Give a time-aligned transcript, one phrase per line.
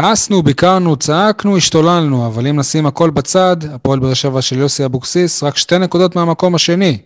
[0.00, 5.42] כעסנו, ביקרנו, צעקנו, השתוללנו, אבל אם נשים הכל בצד, הפועל באר שבע של יוסי אבוקסיס,
[5.42, 6.98] רק שתי נקודות מהמקום השני.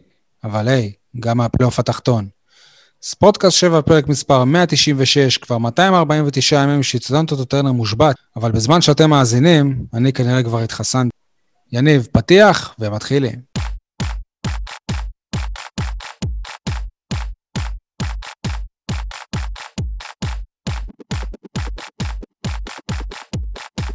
[0.44, 2.28] אבל היי, גם מהפלייאוף התחתון.
[3.02, 9.10] ספורטקאסט 7, פרק מספר 196, כבר 249 ימים שאיצטדיון טוטו טרנר מושבת, אבל בזמן שאתם
[9.10, 11.16] מאזינים, אני כנראה כבר התחסנתי.
[11.72, 13.40] יניב, פתיח ומתחילים.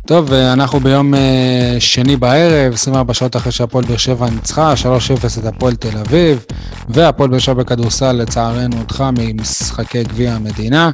[0.07, 5.45] טוב, אנחנו ביום אה, שני בערב, 24 שעות אחרי שהפועל באר שבע ניצחה, 3-0 את
[5.45, 6.45] הפועל תל אביב,
[6.89, 10.89] והפועל באר שבע בכדורסל לצערנו הודחה ממשחקי גביע המדינה.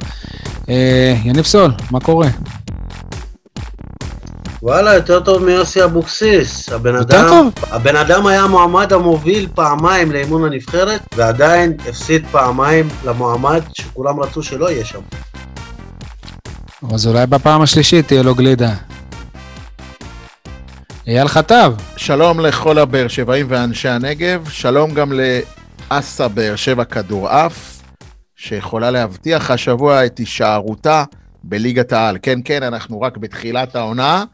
[0.68, 2.28] אה, יניב סול, מה קורה?
[4.62, 6.68] וואלה, יותר טוב מיוסי אבוקסיס.
[6.72, 7.52] הבן אדם, טוב?
[7.70, 14.70] הבן אדם היה המועמד המוביל פעמיים לאימון הנבחרת, ועדיין הפסיד פעמיים למועמד שכולם רצו שלא
[14.70, 15.00] יהיה שם.
[16.94, 18.74] אז אולי בפעם השלישית תהיה לו גלידה.
[21.06, 25.12] אייל חטב, שלום לכל הבאר שבעים ואנשי הנגב, שלום גם
[25.90, 27.82] לאסה באר שבע כדורעף,
[28.36, 31.04] שיכולה להבטיח השבוע את הישארותה
[31.44, 32.18] בליגת העל.
[32.22, 34.24] כן, כן, אנחנו רק בתחילת העונה,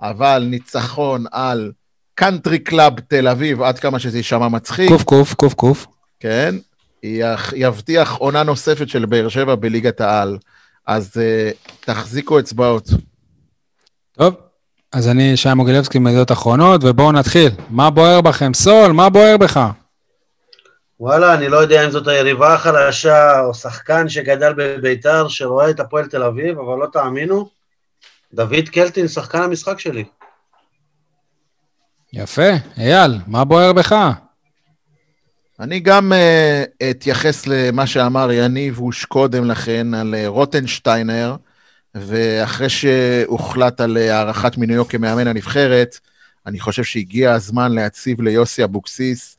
[0.00, 1.72] אבל ניצחון על
[2.14, 5.86] קאנטרי קלאב תל אביב, עד כמה שזה יישמע מצחיק, קוף קוף, קוף קוף.
[6.20, 6.54] כן,
[7.02, 10.38] יח- יבטיח עונה נוספת של באר שבע בליגת העל.
[10.86, 12.88] אז uh, תחזיקו אצבעות.
[14.12, 14.34] טוב,
[14.92, 17.50] אז אני שי מוגילבסקי מידיעות אחרונות, ובואו נתחיל.
[17.68, 18.54] מה בוער בכם?
[18.54, 19.60] סול, מה בוער בך?
[21.00, 26.06] וואלה, אני לא יודע אם זאת היריבה החלשה או שחקן שגדל בביתר שרואה את הפועל
[26.06, 27.48] תל אביב, אבל לא תאמינו,
[28.34, 30.04] דוד קלטין שחקן המשחק שלי.
[32.12, 32.50] יפה.
[32.78, 33.94] אייל, מה בוער בך?
[35.60, 41.36] אני גם uh, אתייחס למה שאמר יניב הוש קודם לכן על uh, רוטנשטיינר,
[41.94, 45.98] ואחרי שהוחלט על הארכת מינויו כמאמן הנבחרת,
[46.46, 49.36] אני חושב שהגיע הזמן להציב ליוסי אבוקסיס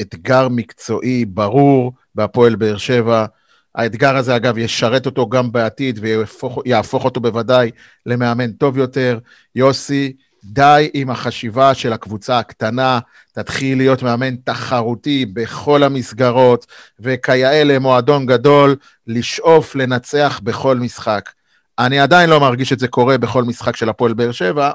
[0.00, 3.26] אתגר מקצועי ברור בהפועל באר שבע.
[3.74, 7.70] האתגר הזה, אגב, ישרת אותו גם בעתיד ויהפוך אותו בוודאי
[8.06, 9.18] למאמן טוב יותר.
[9.54, 10.12] יוסי,
[10.44, 12.98] די עם החשיבה של הקבוצה הקטנה,
[13.32, 16.66] תתחיל להיות מאמן תחרותי בכל המסגרות,
[17.00, 21.30] וכיאה למועדון גדול, לשאוף לנצח בכל משחק.
[21.78, 24.70] אני עדיין לא מרגיש את זה קורה בכל משחק של הפועל באר שבע,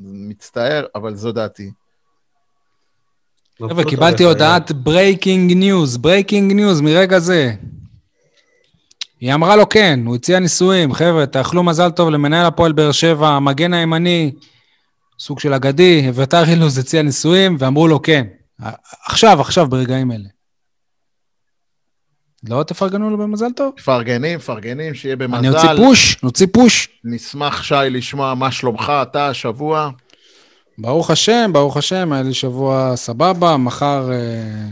[0.00, 1.70] מצטער, אבל זו דעתי.
[3.68, 7.52] חבר'ה, קיבלתי הודעת breaking news, breaking news מרגע זה.
[9.20, 13.28] היא אמרה לו כן, הוא הציע נישואים, חבר'ה, תאחלו מזל טוב למנהל הפועל באר שבע,
[13.28, 14.32] המגן הימני,
[15.18, 18.26] סוג של אגדי, אביתר אילוז הציע נישואים, ואמרו לו כן.
[19.06, 20.28] עכשיו, עכשיו, ברגעים אלה.
[22.48, 23.72] לא תפרגנו לו במזל טוב?
[23.78, 25.36] מפרגנים, מפרגנים, שיהיה במזל.
[25.38, 26.88] אני אוציא פוש, נוציא פוש.
[27.04, 29.90] נשמח, שי, לשמוע מה שלומך אתה השבוע.
[30.78, 34.68] ברוך השם, ברוך השם, היה לי שבוע סבבה, מחר, אה,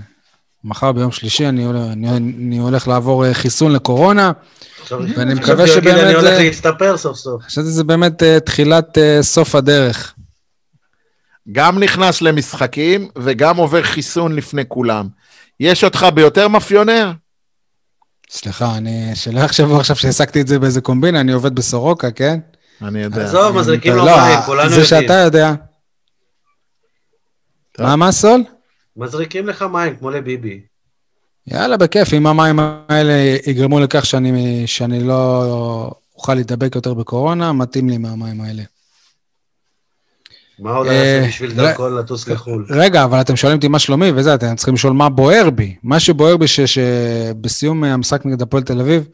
[0.65, 4.33] מחר ביום שלישי אני, הולך- אני, אני הולך לעבור אה, חיסון לקורונה.
[4.91, 7.43] ואני מקווה שבאמת אני הולך להסתפר סוף סוף.
[7.43, 10.15] חשבתי שזה באמת אה, תחילת סוף הדרך.
[11.53, 15.09] גם נכנס למשחקים וגם עובר חיסון לפני כולם.
[15.61, 17.13] יש אותך ביותר מאפיונר?
[18.31, 22.39] סליחה, אני, שלא יחשבו עכשיו שהעסקתי את זה באיזה קומבינה, אני עובד בסורוקה, כן?
[22.83, 23.25] אני יודע.
[23.25, 25.03] עזוב, מזריקים לו לא, מים, כולנו זה יודעים.
[25.03, 25.55] שאתה יודע.
[27.73, 27.87] טוב.
[27.87, 28.45] מה, מה, סול?
[28.97, 30.61] מזריקים לך מים, כמו לביבי.
[31.47, 32.59] יאללה, בכיף, אם המים
[32.89, 33.13] האלה
[33.47, 38.63] יגרמו לכך שאני, שאני לא אוכל להידבק יותר בקורונה, מתאים לי מהמים האלה.
[40.61, 42.67] מה עוד אה, היה בשביל ר- דרכו לטוס לחו"ל?
[42.71, 45.77] רגע, אבל אתם שואלים אותי מה שלומי וזה, אתם צריכים לשאול מה בוער בי.
[45.83, 49.09] מה שבוער בי שבסיום המשחק נגד הפועל תל אביב,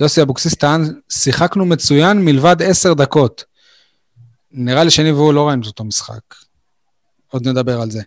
[0.00, 3.44] יוסי אבוקסיס טען, שיחקנו מצוין מלבד עשר דקות.
[4.52, 6.20] נראה לי שאני והוא לא ראינו את אותו משחק.
[7.30, 8.02] עוד נדבר על זה.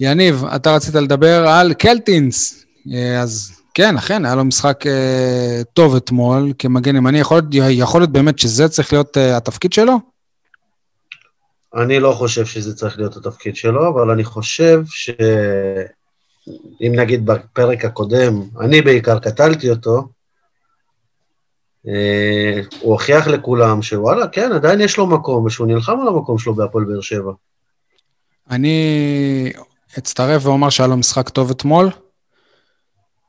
[0.00, 2.64] יניב, אתה רצית לדבר על קלטינס.
[2.94, 7.18] אה, אז כן, אכן, היה לו משחק אה, טוב אתמול כמגן ימני.
[7.18, 10.11] יכול להיות, יכול להיות באמת שזה צריך להיות אה, התפקיד שלו?
[11.74, 18.42] אני לא חושב שזה צריך להיות התפקיד שלו, אבל אני חושב שאם נגיד בפרק הקודם,
[18.60, 20.08] אני בעיקר קטלתי אותו,
[21.88, 26.54] אה, הוא הוכיח לכולם שוואלה, כן, עדיין יש לו מקום, ושהוא נלחם על המקום שלו
[26.54, 27.32] בהפועל באר שבע.
[28.50, 29.52] אני
[29.98, 31.90] אצטרף ואומר שהיה לו משחק טוב אתמול,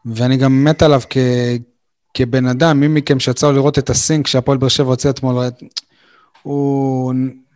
[0.06, 1.18] ואני גם מת עליו כ...
[2.13, 5.46] כבן אדם, מי מכם שיצא לראות את הסינק שהפועל באר שבע הוציא אתמול,
[6.44, 7.13] הוא,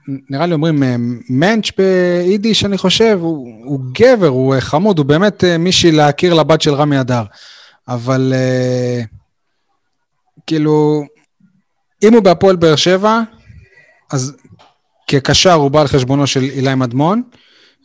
[0.07, 0.95] נראה לי אומרים אה,
[1.29, 6.33] מענץ' ביידיש, אני חושב, הוא, הוא גבר, הוא אה, חמוד, הוא באמת אה, מישהי להכיר
[6.33, 7.23] לבת של רמי אדר.
[7.87, 8.33] אבל
[10.47, 11.03] כאילו,
[12.03, 13.21] אם הוא בהפועל באר שבע,
[14.11, 14.33] אז
[15.07, 17.23] כקשר הוא בא על חשבונו של אילי מדמון,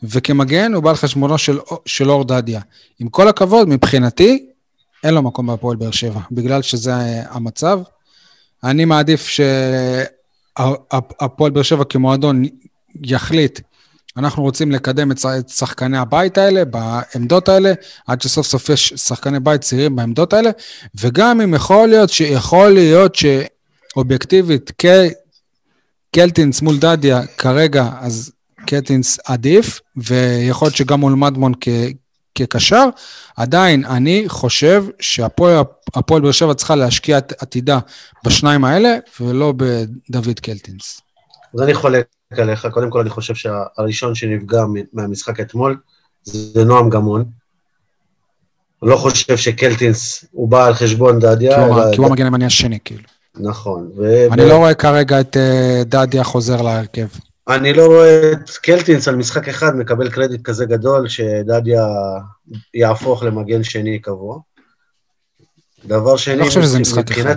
[0.03, 2.61] וכמגן הוא בא על חשבונו של, של אור דדיה.
[2.99, 4.45] עם כל הכבוד, מבחינתי,
[5.03, 6.93] אין לו מקום בהפועל באר שבע, בגלל שזה
[7.29, 7.79] המצב.
[8.63, 9.27] אני מעדיף
[10.59, 12.43] שהפועל באר שבע כמועדון
[13.03, 13.59] יחליט,
[14.17, 15.17] אנחנו רוצים לקדם את
[15.49, 17.73] שחקני הבית האלה, בעמדות האלה,
[18.07, 20.49] עד שסוף סוף יש שחקני בית צעירים בעמדות האלה,
[20.95, 24.71] וגם אם יכול להיות שיכול להיות שאובייקטיבית,
[26.15, 28.31] קלטינס מול דדיה כרגע, אז
[28.65, 31.53] קלטינס עדיף, ויכול להיות שגם מול מדמון
[32.35, 32.85] כקשר,
[33.37, 37.79] עדיין אני חושב שהפועל באר שבע צריכה להשקיע את עתידה
[38.25, 41.01] בשניים האלה, ולא בדוד קלטינס.
[41.53, 44.63] אז אני חולק עליך, קודם כל אני חושב שהראשון שנפגע
[44.93, 45.77] מהמשחק אתמול
[46.23, 47.25] זה נועם גמון.
[48.81, 51.55] לא חושב שקלטינס הוא בא על חשבון דדיה.
[51.91, 53.03] כי הוא המגן הימני השני, כאילו.
[53.35, 53.91] נכון.
[54.31, 57.07] אני לא רואה כרגע את אה, דדיה חוזר להרכב.
[57.47, 61.87] אני לא רואה את קלטינס על משחק אחד מקבל קרדיט כזה גדול שדדיה
[62.73, 64.39] יהפוך למגן שני קבוע.
[65.85, 67.35] דבר שני, אני לא חושב שזה משחק אחד.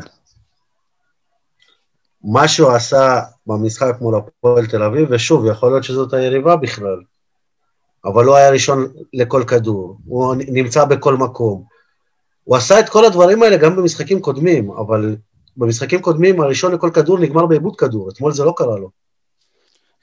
[2.24, 7.00] מה שהוא עשה במשחק מול הפועל תל אביב, ושוב, יכול להיות שזאת היריבה בכלל,
[8.04, 11.64] אבל הוא היה ראשון לכל כדור, הוא נמצא בכל מקום.
[12.44, 15.16] הוא עשה את כל הדברים האלה גם במשחקים קודמים, אבל
[15.56, 19.05] במשחקים קודמים הראשון לכל כדור נגמר בעיבוד כדור, אתמול זה לא קרה לו.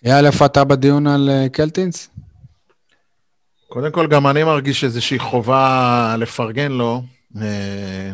[0.05, 2.09] יאללה, איפה אתה בדיון על אה, קלטינס?
[3.67, 7.03] קודם כל, גם אני מרגיש איזושהי חובה לפרגן לו.
[7.41, 8.11] אה,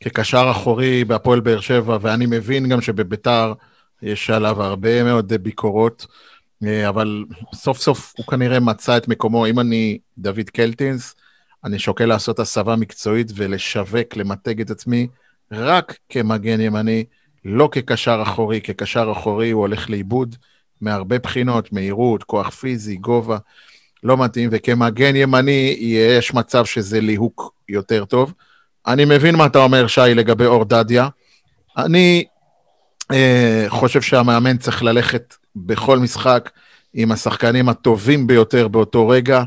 [0.00, 3.52] כקשר אחורי בהפועל באר שבע, ואני מבין גם שבביתר
[4.02, 6.06] יש עליו הרבה מאוד ביקורות,
[6.64, 9.46] אה, אבל סוף סוף הוא כנראה מצא את מקומו.
[9.46, 11.14] אם אני דוד קלטינס,
[11.64, 15.06] אני שוקל לעשות הסבה מקצועית ולשווק, למתג את עצמי
[15.52, 17.04] רק כמגן ימני,
[17.44, 18.60] לא כקשר אחורי.
[18.60, 20.36] כקשר אחורי הוא הולך לאיבוד
[20.80, 23.38] מהרבה בחינות, מהירות, כוח פיזי, גובה,
[24.02, 28.32] לא מתאים, וכמגן ימני יש מצב שזה ליהוק יותר טוב.
[28.86, 31.08] אני מבין מה אתה אומר, שי, לגבי אור דדיה.
[31.76, 32.24] אני
[33.12, 36.50] אה, חושב שהמאמן צריך ללכת בכל משחק
[36.94, 39.42] עם השחקנים הטובים ביותר באותו רגע.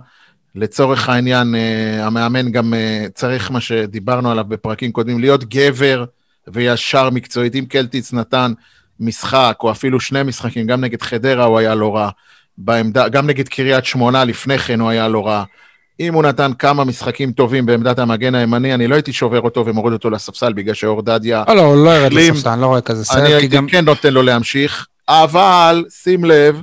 [0.56, 6.06] לצורך העניין, אה, המאמן גם אה, צריך, מה שדיברנו עליו בפרקים קודמים, להיות גבר
[6.48, 7.56] וישר מקצועית.
[7.56, 8.54] אם קלטיץ נתן
[9.00, 12.10] משחק, או אפילו שני משחקים, גם נגד חדרה הוא היה לא רע,
[12.58, 15.44] בעמדה, גם נגד קריית שמונה לפני כן הוא היה לא רע.
[16.00, 19.94] אם הוא נתן כמה משחקים טובים בעמדת המגן הימני, אני לא הייתי שובר אותו ומוריד
[19.94, 21.44] אותו לספסל בגלל שאור דדיה...
[21.48, 23.68] לא, לא, הוא לא ירד לספסל, אני לא רואה כזה סרט, אני הייתי גם...
[23.68, 26.62] כן נותן לו להמשיך, אבל שים לב,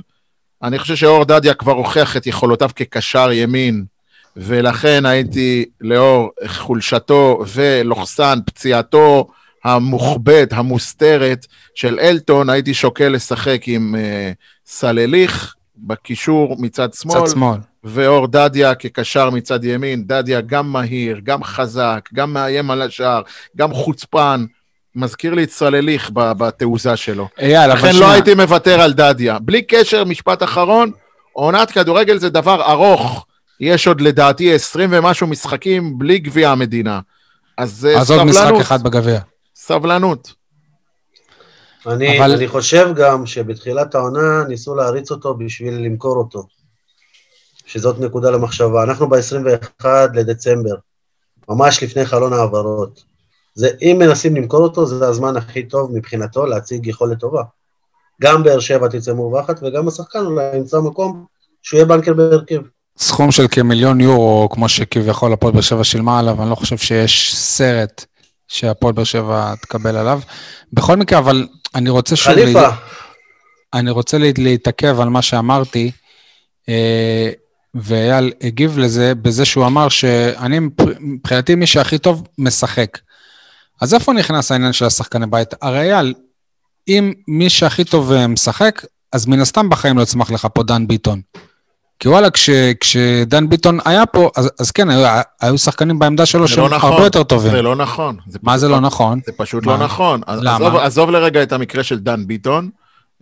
[0.63, 3.85] אני חושב שאור דדיה כבר הוכיח את יכולותיו כקשר ימין,
[4.37, 9.27] ולכן הייתי, לאור חולשתו ולוחסן פציעתו
[9.67, 14.35] המוחבאת, המוסתרת של אלטון, הייתי שוקל לשחק עם uh,
[14.65, 17.21] סלליך בקישור מצד שמאל.
[17.21, 17.57] מצד שמאל.
[17.83, 23.21] ואור דדיה כקשר מצד ימין, דדיה גם מהיר, גם חזק, גם מאיים על השער,
[23.57, 24.45] גם חוצפן.
[24.95, 27.27] מזכיר לי את סלליך בתעוזה שלו.
[27.39, 29.39] אייל, אבל לכן לא הייתי מוותר על דדיה.
[29.39, 30.91] בלי קשר, משפט אחרון,
[31.33, 33.25] עונת כדורגל זה דבר ארוך.
[33.59, 36.99] יש עוד לדעתי 20 ומשהו משחקים בלי גביע המדינה.
[37.57, 38.01] אז סבלנות.
[38.01, 39.19] אז עוד משחק אחד בגביע.
[39.59, 40.33] סבלנות.
[41.87, 42.31] אני, אבל...
[42.31, 46.43] אני חושב גם שבתחילת העונה ניסו להריץ אותו בשביל למכור אותו.
[47.65, 48.83] שזאת נקודה למחשבה.
[48.83, 50.75] אנחנו ב-21 לדצמבר,
[51.49, 53.03] ממש לפני חלון העברות.
[53.55, 57.43] זה, אם מנסים למכור אותו, זה הזמן הכי טוב מבחינתו להציג יכולת טובה.
[58.21, 61.25] גם באר שבע תצא מורווחת, וגם השחקן אולי ימצא מקום
[61.61, 62.61] שהוא יהיה בנקר בהרכב.
[62.97, 67.35] סכום של כמיליון יורו, כמו שכביכול הפועל באר שבע שילמה עליו, אני לא חושב שיש
[67.35, 68.05] סרט
[68.47, 70.21] שהפועל באר שבע תקבל עליו.
[70.73, 72.33] בכל מקרה, אבל אני רוצה שוב...
[72.33, 72.61] חליפה.
[72.61, 72.75] לה...
[73.73, 75.91] אני רוצה להתעכב על מה שאמרתי.
[76.69, 77.29] אה,
[77.75, 80.59] ואייל הגיב לזה בזה שהוא אמר שאני,
[80.99, 82.97] מבחינתי, מי שהכי טוב משחק.
[83.81, 85.53] אז איפה נכנס העניין של השחקני בית?
[85.61, 86.13] הרי אייל,
[86.87, 90.87] אם מי שהכי טוב אה, משחק, אז מן הסתם בחיים לא יצמח לך פה דן
[90.87, 91.21] ביטון.
[91.99, 92.49] כי וואלה, כש,
[92.79, 96.91] כשדן ביטון היה פה, אז, אז כן, היו, היו שחקנים בעמדה שלו שהם לא נכון,
[96.91, 97.51] הרבה יותר טובים.
[97.51, 98.17] זה לא נכון.
[98.27, 99.19] זה מה זה לא נכון?
[99.25, 99.79] זה פשוט לא מה?
[99.79, 100.21] לא נכון.
[100.27, 100.67] למה?
[100.67, 102.69] עזוב, עזוב לרגע את המקרה של דן ביטון.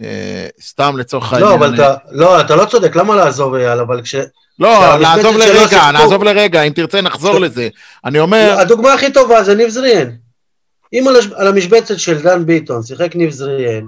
[0.02, 1.60] אה, סתם לצורך לא, העניין...
[1.60, 3.80] לא, אבל אתה, לא, אתה לא צודק, למה לעזוב אייל?
[3.80, 4.16] אבל כש...
[4.60, 7.70] לא, נעזוב לרגע, נעזוב לרגע, אם תרצה נחזור לזה.
[8.06, 8.56] אני אומר...
[8.60, 10.10] הדוגמה הכי טובה זה ניב זריאן.
[10.94, 11.06] אם
[11.36, 13.86] על המשבצת של דן ביטון שיחק ניב זריאן,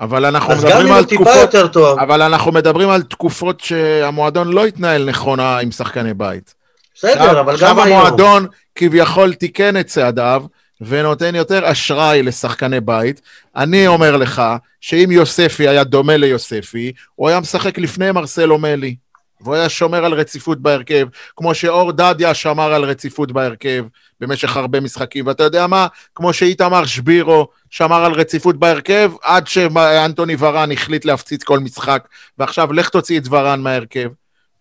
[0.00, 5.70] אבל אנחנו מדברים על תקופות, אבל אנחנו מדברים על תקופות שהמועדון לא התנהל נכונה עם
[5.70, 6.54] שחקני בית.
[6.94, 7.78] בסדר, אבל גם היום.
[7.78, 10.42] עכשיו המועדון כביכול תיקן את צעדיו,
[10.80, 13.20] ונותן יותר אשראי לשחקני בית.
[13.56, 14.42] אני אומר לך
[14.80, 18.96] שאם יוספי היה דומה ליוספי, הוא היה משחק לפני מרסלו מלי,
[19.40, 23.84] והוא היה שומר על רציפות בהרכב, כמו שאור דדיה שמר על רציפות בהרכב
[24.20, 25.26] במשך הרבה משחקים.
[25.26, 25.86] ואתה יודע מה?
[26.14, 32.72] כמו שאיתמר שבירו שמר על רציפות בהרכב, עד שאנטוני ורן החליט להפציץ כל משחק, ועכשיו
[32.72, 34.08] לך תוציא את ורן מההרכב.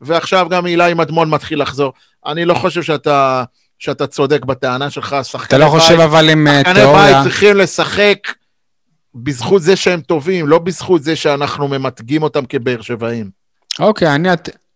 [0.02, 1.94] ועכשיו גם אילי מדמון מתחיל לחזור.
[2.26, 3.44] אני לא חושב שאתה...
[3.80, 5.68] שאתה צודק בטענה שלך, שחקני בית...
[5.68, 6.84] אתה לא חושב אבל עם אה, תיאוריה...
[6.84, 8.18] שחקני בית צריכים לשחק
[9.16, 13.30] בזכות זה שהם טובים, לא בזכות זה שאנחנו ממתגים אותם כבאר שבעים.
[13.80, 14.30] אוקיי, אני,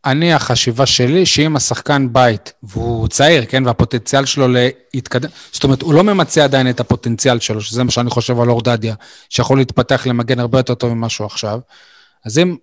[0.05, 4.48] אני, החשיבה שלי, שאם השחקן בית, והוא צעיר, כן, והפוטנציאל שלו
[4.93, 8.50] להתקדם, זאת אומרת, הוא לא ממצה עדיין את הפוטנציאל שלו, שזה מה שאני חושב על
[8.50, 8.96] אורדדיה,
[9.29, 11.60] שיכול להתפתח למגן הרבה יותר טוב ממה שהוא עכשיו,
[12.25, 12.55] אז אם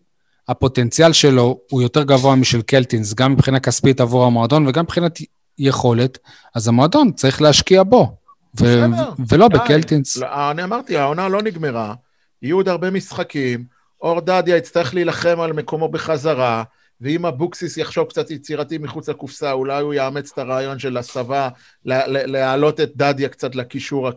[0.49, 5.19] הפוטנציאל שלו הוא יותר גבוה משל קלטינס, גם מבחינה כספית עבור המועדון וגם מבחינת
[5.59, 6.19] יכולת,
[6.55, 8.17] אז המועדון צריך להשקיע בו,
[8.61, 8.85] ו-
[9.29, 9.59] ולא די.
[9.59, 10.17] בקלטינס.
[10.17, 11.95] לא, אני אמרתי, העונה לא נגמרה,
[12.43, 13.65] יהיו עוד הרבה משחקים,
[14.01, 16.63] אור דדיה יצטרך להילחם על מקומו בחזרה,
[17.01, 21.49] ואם אבוקסיס יחשוב קצת יצירתי מחוץ לקופסה, אולי הוא יאמץ את הרעיון של הסבה,
[21.85, 24.11] להעלות את דדיה קצת לקישור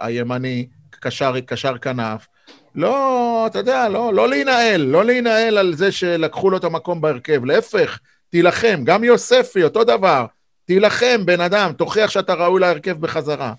[0.00, 2.26] הימני, קשר, קשר כנף.
[2.74, 7.44] לא, אתה יודע, לא, לא להינעל, לא להינעל על זה שלקחו לו את המקום בהרכב,
[7.44, 7.98] להפך,
[8.30, 10.26] תילחם, גם יוספי, אותו דבר.
[10.64, 13.52] תילחם, בן אדם, תוכיח שאתה ראוי להרכב בחזרה.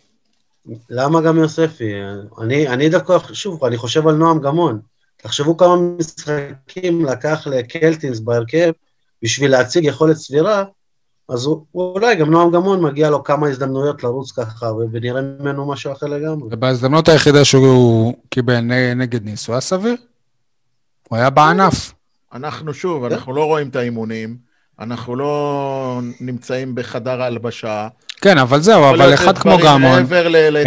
[0.89, 1.93] למה גם יוספי?
[2.41, 4.79] אני, אני דווקא, שוב, אני חושב על נועם גמון.
[5.23, 8.71] תחשבו כמה משחקים לקח לקלטינס בהרכב
[9.23, 10.63] בשביל להציג יכולת סבירה,
[11.29, 15.91] אז הוא, אולי גם נועם גמון מגיע לו כמה הזדמנויות לרוץ ככה, ונראה ממנו משהו
[15.91, 16.49] אחר לגמרי.
[16.51, 18.59] ובהזדמנות היחידה שהוא קיבל
[18.95, 19.95] נגד ניס, הוא היה סביר.
[21.09, 21.93] הוא היה בענף.
[22.33, 24.37] אנחנו שוב, אנחנו לא רואים את האימונים.
[24.79, 27.87] אנחנו לא נמצאים בחדר ההלבשה.
[28.21, 30.03] כן, אבל זהו, אבל אחד כמו גמון,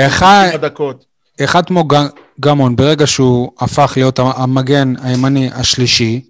[0.06, 0.64] אחד
[1.66, 1.84] כמו
[2.40, 6.20] גמון, ברגע שהוא הפך להיות המגן הימני השלישי,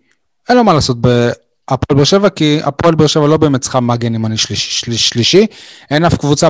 [0.48, 4.14] אין לו מה לעשות בהפועל באר שבע, כי הפועל באר שבע לא באמת צריכה מגן
[4.14, 5.46] ימני שלישי, שלישי.
[5.90, 6.48] אין אף קבוצה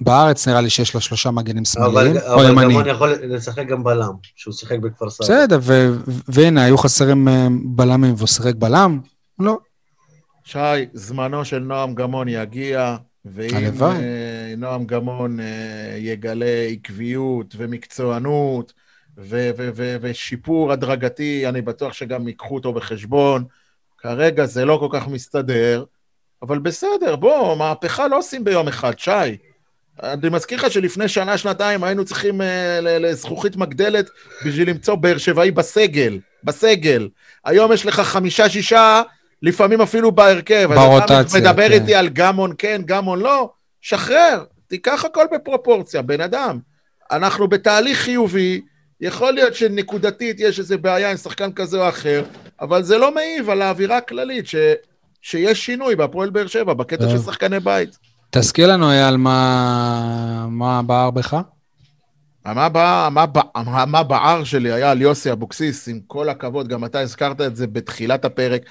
[0.00, 2.58] בארץ, נראה לי, שיש לה שלושה מגנים שמאליים או ימניים.
[2.58, 5.26] אבל גמון יכול לשחק גם בלם, שהוא שיחק בכפר סבא.
[5.26, 5.58] בסדר,
[6.28, 9.00] והנה, היו חסרים אה, בלמים והוא שיחק בלם?
[9.38, 9.58] לא.
[10.44, 10.58] שי,
[10.92, 13.84] זמנו של נועם גמון יגיע, ואם uh,
[14.56, 15.42] נועם גמון uh,
[15.98, 18.72] יגלה עקביות ומקצוענות
[19.18, 23.44] ו- ו- ו- ושיפור הדרגתי, אני בטוח שגם ייקחו אותו בחשבון.
[23.98, 25.84] כרגע זה לא כל כך מסתדר,
[26.42, 29.10] אבל בסדר, בוא, מהפכה לא עושים ביום אחד, שי.
[30.02, 32.44] אני מזכיר לך שלפני שנה, שנתיים היינו צריכים uh,
[32.80, 34.10] לזכוכית מגדלת
[34.46, 37.08] בשביל למצוא באר שבעי בסגל, בסגל.
[37.44, 39.02] היום יש לך חמישה, שישה
[39.44, 40.70] לפעמים אפילו בהרכב.
[40.74, 41.72] ברוטציה, אז אתה מדבר כן.
[41.72, 46.58] איתי על גמון כן, גמון לא, שחרר, תיקח הכל בפרופורציה, בן אדם.
[47.10, 48.60] אנחנו בתהליך חיובי,
[49.00, 52.24] יכול להיות שנקודתית יש איזו בעיה עם שחקן כזה או אחר,
[52.60, 54.54] אבל זה לא מעיב על האווירה הכללית, ש,
[55.22, 57.98] שיש שינוי בהפועל באר שבע, בקטע של שחקני בית.
[58.30, 61.36] תזכיר לנו, אייל, מה, מה בער בך?
[62.46, 63.24] מה, בע, מה,
[63.56, 67.56] מה, מה בער שלי היה על יוסי אבוקסיס, עם כל הכבוד, גם אתה הזכרת את
[67.56, 68.62] זה בתחילת הפרק.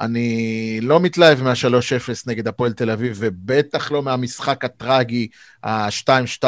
[0.00, 5.28] אני לא מתלהב מה-3-0 נגד הפועל תל אביב, ובטח לא מהמשחק הטרגי,
[5.62, 6.44] ה-2-2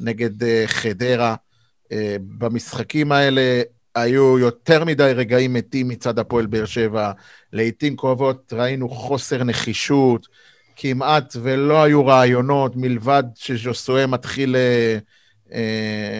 [0.00, 1.34] נגד uh, חדרה.
[1.84, 3.62] Uh, במשחקים האלה
[3.94, 7.12] היו יותר מדי רגעים מתים מצד הפועל באר שבע.
[7.52, 10.26] לעיתים קרובות ראינו חוסר נחישות,
[10.76, 15.54] כמעט ולא היו רעיונות, מלבד שז'וסואה מתחיל, uh,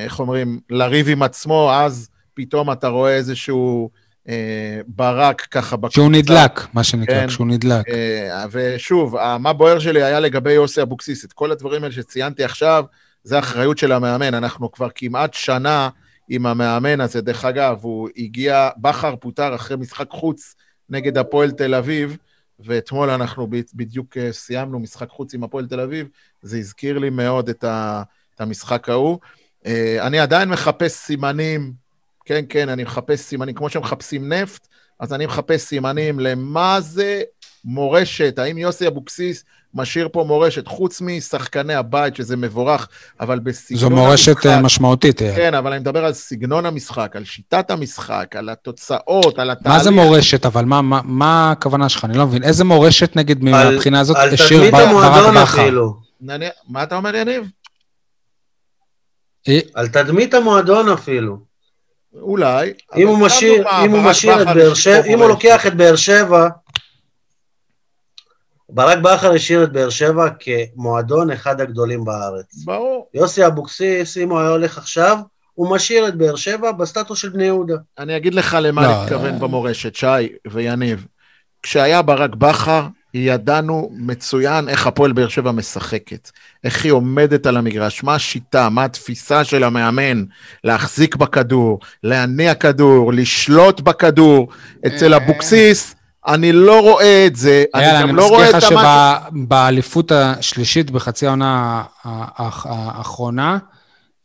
[0.04, 3.90] איך אומרים, לריב עם עצמו, אז פתאום אתה רואה איזשהו...
[4.28, 5.94] אה, ברק ככה בקבוצה.
[5.94, 7.88] שהוא נדלק, מה שנקרא, כן, כשהוא נדלק.
[7.88, 11.24] אה, ושוב, מה בוער שלי היה לגבי יוסי אבוקסיס.
[11.24, 12.84] את כל הדברים האלה שציינתי עכשיו,
[13.24, 14.34] זה אחריות של המאמן.
[14.34, 15.88] אנחנו כבר כמעט שנה
[16.28, 17.20] עם המאמן הזה.
[17.20, 20.54] דרך אגב, הוא הגיע, בכר פוטר אחרי משחק חוץ
[20.90, 22.16] נגד הפועל תל אביב,
[22.60, 26.08] ואתמול אנחנו בדיוק אה, סיימנו משחק חוץ עם הפועל תל אביב.
[26.42, 28.02] זה הזכיר לי מאוד את, ה,
[28.34, 29.18] את המשחק ההוא.
[30.00, 31.72] אני עדיין מחפש סימנים
[32.26, 34.68] כן, כן, אני מחפש סימנים, כמו שמחפשים נפט,
[35.00, 37.22] אז אני מחפש סימנים למה זה
[37.64, 42.88] מורשת, האם יוסי אבוקסיס משאיר פה מורשת, חוץ משחקני הבית, שזה מבורך,
[43.20, 43.90] אבל בסגנון המשחק...
[43.90, 45.22] זו מורשת המשחק, משמעותית.
[45.22, 45.32] אה.
[45.36, 49.76] כן, אבל אני מדבר על סגנון המשחק, על שיטת המשחק, על התוצאות, על התהליך.
[49.76, 52.04] מה זה מורשת, אבל מה, מה, מה הכוונה שלך?
[52.04, 52.42] אני לא מבין.
[52.42, 54.80] איזה מורשת, נגיד, מהבחינה הזאת, השאיר ברק בכר?
[54.80, 55.94] על תדמית המועדון אפילו.
[56.68, 57.50] מה אתה אומר, יניב?
[59.48, 59.58] אה?
[59.74, 61.55] על תדמית המועדון אפילו.
[62.20, 62.72] אולי.
[62.96, 66.48] אם הוא משאיר, אם הוא משאיר את באר שבע, אם הוא לוקח את באר שבע
[68.68, 72.64] ברק בכר השאיר את באר שבע כמועדון אחד הגדולים בארץ.
[72.64, 73.08] ברור.
[73.14, 75.18] יוסי אבוקסיס, אם הוא היה הולך עכשיו,
[75.54, 77.76] הוא משאיר את באר שבע בסטטוס של בני יהודה.
[77.98, 79.38] אני אגיד לך למה לא, אני מתכוון אה...
[79.38, 81.06] במורשת, שי ויניב.
[81.62, 86.30] כשהיה ברק בכר, ידענו מצוין איך הפועל באר שבע משחקת,
[86.64, 90.24] איך היא עומדת על המגרש, מה השיטה, מה התפיסה של המאמן,
[90.64, 94.48] להחזיק בכדור, להניע כדור, לשלוט בכדור.
[94.86, 95.18] אצל אה.
[95.18, 95.94] אבוקסיס,
[96.26, 98.70] אני לא רואה את זה, אני גם לא רואה את המשהו...
[98.70, 103.58] אני מזכיר לך שבאליפות השלישית בחצי העונה האחרונה,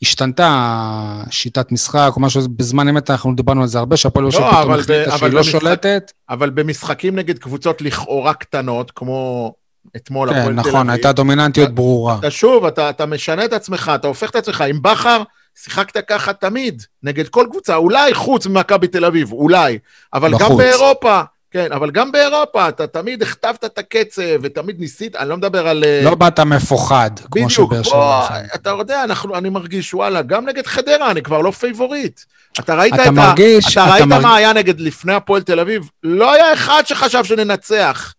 [0.01, 4.51] השתנתה שיטת משחק או משהו, בזמן אמת אנחנו דיברנו על זה הרבה, שהפועל יושב לא,
[4.51, 6.11] פתאום החליטה שהיא לא שולטת.
[6.29, 9.53] אבל במשחקים נגד קבוצות לכאורה קטנות, כמו
[9.95, 10.71] אתמול כן, הפועל נכון, תל אביב.
[10.71, 12.17] כן, נכון, הייתה דומיננטיות ברורה.
[12.19, 14.61] אתה שוב, אתה, אתה משנה את עצמך, אתה הופך את עצמך.
[14.61, 15.23] עם בכר,
[15.55, 19.77] שיחקת ככה תמיד, נגד כל קבוצה, אולי חוץ ממכבי תל אביב, אולי,
[20.13, 20.49] אבל בחוץ.
[20.49, 21.21] גם באירופה.
[21.51, 25.83] כן, אבל גם באירופה, אתה תמיד הכתבת את הקצב, ותמיד ניסית, אני לא מדבר על...
[25.83, 28.27] אה, לא באת מפוחד, כמו שבאר שבע.
[28.29, 32.19] בדיוק, אתה יודע, אנחנו, אני מרגיש, וואלה, גם נגד חדרה, אני כבר לא פייבוריט.
[32.59, 33.69] אתה ראית אתה את מרגיש, ה...
[33.69, 34.21] אתה, אתה ראית מרג...
[34.21, 35.89] מה היה נגד לפני הפועל תל אביב?
[36.03, 38.13] לא היה אחד שחשב שננצח.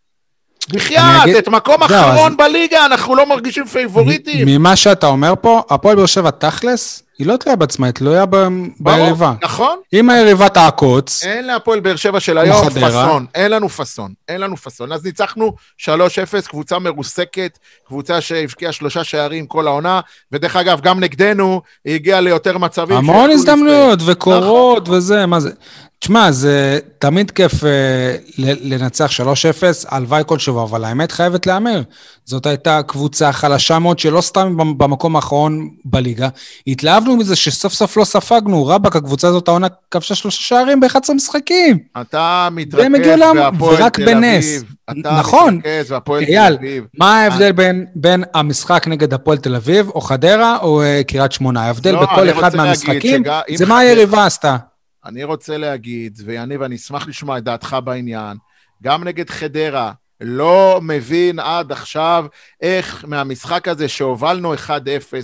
[0.68, 1.36] בחייאת, אגיד...
[1.36, 2.36] את מקום אחרון אז...
[2.36, 4.48] בליגה, אנחנו לא מרגישים פייבוריטים.
[4.48, 8.24] ממה שאתה אומר פה, הפועל באר שבע תכלס, היא לא תלויה בעצמה, היא תלויה
[8.80, 9.32] ביריבה.
[9.42, 9.78] נכון.
[9.92, 11.24] אם היריבה תעקוץ...
[11.24, 13.26] אין להפועל באר שבע של היום פאסון.
[13.34, 14.12] אין לנו פאסון.
[14.28, 14.92] אין לנו פאסון.
[14.92, 15.86] אז ניצחנו 3-0,
[16.48, 20.00] קבוצה מרוסקת, קבוצה שהבקיעה שלושה שערים כל העונה,
[20.32, 22.96] ודרך אגב, גם נגדנו, היא הגיעה ליותר מצבים.
[22.96, 24.94] המון הזדמנויות, וקורות, נכון.
[24.96, 25.50] וזה, מה זה.
[26.02, 29.22] תשמע, זה תמיד כיף אה, לנצח 3-0,
[29.88, 31.82] הלוואי כל שבוע, אבל האמת חייבת להיאמר.
[32.24, 36.28] זאת הייתה קבוצה חלשה מאוד, שלא סתם במקום האחרון בליגה.
[36.66, 41.78] התלהבנו מזה שסוף סוף לא ספגנו, רבאק, הקבוצה הזאת העונה כבשה שלושה שערים ב-11 משחקים.
[42.00, 42.84] אתה מתרכז
[43.34, 44.64] בהפועל תל אביב.
[44.90, 45.56] אתה נכון.
[45.56, 46.84] מתרכז בהפועל תל אביב.
[46.98, 51.62] מה ההבדל בין, בין המשחק נגד הפועל תל אביב, או חדרה, או uh, קריית שמונה?
[51.62, 53.22] ההבדל לא, בכל אחד מהמשחקים,
[53.54, 54.56] זה מה היריבה עשתה.
[55.04, 58.36] אני רוצה להגיד, ויניב, אני אשמח לשמוע את דעתך בעניין,
[58.82, 62.26] גם נגד חדרה, לא מבין עד עכשיו
[62.60, 64.58] איך מהמשחק הזה שהובלנו 1-0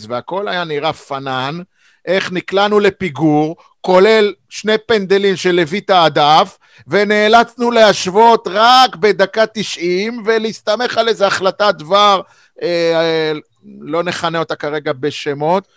[0.09, 1.59] והכל היה נראה פנן,
[2.07, 10.99] איך נקלענו לפיגור, כולל שני פנדלים של לויטה הדף, ונאלצנו להשוות רק בדקה 90 ולהסתמך
[10.99, 12.21] על איזו החלטת דבר,
[12.62, 13.33] אה, אה,
[13.81, 15.69] לא נכנה אותה כרגע בשמות.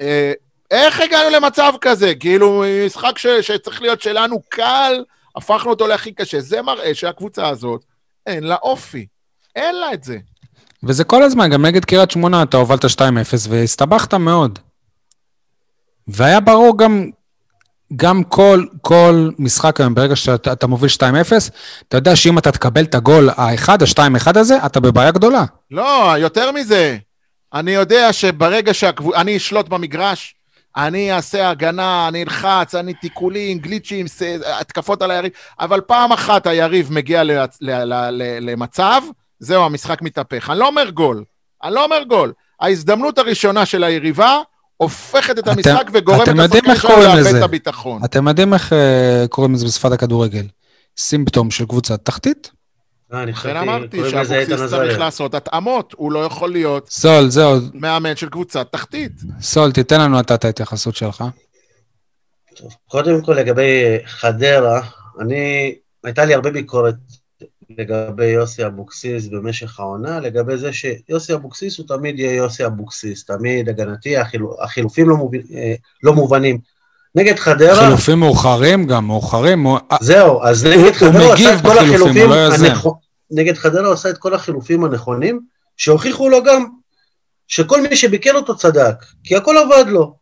[0.00, 0.32] אה,
[0.70, 2.14] איך הגענו למצב כזה?
[2.14, 5.04] כאילו, משחק ש, שצריך להיות שלנו קל,
[5.36, 6.40] הפכנו אותו להכי קשה.
[6.40, 7.84] זה מראה שהקבוצה הזאת,
[8.26, 9.06] אין לה אופי.
[9.56, 10.18] אין לה את זה.
[10.82, 12.88] וזה כל הזמן, גם נגד קריית שמונה אתה הובלת 2-0
[13.48, 14.58] והסתבכת מאוד.
[16.08, 17.10] והיה ברור גם,
[17.96, 21.02] גם כל, כל משחק היום, ברגע שאתה אתה מוביל 2-0,
[21.88, 25.44] אתה יודע שאם אתה תקבל את הגול האחד, ה-2-1 הזה, אתה בבעיה גדולה.
[25.70, 26.96] לא, יותר מזה.
[27.54, 30.34] אני יודע שברגע שהקבוצה, אני אשלוט במגרש,
[30.76, 34.06] אני אעשה הגנה, אני אלחץ, אני תיקולים, גליצ'ים,
[34.46, 37.22] התקפות על היריב, אבל פעם אחת היריב מגיע
[38.40, 39.02] למצב,
[39.38, 40.50] זהו, המשחק מתהפך.
[40.50, 41.24] אני לא אומר גול,
[41.64, 42.32] אני לא אומר גול.
[42.60, 44.38] ההזדמנות הראשונה של היריבה
[44.76, 48.04] הופכת את המשחק אתם, וגורמת לשחקן שלו לאבד את הביטחון.
[48.04, 50.46] אתם יודעים איך uh, קוראים לזה בשפת הכדורגל?
[50.98, 52.50] סימפטום של קבוצת תחתית?
[53.12, 57.56] אה, לכן אמרתי שאבוקסיס צריך לעשות התאמות, הוא לא יכול להיות סול, זהו.
[57.74, 59.12] מאמן של קבוצת תחתית.
[59.40, 61.24] סול, תיתן לנו אתה את ההתייחסות שלך.
[62.56, 64.80] טוב, קודם כל לגבי חדרה,
[65.20, 66.94] אני, הייתה לי הרבה ביקורת
[67.78, 73.68] לגבי יוסי אבוקסיס במשך העונה, לגבי זה שיוסי אבוקסיס הוא תמיד יהיה יוסי אבוקסיס, תמיד
[73.68, 76.58] הגנתי, החילו, החילופים לא, מוב, אה, לא מובנים.
[77.14, 77.86] נגד חדרה...
[77.86, 79.66] חילופים מאוחרים גם, מאוחרים.
[80.00, 83.10] זהו, אז נגד חדרה הוא עשה את כל החילופים הנכונים.
[83.30, 85.40] נגד חדרה הוא עשה את כל החילופים הנכונים,
[85.76, 86.66] שהוכיחו לו גם
[87.48, 88.94] שכל מי שביקר אותו צדק,
[89.24, 90.14] כי הכל עבד לו.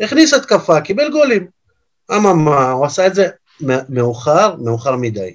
[0.00, 1.46] הכניס התקפה, קיבל גולים.
[2.16, 3.28] אממה, הוא עשה את זה
[3.88, 5.34] מאוחר, מאוחר מדי.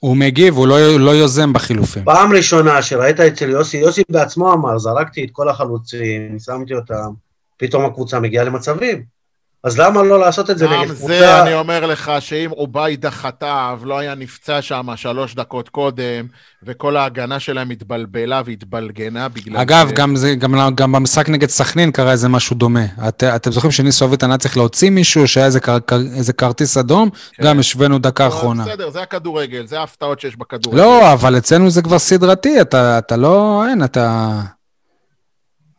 [0.00, 2.04] הוא מגיב, הוא לא, לא יוזם בחילופים.
[2.04, 7.10] פעם ראשונה שראית אצל יוסי, יוסי בעצמו אמר, זרקתי את כל החלוצים, שמתי אותם,
[7.56, 9.17] פתאום הקבוצה מגיעה למצבים.
[9.64, 11.02] אז למה לא לעשות את זה נגד קבוצה...
[11.02, 16.26] גם זה אני אומר לך, שאם עוביידה חטב לא היה נפצע שם שלוש דקות קודם,
[16.62, 19.94] וכל ההגנה שלהם התבלבלה והתבלגנה בגלל אגב, זה...
[19.94, 22.84] גם, זה, גם, גם במשחק נגד סכנין קרה איזה משהו דומה.
[23.08, 25.78] את, אתם זוכרים שניסו אביטן היה צריך להוציא מישהו, שהיה איזה, כר,
[26.16, 27.10] איזה כרטיס אדום?
[27.10, 27.42] כן.
[27.42, 28.64] גם השווינו דקה לא, אחרונה.
[28.64, 30.78] בסדר, זה הכדורגל, זה ההפתעות שיש בכדורגל.
[30.78, 33.64] לא, אבל אצלנו זה כבר סדרתי, אתה, אתה לא...
[33.68, 34.40] אין, אתה...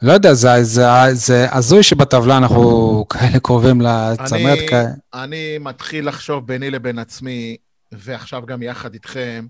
[0.01, 0.83] לא יודע, זה, זה,
[1.13, 4.73] זה הזוי שבטבלה אנחנו כאלה קרובים לצמרת.
[4.73, 7.57] אני, אני מתחיל לחשוב ביני לבין עצמי,
[7.91, 9.47] ועכשיו גם יחד איתכם,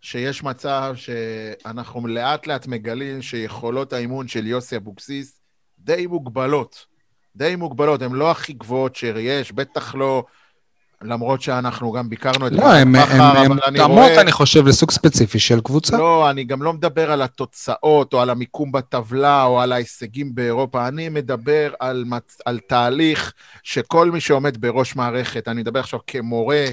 [0.00, 5.40] שיש מצב שאנחנו לאט לאט מגלים שיכולות האימון של יוסי אבוקסיס
[5.78, 6.86] די מוגבלות.
[7.36, 10.24] די מוגבלות, הן לא הכי גבוהות שיש, בטח לא
[11.02, 12.94] למרות שאנחנו גם ביקרנו את לא, הן
[13.48, 15.98] מותאמות, אני חושב, לסוג ספציפי של קבוצה.
[15.98, 20.88] לא, אני גם לא מדבר על התוצאות, או על המיקום בטבלה, או על ההישגים באירופה.
[20.88, 22.38] אני מדבר על, מצ...
[22.46, 23.32] על תהליך
[23.62, 26.66] שכל מי שעומד בראש מערכת, אני מדבר עכשיו כמורה,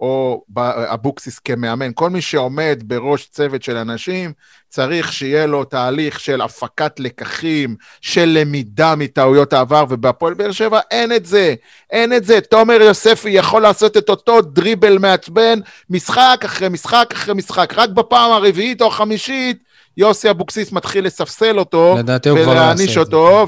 [0.00, 0.44] או
[0.92, 4.32] אבוקסיס כמאמן, כל מי שעומד בראש צוות של אנשים,
[4.68, 11.12] צריך שיהיה לו תהליך של הפקת לקחים, של למידה מטעויות העבר, ובהפועל באר שבע אין
[11.12, 11.54] את זה,
[11.90, 12.40] אין את זה.
[12.40, 15.58] תומר יוספי יכול לעשות את אותו דריבל מעצבן,
[15.90, 17.72] משחק אחרי משחק אחרי משחק.
[17.76, 19.58] רק בפעם הרביעית או החמישית,
[19.96, 23.46] יוסי אבוקסיס מתחיל לספסל אותו, ולהעניש אותו,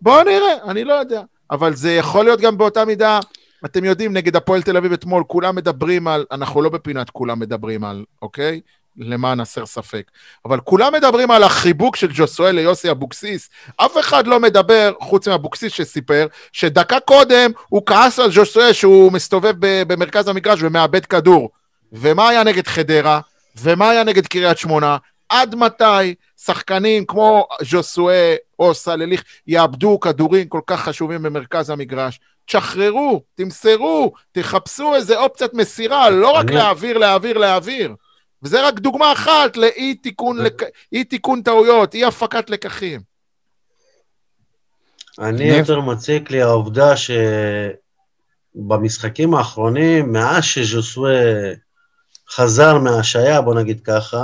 [0.00, 1.22] ובואו נראה, אני לא יודע.
[1.50, 3.20] אבל זה יכול להיות גם באותה מידה...
[3.64, 7.84] אתם יודעים, נגד הפועל תל אביב אתמול, כולם מדברים על, אנחנו לא בפינת כולם מדברים
[7.84, 8.60] על, אוקיי?
[8.96, 10.10] למען הסר ספק.
[10.44, 13.50] אבל כולם מדברים על החיבוק של ג'וסואל ליוסי אבוקסיס.
[13.76, 19.54] אף אחד לא מדבר, חוץ מאבוקסיס שסיפר, שדקה קודם הוא כעס על ג'וסואל שהוא מסתובב
[19.60, 21.50] במרכז המגרש ומאבד כדור.
[21.92, 23.20] ומה היה נגד חדרה?
[23.62, 24.96] ומה היה נגד קריית שמונה?
[25.28, 32.20] עד מתי שחקנים כמו ז'וסואה או סלליך יאבדו כדורים כל כך חשובים במרכז המגרש?
[32.48, 37.94] תשחררו, תמסרו, תחפשו איזה אופציית מסירה, לא רק להעביר, להעביר, להעביר.
[38.42, 40.62] וזה רק דוגמה אחת לאי תיקון, לק...
[40.92, 43.00] אי תיקון טעויות, אי הפקת לקחים.
[45.18, 46.94] אני יותר מציק לי העובדה
[48.56, 51.20] שבמשחקים האחרונים, מאז שז'וסווה
[52.30, 54.22] חזר מההשעיה, בוא נגיד ככה,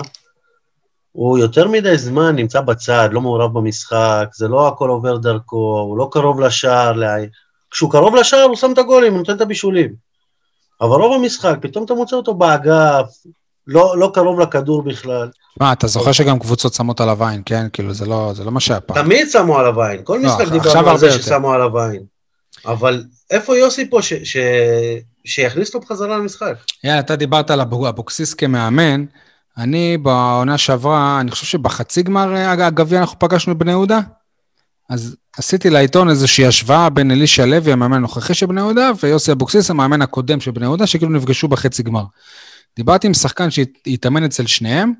[1.13, 5.99] הוא יותר מדי זמן נמצא בצד, לא מעורב במשחק, זה לא הכל עובר דרכו, הוא
[5.99, 6.93] לא קרוב לשער,
[7.75, 9.93] כשהוא קרוב לשער הוא שם את הגולים, הוא נותן את הבישולים.
[10.81, 13.07] אבל רוב המשחק, פתאום אתה מוצא אותו באגף,
[13.67, 15.29] לא, לא קרוב לכדור בכלל.
[15.61, 17.67] מה, אתה זוכר שגם קבוצות שמות עליו עין, כן?
[17.73, 19.03] כאילו, זה לא, זה לא מה שהיה פעם.
[19.05, 22.03] תמיד שמו עליו עין, כל לא, משחק דיברנו על זה ששמו עליו עין.
[22.67, 24.37] אבל איפה יוסי פה ש, ש,
[25.25, 26.55] שיכניס אותו בחזרה למשחק?
[26.85, 29.05] יאללה, אתה דיברת על אבוקסיס כמאמן.
[29.59, 34.01] אני בעונה שעברה, אני חושב שבחצי גמר הגביע אנחנו פגשנו בני יהודה.
[34.91, 39.71] אז עשיתי לעיתון איזושהי השוואה בין אלישע לוי, המאמן הנוכחי של בני יהודה, ויוסי אבוקסיס,
[39.71, 42.05] המאמן הקודם של בני יהודה, שכאילו נפגשו בחצי גמר.
[42.77, 44.93] דיברתי עם שחקן שהתאמן אצל שניהם,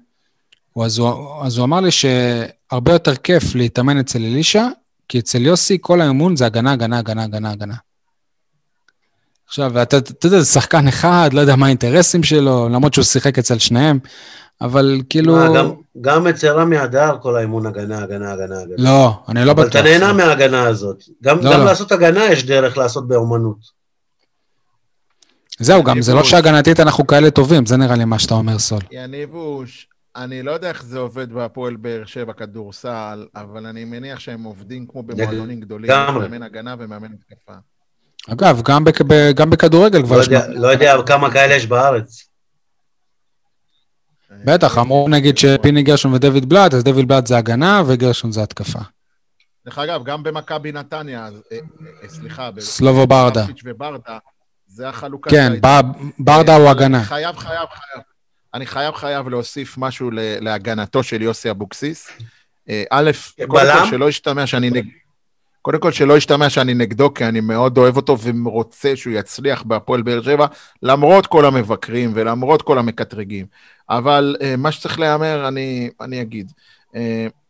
[0.85, 4.67] אז הוא, אז הוא אמר לי שהרבה יותר כיף להתאמן אצל אלישע,
[5.09, 7.75] כי אצל יוסי כל האמון זה הגנה, הגנה, הגנה, הגנה, הגנה.
[9.47, 13.59] עכשיו, אתה, יודע, זה שחקן אחד, לא יודע מה האינטרסים שלו, למרות שהוא שיחק אצל
[13.59, 13.99] שניהם.
[14.61, 15.35] אבל כאילו...
[15.35, 18.75] מה, גם, גם אצל רמי אדר כל האימון הגנה, הגנה, הגנה, הגנה.
[18.79, 19.65] לא, אני לא בטוח.
[19.65, 21.03] אבל אתה נהנה מההגנה הזאת.
[21.23, 21.65] גם, לא, גם לא.
[21.65, 23.85] לעשות הגנה יש דרך לעשות באומנות.
[25.59, 28.81] זהו, גם זה לא שהגנתית אנחנו כאלה טובים, זה נראה לי מה שאתה אומר, סול.
[28.91, 34.43] יניבוש, אני לא יודע איך זה עובד בהפועל באר שבע כדורסל, אבל אני מניח שהם
[34.43, 37.53] עובדים כמו במועדונים גדולים, מאמן הגנה ומאמן התקפה.
[38.29, 39.03] אגב, גם, בכ...
[39.35, 40.29] גם בכדורגל כבר לא יש...
[40.49, 42.29] לא יודע כמה כאלה יש בארץ.
[44.45, 48.79] בטח, אמרו נגיד שפיני גרשון ודויד בלאט, אז דויד בלאט זה הגנה וגרשון זה התקפה.
[49.67, 51.59] דרך אגב, גם במכבי נתניה, אה,
[52.03, 53.45] אה, סליחה, סלובו ברדה.
[53.65, 54.19] וברדה,
[54.67, 55.31] זה החלוקה.
[55.31, 55.53] כן,
[56.19, 56.99] ברדה הוא הגנה.
[56.99, 58.03] אני חייב, חייב, חייב.
[58.55, 62.09] אני חייב, חייב להוסיף משהו להגנתו של יוסי אבוקסיס.
[62.69, 63.11] אה, א',
[63.49, 64.85] קודם כל שלא ישתמע שאני נגד...
[65.65, 70.03] קודם כל, שלא ישתמע שאני נגדו, כי אני מאוד אוהב אותו ורוצה שהוא יצליח בהפועל
[70.03, 70.47] באר שבע,
[70.83, 73.47] למרות כל המבקרים ולמרות כל המקטרגים.
[73.91, 76.53] אבל uh, מה שצריך להיאמר, אני, אני אגיד.
[76.93, 76.97] Uh,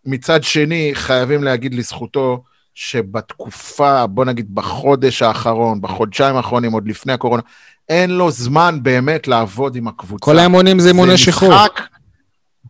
[0.06, 2.42] מצד שני, חייבים להגיד לזכותו
[2.74, 7.42] שבתקופה, בוא נגיד בחודש האחרון, בחודשיים האחרונים, עוד לפני הקורונה,
[7.88, 10.24] אין לו זמן באמת לעבוד עם הקבוצה.
[10.24, 11.54] כל האימונים זה אימוני שחרור.
[11.54, 11.80] משחק,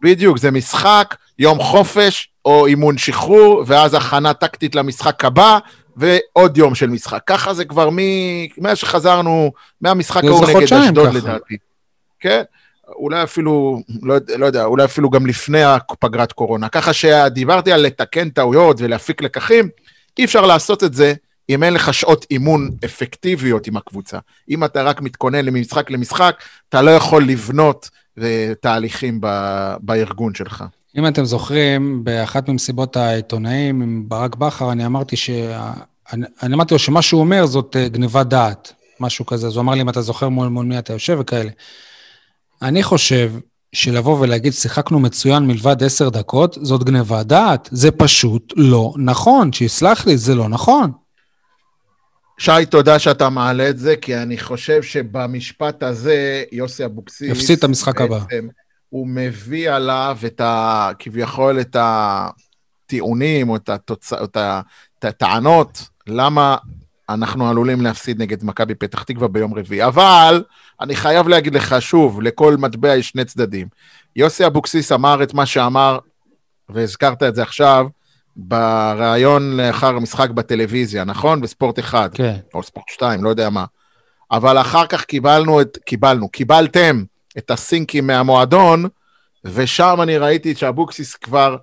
[0.04, 5.58] בדיוק, זה משחק, יום חופש או אימון שחרור, ואז הכנה טקטית למשחק הבא,
[5.96, 7.22] ועוד יום של משחק.
[7.26, 7.98] ככה זה כבר מ...
[8.58, 11.56] מאז שחזרנו, מהמשחק ההוא נגד אשדוד לדעתי.
[12.20, 12.42] כן?
[12.88, 16.68] אולי אפילו, לא, לא יודע, אולי אפילו גם לפני הפגרת קורונה.
[16.68, 19.68] ככה שדיברתי על לתקן טעויות ולהפיק לקחים,
[20.18, 21.14] אי אפשר לעשות את זה
[21.48, 24.18] אם אין לך שעות אימון אפקטיביות עם הקבוצה.
[24.50, 26.36] אם אתה רק מתכונן ממשחק למשחק,
[26.68, 27.90] אתה לא יכול לבנות
[28.60, 29.26] תהליכים ב,
[29.80, 30.64] בארגון שלך.
[30.98, 35.30] אם אתם זוכרים, באחת ממסיבות העיתונאים עם ברק בכר, אני אמרתי ש...
[36.12, 39.46] אני, אני אמרתי לו שמה שהוא אומר זאת אה, גניבת דעת, משהו כזה.
[39.46, 41.50] אז הוא אמר לי, אם אתה זוכר מול, מול מי אתה יושב וכאלה.
[42.62, 43.32] אני חושב
[43.72, 47.68] שלבוא ולהגיד, שיחקנו מצוין מלבד עשר דקות, זאת גניבת דעת.
[47.72, 49.52] זה פשוט לא נכון.
[49.52, 50.92] שיסלח לי, זה לא נכון.
[52.38, 57.30] שי, תודה שאתה מעלה את זה, כי אני חושב שבמשפט הזה, יוסי אבוקסיס...
[57.30, 58.18] יפסיד את המשחק הבא.
[58.88, 60.90] הוא מביא עליו את ה...
[60.98, 64.12] כביכול את הטיעונים או את, התוצ...
[64.12, 66.56] את הטענות למה
[67.08, 69.86] אנחנו עלולים להפסיד נגד מכבי פתח תקווה ביום רביעי.
[69.86, 70.44] אבל
[70.80, 73.68] אני חייב להגיד לך שוב, לכל מטבע יש שני צדדים.
[74.16, 75.98] יוסי אבוקסיס אמר את מה שאמר,
[76.68, 77.86] והזכרת את זה עכשיו,
[78.36, 81.40] בריאיון לאחר המשחק בטלוויזיה, נכון?
[81.40, 82.08] בספורט אחד.
[82.14, 82.36] כן.
[82.54, 83.64] או ספורט שתיים, לא יודע מה.
[84.30, 87.04] אבל אחר כך קיבלנו את, קיבלנו, קיבלתם
[87.38, 88.88] את הסינקים מהמועדון,
[89.44, 91.56] ושם אני ראיתי שאבוקסיס כבר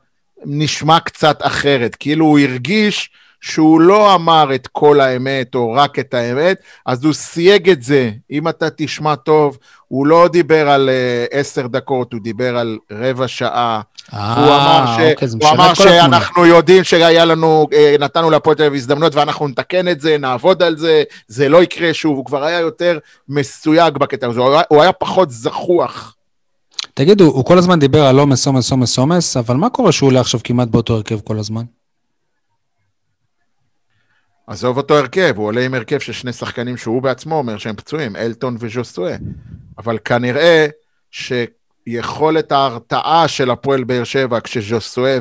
[0.46, 3.10] נשמע קצת אחרת, כאילו הוא הרגיש
[3.42, 8.12] שהוא לא אמר את כל האמת או רק את האמת, אז הוא סייג את זה.
[8.32, 13.28] אם אתה תשמע טוב, הוא לא דיבר על uh, עשר דקות, הוא דיבר על רבע
[13.28, 13.82] שעה.
[14.14, 15.00] אה, הוא אמר, ש...
[15.12, 16.00] אוקיי, הוא אמר כל התמונה.
[16.00, 20.64] שאנחנו יודעים שהיה לנו, אה, נתנו להפועל תל אביב הזדמנות ואנחנו נתקן את זה, נעבוד
[20.64, 22.18] על זה, זה לא יקרה שוב.
[22.18, 23.00] הוא כבר היה יותר
[23.30, 26.16] מסויג בקטע הזה, הוא היה, הוא היה פחות זחוח.
[26.94, 30.20] תגידו, הוא כל הזמן דיבר על עומס, עומס, עומס, עומס, אבל מה קורה שהוא עולה
[30.20, 31.64] עכשיו כמעט באותו הרכב כל הזמן?
[34.52, 38.16] עזוב אותו הרכב, הוא עולה עם הרכב של שני שחקנים שהוא בעצמו אומר שהם פצועים,
[38.16, 39.16] אלטון וז'וסואה.
[39.78, 40.68] אבל כנראה
[41.12, 45.18] שיכולת ההרתעה של הפועל באר שבע כשז'וסואה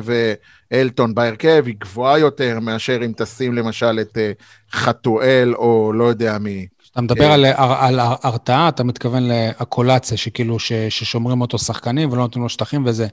[0.71, 4.31] ואלטון בהרכב היא גבוהה יותר מאשר אם תשים למשל את אה,
[4.73, 6.67] חתואל או לא יודע מי.
[6.91, 7.33] אתה מדבר אה.
[7.33, 12.49] על, על, על הרתעה, אתה מתכוון לאקולציה, שכאילו ש, ששומרים אותו שחקנים ולא נותנים לו
[12.49, 13.07] שטחים וזה.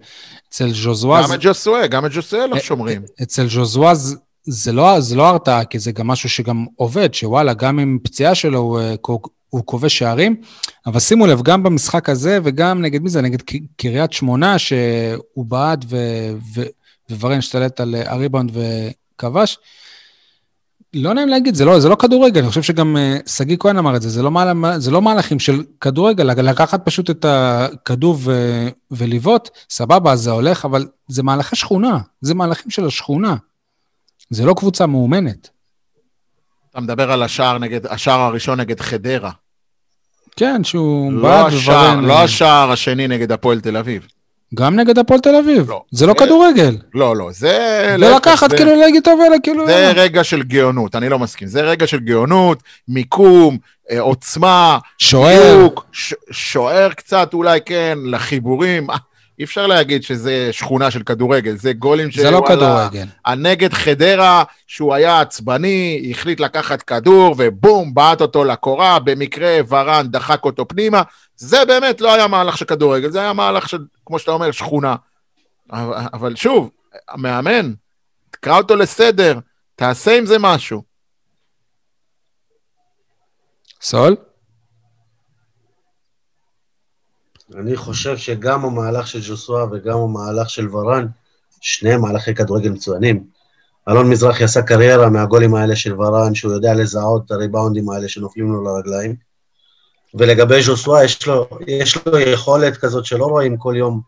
[0.48, 3.02] אצל ז'וזואז, גם את ג'וסואה, גם את ג'וסואה לא שומרים.
[3.22, 4.16] אצל ז'וזואז
[4.48, 8.34] זה לא, זה לא הרתעה, כי זה גם משהו שגם עובד, שוואלה, גם עם פציעה
[8.34, 8.94] שלו הוא, אה,
[9.50, 10.36] הוא כובש שערים.
[10.86, 13.20] אבל שימו לב, גם במשחק הזה וגם נגד מי זה?
[13.20, 13.38] נגד
[13.76, 16.66] קריית שמונה, שהוא בעט ו- ו-
[17.10, 19.58] וורן השתלט על אה, הריבאונד וכבש.
[20.94, 23.96] לא נעים להגיד, זה לא, זה לא כדורגל, אני חושב שגם אה, שגיא כהן אמר
[23.96, 28.18] את זה, זה לא, מהל, זה לא מהלכים של כדורגל, לקחת פשוט את הכדור
[28.90, 33.36] ולבעוט, סבבה, זה הולך, אבל זה מהלכי שכונה, זה מהלכים של השכונה.
[34.30, 35.48] זה לא קבוצה מאומנת.
[36.70, 39.30] אתה מדבר על השער, נגד, השער הראשון נגד חדרה.
[40.36, 42.04] כן, שהוא לא בעט השער, וורן...
[42.04, 44.06] לא השער השני נגד הפועל תל אביב.
[44.54, 45.70] גם נגד הפועל תל אביב.
[45.70, 45.82] לא.
[45.90, 46.76] זה לא זה- כדורגל.
[46.94, 47.58] לא, לא, זה...
[47.98, 49.66] לא להפך, לקחת זה- כאילו להגיד טוב, אלא כאילו...
[49.66, 50.02] זה יאללה.
[50.02, 51.48] רגע של גאונות, אני לא מסכים.
[51.48, 53.58] זה רגע של גאונות, מיקום,
[53.90, 55.56] אה, עוצמה, שוער.
[55.58, 58.86] דיוק, ש- שוער קצת אולי, כן, לחיבורים.
[59.38, 63.06] אי אפשר להגיד שזה שכונה של כדורגל, זה גולים זה לא כדורגל.
[63.24, 70.44] הנגד חדרה, שהוא היה עצבני, החליט לקחת כדור ובום, בעט אותו לקורה, במקרה ורן דחק
[70.44, 71.02] אותו פנימה.
[71.36, 74.96] זה באמת לא היה מהלך של כדורגל, זה היה מהלך של, כמו שאתה אומר, שכונה.
[76.12, 76.70] אבל שוב,
[77.08, 77.72] המאמן,
[78.30, 79.38] תקרא אותו לסדר,
[79.76, 80.82] תעשה עם זה משהו.
[83.82, 84.16] סול?
[87.54, 91.06] אני חושב שגם המהלך של ג'וסווה וגם המהלך של ורן,
[91.60, 93.24] שניהם מהלכי כדורגל מצוינים.
[93.88, 98.52] אלון מזרחי עשה קריירה מהגולים האלה של ורן, שהוא יודע לזהות את הריבאונדים האלה שנופלים
[98.52, 99.14] לו לרגליים.
[100.14, 104.00] ולגבי ז'וסווה, יש לו, יש לו יכולת כזאת שלא רואים כל יום,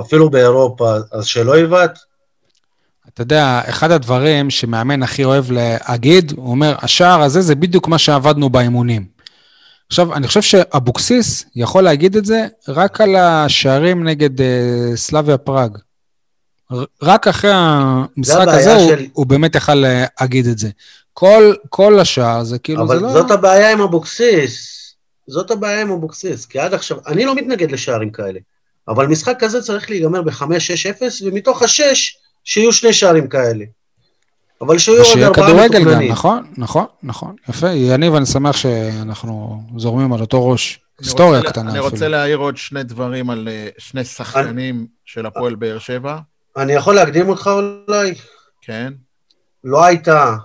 [0.00, 1.98] אפילו באירופה, אז שלא יבעט.
[3.08, 7.98] אתה יודע, אחד הדברים שמאמן הכי אוהב להגיד, הוא אומר, השער הזה זה בדיוק מה
[7.98, 9.15] שעבדנו באימונים.
[9.88, 14.46] עכשיו, אני חושב שאבוקסיס יכול להגיד את זה רק על השערים נגד אה,
[14.96, 15.78] סלאביה פראג.
[17.02, 20.68] רק אחרי המשחק הזה הוא, של- הוא באמת יכל להגיד את זה.
[21.12, 23.12] כל, כל השער זה כאילו, אבל זה לא...
[23.12, 24.76] זאת הבעיה עם אבוקסיס.
[25.26, 28.40] זאת הבעיה עם אבוקסיס, כי עד עכשיו, אני לא מתנגד לשערים כאלה,
[28.88, 33.64] אבל משחק כזה צריך להיגמר ב-5-6-0, ומתוך השש, שיהיו שני שערים כאלה.
[34.60, 36.12] אבל שיהיו עוד ושיהיה ארבעה כדורגל גם, מתוכננים.
[36.12, 37.36] נכון, נכון, נכון.
[37.48, 40.80] יפה, יניב, אני שמח שאנחנו זורמים על אותו ראש.
[41.00, 41.84] היסטוריה אני רוצה- קטנה אני אפילו.
[41.90, 46.18] רוצה להעיר עוד שני דברים על אה, שני שחקנים של הפועל באר שבע,
[46.56, 47.50] אני יכול להקדים אותך
[47.88, 48.14] אולי?
[48.62, 48.92] כן?
[49.64, 50.36] לא הייתה,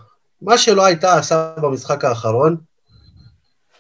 [0.42, 2.56] מה שלא הייתה עשה במשחק האחרון,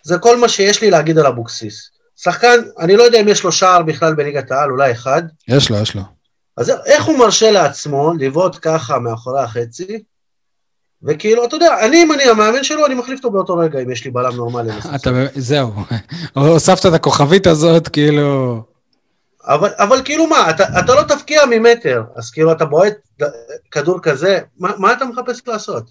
[0.04, 1.89] זה כל מה שיש לי להגיד על אבוקסיס.
[2.15, 5.78] שחקן, אני לא יודע אם יש לו שער בכלל בליגת העל, אולי אחד, יש לו,
[5.78, 6.02] יש לו.
[6.58, 10.04] אז איך הוא מרשה לעצמו לבעוט ככה מאחורי החצי,
[11.04, 14.06] וכאילו, אתה יודע, אני, אם אני המאמן שלו, אני מחליף אותו באותו רגע, אם יש
[14.06, 14.72] לי בלם נורמלי.
[14.72, 14.96] בספסל.
[14.96, 15.72] אתה, זהו,
[16.34, 18.62] הוספת את הכוכבית הזאת, כאילו...
[19.48, 22.94] אבל, אבל כאילו מה, אתה, אתה לא תפקיע ממטר, אז כאילו אתה בועט
[23.72, 25.84] כדור כזה, מה, מה אתה מחפש לעשות?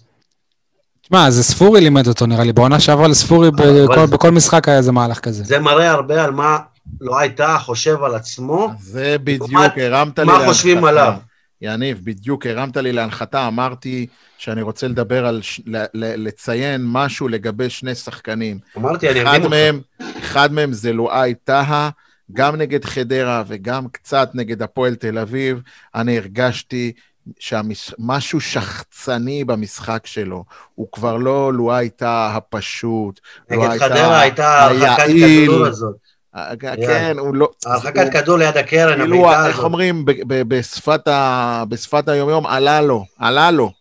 [1.01, 2.53] תשמע, זה ספורי לימד אותו, נראה לי.
[2.53, 3.63] בעונה שעברה לספורי, בכל,
[3.99, 5.43] זה- בכל משחק היה איזה מהלך כזה.
[5.43, 6.57] זה מראה הרבה על מה
[7.01, 10.47] לא הייתה חושב על עצמו, זה בדיוק, מה- הרמת לי מה להנחתה.
[10.53, 11.13] חושבים עליו?
[11.61, 17.27] יניב, בדיוק הרמת לי להנחתה, אמרתי שאני רוצה לדבר על, ש- ל- ל- לציין משהו
[17.27, 18.59] לגבי שני שחקנים.
[18.77, 20.17] אמרתי, אני אחד אקדים אותך.
[20.19, 21.89] אחד מהם זה לואי טהא,
[22.33, 25.61] גם נגד חדרה וגם קצת נגד הפועל תל אביב,
[25.95, 26.91] אני הרגשתי
[27.39, 30.43] שמשהו שחצני במשחק שלו.
[30.75, 33.19] הוא כבר לא לו הייתה הפשוט,
[33.49, 35.05] נגד חדרה הייתה הרחקת
[35.43, 35.95] כדור הזאת.
[36.59, 37.49] כן, הוא לא...
[37.65, 40.05] הרחקת כדור ליד הקרן, כאילו, איך אומרים,
[41.67, 43.71] בשפת היומיום, עלה לו, עלה לו.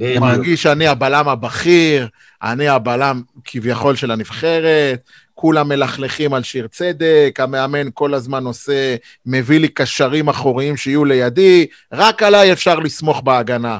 [0.00, 2.08] הוא מרגיש שאני הבלם הבכיר,
[2.42, 5.00] אני הבלם כביכול של הנבחרת,
[5.34, 11.66] כולם מלכלכים על שיר צדק, המאמן כל הזמן עושה, מביא לי קשרים אחוריים שיהיו לידי,
[11.92, 13.78] רק עליי אפשר לסמוך בהגנה.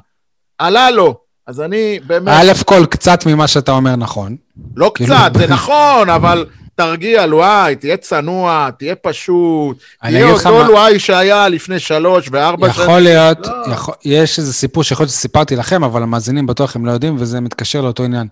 [0.58, 2.34] עלה לו, אז אני באמת...
[2.36, 4.36] א' כל קצת ממה שאתה אומר נכון.
[4.76, 6.46] לא כאילו- קצת, זה נכון, אבל
[6.80, 10.68] תרגיע, לואי, תהיה צנוע, תהיה פשוט, תהיה אותו מה...
[10.68, 12.88] לואי שהיה לפני שלוש וארבע שנים.
[12.88, 13.72] יכול להיות, לא.
[13.72, 17.40] יכול, יש איזה סיפור שיכול להיות שסיפרתי לכם, אבל המאזינים בטוח הם לא יודעים, וזה
[17.40, 18.26] מתקשר לאותו עניין.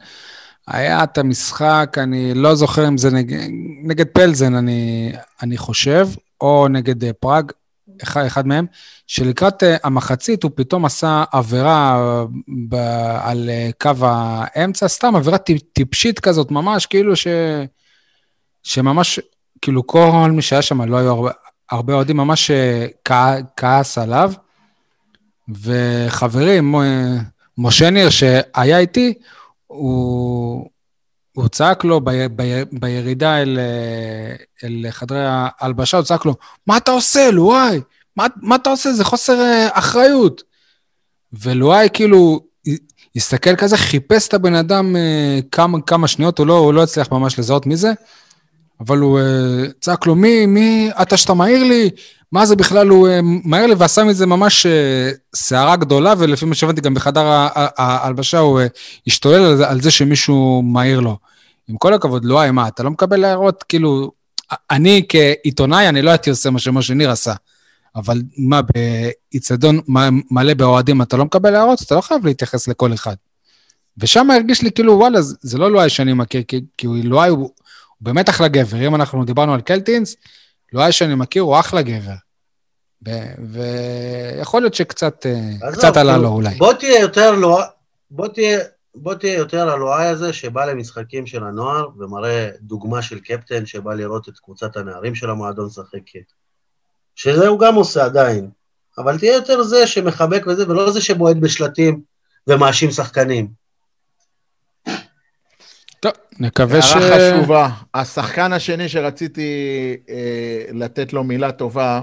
[0.67, 3.35] היה את המשחק, אני לא זוכר אם זה נג...
[3.85, 6.09] נגד פלזן, אני, אני חושב,
[6.41, 7.53] או נגד אה, פראג,
[8.03, 8.67] אחד, אחד מהם,
[9.07, 12.01] שלקראת אה, המחצית הוא פתאום עשה עבירה
[12.69, 12.75] ב,
[13.21, 15.39] על אה, קו האמצע, סתם עבירה
[15.73, 17.27] טיפשית כזאת, ממש כאילו ש...
[18.63, 19.21] שממש,
[19.63, 21.31] כאילו כל מי שהיה שם, לא היו הרבה,
[21.71, 22.51] הרבה אוהדים, ממש
[23.57, 24.33] כעס עליו.
[25.49, 26.59] וחברי,
[27.59, 29.15] משה ניר, שהיה איתי,
[29.67, 30.69] הוא,
[31.33, 33.59] הוא צעק לו ב, ב, בירידה אל,
[34.65, 36.35] אל חדרי ההלבשה, הוא צעק לו,
[36.67, 37.81] מה אתה עושה, לואי?
[38.17, 38.93] מה, מה אתה עושה?
[38.93, 40.43] זה חוסר אה, אחריות.
[41.33, 42.41] ולואי כאילו
[43.17, 47.13] הסתכל כזה, חיפש את הבן אדם אה, כמה, כמה שניות, הוא לא, הוא לא הצליח
[47.13, 47.93] ממש לזהות מי זה,
[48.81, 51.91] אבל הוא אה, צעק לו, מי, מי, אתה שאתה מעיר לי?
[52.33, 54.67] מה זה בכלל, הוא אה, מהר לי ועשה מזה ממש
[55.37, 58.61] סערה גדולה, ולפי מה שהבנתי, גם בחדר ההלבשה הוא
[59.07, 61.17] השתולל על זה שמישהו מעיר לו.
[61.69, 63.63] עם כל הכבוד, לא, מה, אתה לא מקבל הערות?
[63.69, 64.11] כאילו,
[64.71, 67.35] אני כעיתונאי, אני לא הייתי עושה מה שמשה ניר עשה.
[67.97, 69.81] אבל מה, באיצטדיון
[70.31, 71.83] מלא באוהדים אתה לא מקבל הערות?
[71.83, 73.15] אתה לא חייב להתייחס לכל אחד.
[73.99, 77.51] ושם הרגיש לי כאילו, וואלה, זה לא לואי שאני מכיר, כי, כי לואי הוא,
[77.99, 78.87] הוא באמת אחלה גבר.
[78.87, 80.17] אם אנחנו דיברנו על קלטינס,
[80.73, 82.15] לואי שאני מכיר הוא אחלה גבר.
[83.53, 86.55] ויכול להיות שקצת אה, קצת עלה לו אולי.
[86.55, 87.65] בוא תהיה יותר לואי,
[88.11, 88.59] בוא תהיה...
[88.95, 94.29] בוא תהיה יותר הלואי הזה שבא למשחקים של הנוער ומראה דוגמה של קפטן שבא לראות
[94.29, 96.33] את קבוצת הנערים של המועדון משחקת.
[97.15, 98.51] שזה הוא גם עושה עדיין,
[98.99, 102.01] אבל תהיה יותר זה שמחבק וזה, ולא זה שבועט בשלטים
[102.47, 103.49] ומאשים שחקנים.
[106.01, 106.93] טוב, נקווה ש...
[106.93, 107.69] הערה חשובה.
[107.95, 109.51] השחקן השני שרציתי
[110.11, 112.01] אה, לתת לו מילה טובה,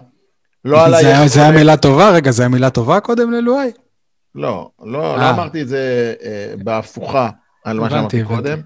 [0.66, 1.30] לא על היכולת...
[1.30, 2.10] זה היה מילה טובה?
[2.10, 3.72] רגע, זה היה מילה טובה קודם ללואי?
[4.36, 5.30] לא, לא, לא אה.
[5.30, 7.30] אמרתי את זה אה, בהפוכה
[7.66, 8.62] על מה שאמרתי קודם,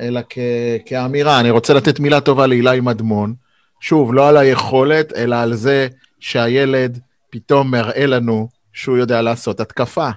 [0.00, 0.38] אלא כ,
[0.86, 1.40] כאמירה.
[1.40, 3.34] אני רוצה לתת מילה טובה לאילי מדמון.
[3.80, 5.88] שוב, לא על היכולת, אלא על זה
[6.20, 6.98] שהילד
[7.30, 10.10] פתאום מראה לנו שהוא יודע לעשות התקפה.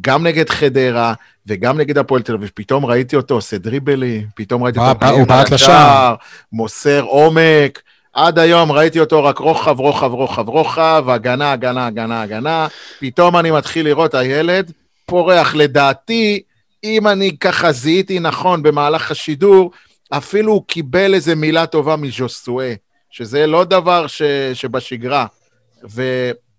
[0.00, 1.14] גם נגד חדרה
[1.46, 5.06] וגם נגד הפועל תל אביב, פתאום ראיתי אותו עושה דריבלים, פתאום ראיתי אותו...
[5.06, 6.14] הוא בעט לשער.
[6.52, 7.82] מוסר עומק.
[8.12, 12.66] עד היום ראיתי אותו רק רוחב, רוחב, רוחב, רוחב, הגנה, הגנה, הגנה, הגנה.
[13.00, 14.72] פתאום אני מתחיל לראות הילד
[15.06, 15.54] פורח.
[15.54, 16.42] לדעתי,
[16.84, 19.70] אם אני ככה זיהיתי נכון במהלך השידור,
[20.10, 22.74] אפילו הוא קיבל איזה מילה טובה מז'וסואה,
[23.10, 24.22] שזה לא דבר ש,
[24.54, 25.26] שבשגרה.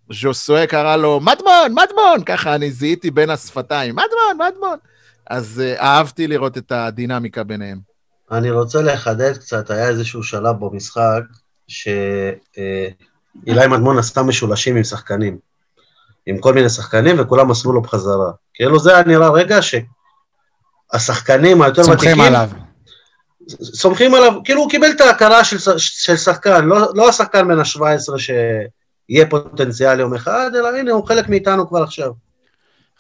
[0.10, 4.78] וז'וסואה קרא לו, מדמון, מדמון, ככה אני זיהיתי בין השפתיים, מדמון, מדמון.
[5.30, 7.80] אז uh, אהבתי לראות את הדינמיקה ביניהם.
[8.32, 11.22] אני רוצה לחדד קצת, היה איזשהו שלב במשחק,
[11.68, 15.38] שאילי מדמון עשתה משולשים עם שחקנים,
[16.26, 18.32] עם כל מיני שחקנים, וכולם מסרו לו בחזרה.
[18.54, 19.60] כאילו זה היה נראה רגע
[20.92, 21.98] שהשחקנים היותר ותיקים...
[21.98, 22.50] סומכים עליו.
[23.62, 28.18] סומכים עליו, כאילו הוא קיבל את ההכרה של, של שחקן, לא, לא השחקן בן ה-17
[29.08, 32.12] שיהיה פוטנציאל יום אחד, אלא הנה הוא חלק מאיתנו כבר עכשיו.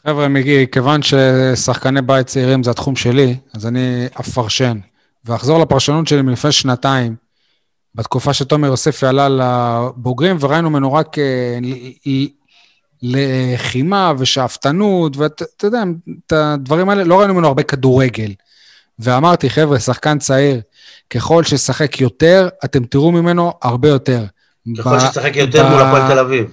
[0.08, 4.78] חבר'ה, מגיע, כיוון ששחקני בית צעירים זה התחום שלי, אז אני אפרשן,
[5.26, 7.15] ואחזור לפרשנות שלי מלפני שנתיים,
[7.96, 11.18] בתקופה שתומר יוספי עלה לבוגרים, וראינו ממנו רק
[13.02, 15.84] לחימה ושאפתנות, ואתה יודע,
[16.28, 18.32] את הדברים האלה, לא ראינו ממנו הרבה כדורגל.
[18.99, 20.62] ואמרתי, חבר'ה, שחקן צעיר,
[21.10, 24.26] ככל שישחק יותר, אתם תראו ממנו הרבה יותר.
[24.78, 26.45] ככל שישחק יותר מול הפועל תל אביב.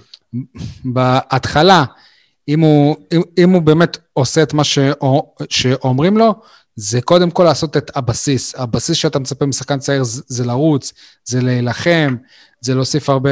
[0.85, 1.83] בהתחלה,
[2.47, 4.63] אם הוא, אם, אם הוא באמת עושה את מה
[5.49, 6.33] שאומרים לו,
[6.75, 8.55] זה קודם כל לעשות את הבסיס.
[8.57, 10.93] הבסיס שאתה מצפה משחקן צעיר זה, זה לרוץ,
[11.25, 12.15] זה להילחם,
[12.61, 13.29] זה להוסיף הרבה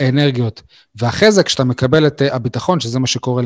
[0.00, 0.62] אנרגיות.
[0.96, 3.42] ואחרי זה, כשאתה מקבל את הביטחון, שזה מה שקורה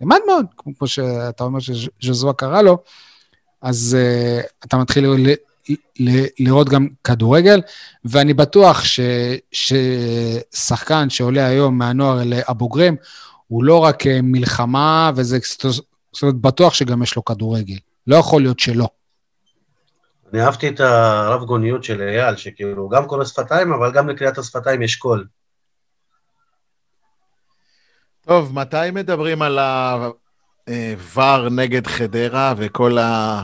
[0.00, 2.78] למדמון, כמו שאתה אומר שז'זואה קרא לו,
[3.62, 5.04] אז uh, אתה מתחיל
[6.38, 7.60] לראות גם כדורגל,
[8.04, 9.00] ואני בטוח ש,
[9.52, 12.96] ששחקן שעולה היום מהנוער לבוגרים,
[13.48, 17.78] הוא לא רק אה, מלחמה, וזה, זאת אומרת, בטוח שגם יש לו כדורגל.
[18.06, 18.88] לא יכול להיות שלא.
[20.32, 24.38] אני אהבתי את הרב גוניות של אייל, שכאילו, הוא גם קורא שפתיים, אבל גם לקריאת
[24.38, 25.26] השפתיים יש קול.
[28.20, 29.58] טוב, מתי מדברים על
[30.68, 33.42] הוואר נגד חדרה וכל ה...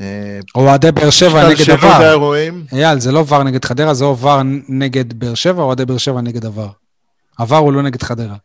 [0.00, 2.50] אה, אוהדי באר שבע נגד הוואר.
[2.72, 5.98] אייל, זה לא וואר נגד חדרה, זה או וואר נגד באר שבע, או אוהדי באר
[5.98, 6.68] שבע נגד הוואר.
[7.38, 8.36] הוואר הוא לא נגד חדרה.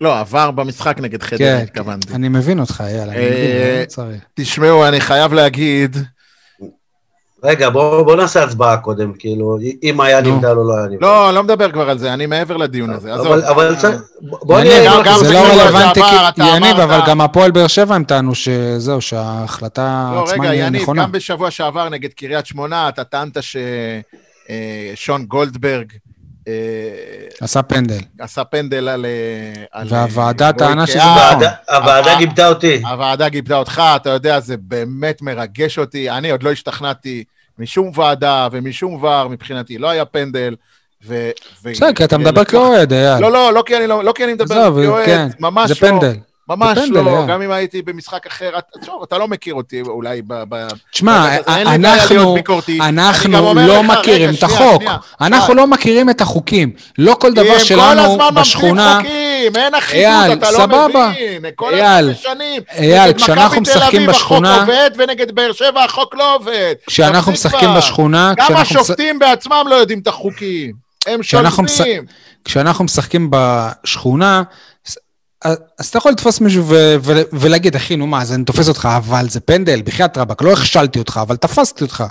[0.00, 2.14] לא, עבר במשחק נגד חדרה, כן, התכוונתי.
[2.14, 4.22] אני מבין אותך, אייל, אני מבין, לא צריך.
[4.34, 5.96] תשמעו, אני חייב להגיד,
[7.44, 10.96] רגע, בואו בוא נעשה הצבעה קודם, כאילו, אם היה נבדל או לא היה נבדל.
[11.00, 13.14] לא, אני לא מדבר כבר על זה, אני מעבר לדיון הזה.
[13.14, 13.74] אבל, אבל
[14.20, 15.16] בוא נראה...
[15.18, 16.00] זה לא רלוונטי,
[16.56, 21.02] יניב, אבל גם הפועל באר שבע הם טענו שזהו, שההחלטה לא, עצמה היא נכונה.
[21.02, 25.92] רגע, יניב, גם בשבוע שעבר נגד קריית שמונה, אתה טענת ששון אה, גולדברג...
[26.48, 26.52] אה,
[27.40, 27.98] עשה פנדל.
[28.20, 29.06] עשה פנדל על...
[29.74, 31.46] אה, והוועדה טענה שזה נכון.
[31.70, 32.82] הוועדה גיבתה אותי.
[32.84, 36.10] הוועדה גיבתה אותך, אתה יודע, זה באמת מרגש אותי.
[36.10, 37.24] אני עוד לא השתכנעתי
[37.58, 40.54] משום ועדה ומשום ור מבחינתי, לא היה פנדל.
[41.64, 43.20] בסדר, כי אתה מדבר כאוהד, אייל.
[43.20, 45.74] לא, לא, לא כי אני, לא, לא כי אני מדבר כאוהד, כן, ממש לא.
[45.74, 46.16] זה פנדל.
[46.48, 48.50] ממש לא, גם אם הייתי במשחק אחר,
[48.84, 50.66] טוב, אתה לא מכיר אותי אולי ב...
[50.92, 52.36] תשמע, אנחנו,
[52.80, 54.82] אנחנו לא מכירים את החוק.
[55.20, 56.70] אנחנו לא מכירים את החוקים.
[56.98, 59.00] לא כל דבר שלנו בשכונה...
[59.54, 61.44] אין אחידות, אתה לא מבין.
[61.54, 62.62] כל הזמן משנים.
[62.78, 64.56] אייל, כשאנחנו משחקים בשכונה...
[64.56, 66.74] החוק עובד, ונגד באר שבע החוק לא עובד.
[66.86, 68.32] כשאנחנו משחקים בשכונה...
[68.36, 70.72] גם השופטים בעצמם לא יודעים את החוקים.
[71.06, 72.04] הם שולטים.
[72.44, 74.42] כשאנחנו משחקים בשכונה,
[75.44, 78.88] אז אתה יכול לתפוס מישהו ו- ו- ולהגיד, אחי, נו מה, אז אני תופס אותך,
[78.96, 82.04] אבל זה פנדל, בחייאת רבאק, לא הכשלתי אותך, אבל תפסתי אותך.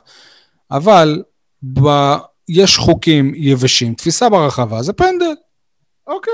[0.72, 1.22] אבל
[1.64, 2.16] ב-
[2.50, 5.34] יש חוקים יבשים, תפיסה ברחבה, זה פנדל.
[6.08, 6.34] אוקיי.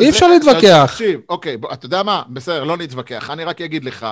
[0.00, 0.90] אי אפשר להתווכח.
[0.92, 2.22] תקשיב, אוקיי, אתה יודע מה?
[2.32, 3.30] בסדר, לא נתווכח.
[3.30, 4.06] אני רק אגיד לך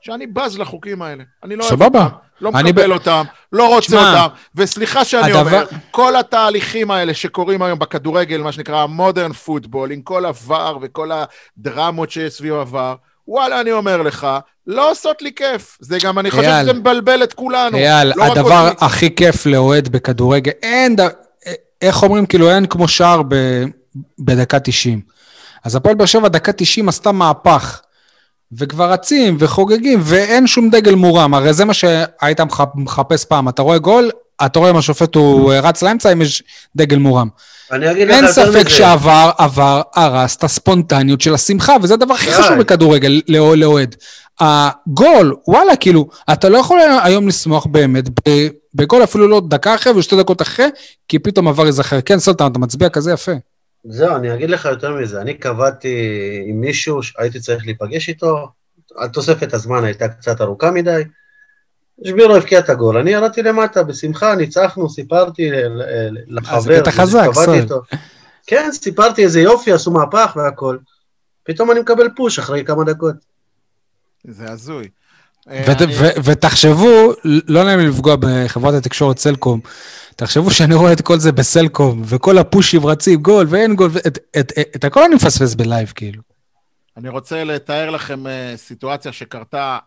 [0.00, 1.24] שאני בז לחוקים האלה.
[1.44, 2.06] אני לא אוהב אותם,
[2.40, 2.92] לא מקבל ב...
[2.92, 4.34] אותם, לא רוצה שמה, אותם.
[4.54, 5.40] וסליחה שאני הדבר...
[5.40, 11.10] אומר, כל התהליכים האלה שקורים היום בכדורגל, מה שנקרא מודרן פוטבול, עם כל עבר וכל
[11.58, 12.94] הדרמות שיש סביב עבר,
[13.28, 14.26] וואלה, אני אומר לך,
[14.66, 15.78] לא עושות לי כיף.
[15.80, 17.76] זה גם, אני חושב שזה מבלבל את כולנו.
[17.76, 21.08] אייל, לא הדבר הכי כיף לאוהד בכדורגל, אין, ד...
[21.82, 23.34] איך אומרים, כאילו, אין כמו שער ב...
[24.18, 25.00] בדקה 90.
[25.64, 27.80] אז הפועל באר שבע, דקה 90 עשתה מהפך.
[28.52, 31.34] וכבר רצים וחוגגים, ואין שום דגל מורם.
[31.34, 32.40] הרי זה מה שהיית
[32.74, 33.48] מחפש פעם.
[33.48, 34.10] אתה רואה גול,
[34.46, 36.42] אתה רואה אם השופט הוא רץ לאמצע, אם יש
[36.76, 37.28] דגל מורם.
[37.72, 43.96] אין ספק שעבר, עבר, הרס את הספונטניות של השמחה, וזה הדבר הכי חשוב בכדורגל לאוהד.
[44.40, 48.04] הגול, וואלה, כאילו, אתה לא יכול היום לשמוח באמת
[48.74, 50.66] בגול אפילו לא דקה אחרי ושתי דקות אחרי,
[51.08, 52.00] כי פתאום עבר ייזכר.
[52.00, 53.32] כן, סולטן, אתה מצביע כזה יפה.
[53.90, 55.20] זהו, אני אגיד לך יותר מזה.
[55.20, 55.96] אני קבעתי
[56.46, 58.48] עם מישהו שהייתי צריך להיפגש איתו,
[59.12, 61.02] תוספת הזמן הייתה קצת ארוכה מדי.
[62.06, 65.50] שבירו הבקיע את הגול, אני ירדתי למטה, בשמחה, ניצחנו, סיפרתי
[66.26, 66.82] לחבר,
[67.24, 67.80] שקבעתי איתו.
[68.46, 70.78] כן, סיפרתי איזה יופי, עשו מהפך והכל.
[71.44, 73.14] פתאום אני מקבל פוש אחרי כמה דקות.
[74.24, 74.88] זה הזוי.
[76.24, 79.60] ותחשבו, לא נעים לי לפגוע בחברת התקשורת סלקום,
[80.18, 84.52] תחשבו שאני רואה את כל זה בסלקום, וכל הפושים רצים, גול ואין גול, את, את,
[84.58, 86.22] את, את הכל אני מפספס בלייב, כאילו.
[86.96, 89.78] אני רוצה לתאר לכם uh, סיטואציה שקרתה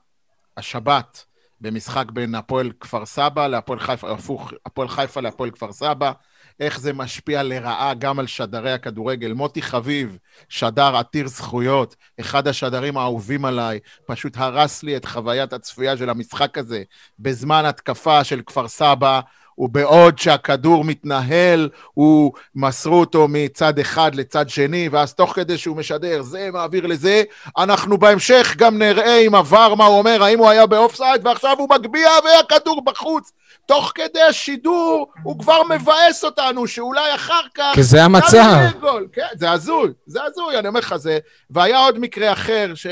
[0.57, 1.25] השבת
[1.61, 6.11] במשחק בין הפועל כפר סבא להפועל חיפה, הפוך, הפועל חיפה להפועל כפר סבא.
[6.59, 9.34] איך זה משפיע לרעה גם על שדרי הכדורגל.
[9.34, 10.17] מוטי חביב,
[10.49, 16.57] שדר עתיר זכויות, אחד השדרים האהובים עליי, פשוט הרס לי את חוויית הצפייה של המשחק
[16.57, 16.84] הזה.
[17.19, 19.19] בזמן התקפה של כפר סבא,
[19.62, 26.22] ובעוד שהכדור מתנהל, הוא מסרו אותו מצד אחד לצד שני, ואז תוך כדי שהוא משדר
[26.22, 27.24] זה מעביר לזה,
[27.57, 31.70] אנחנו בהמשך גם נראה עם עבר מה הוא אומר, האם הוא היה באופסייד, ועכשיו הוא
[31.70, 33.32] מגביה והכדור בחוץ.
[33.66, 37.72] תוך כדי השידור הוא כבר מבאס אותנו, שאולי אחר כך...
[37.74, 38.70] כי זה המצב.
[39.14, 41.20] כן, זה הזוי, זה הזוי, אני אומר לך זה.
[41.49, 42.88] והיה עוד מקרה אחר, ש...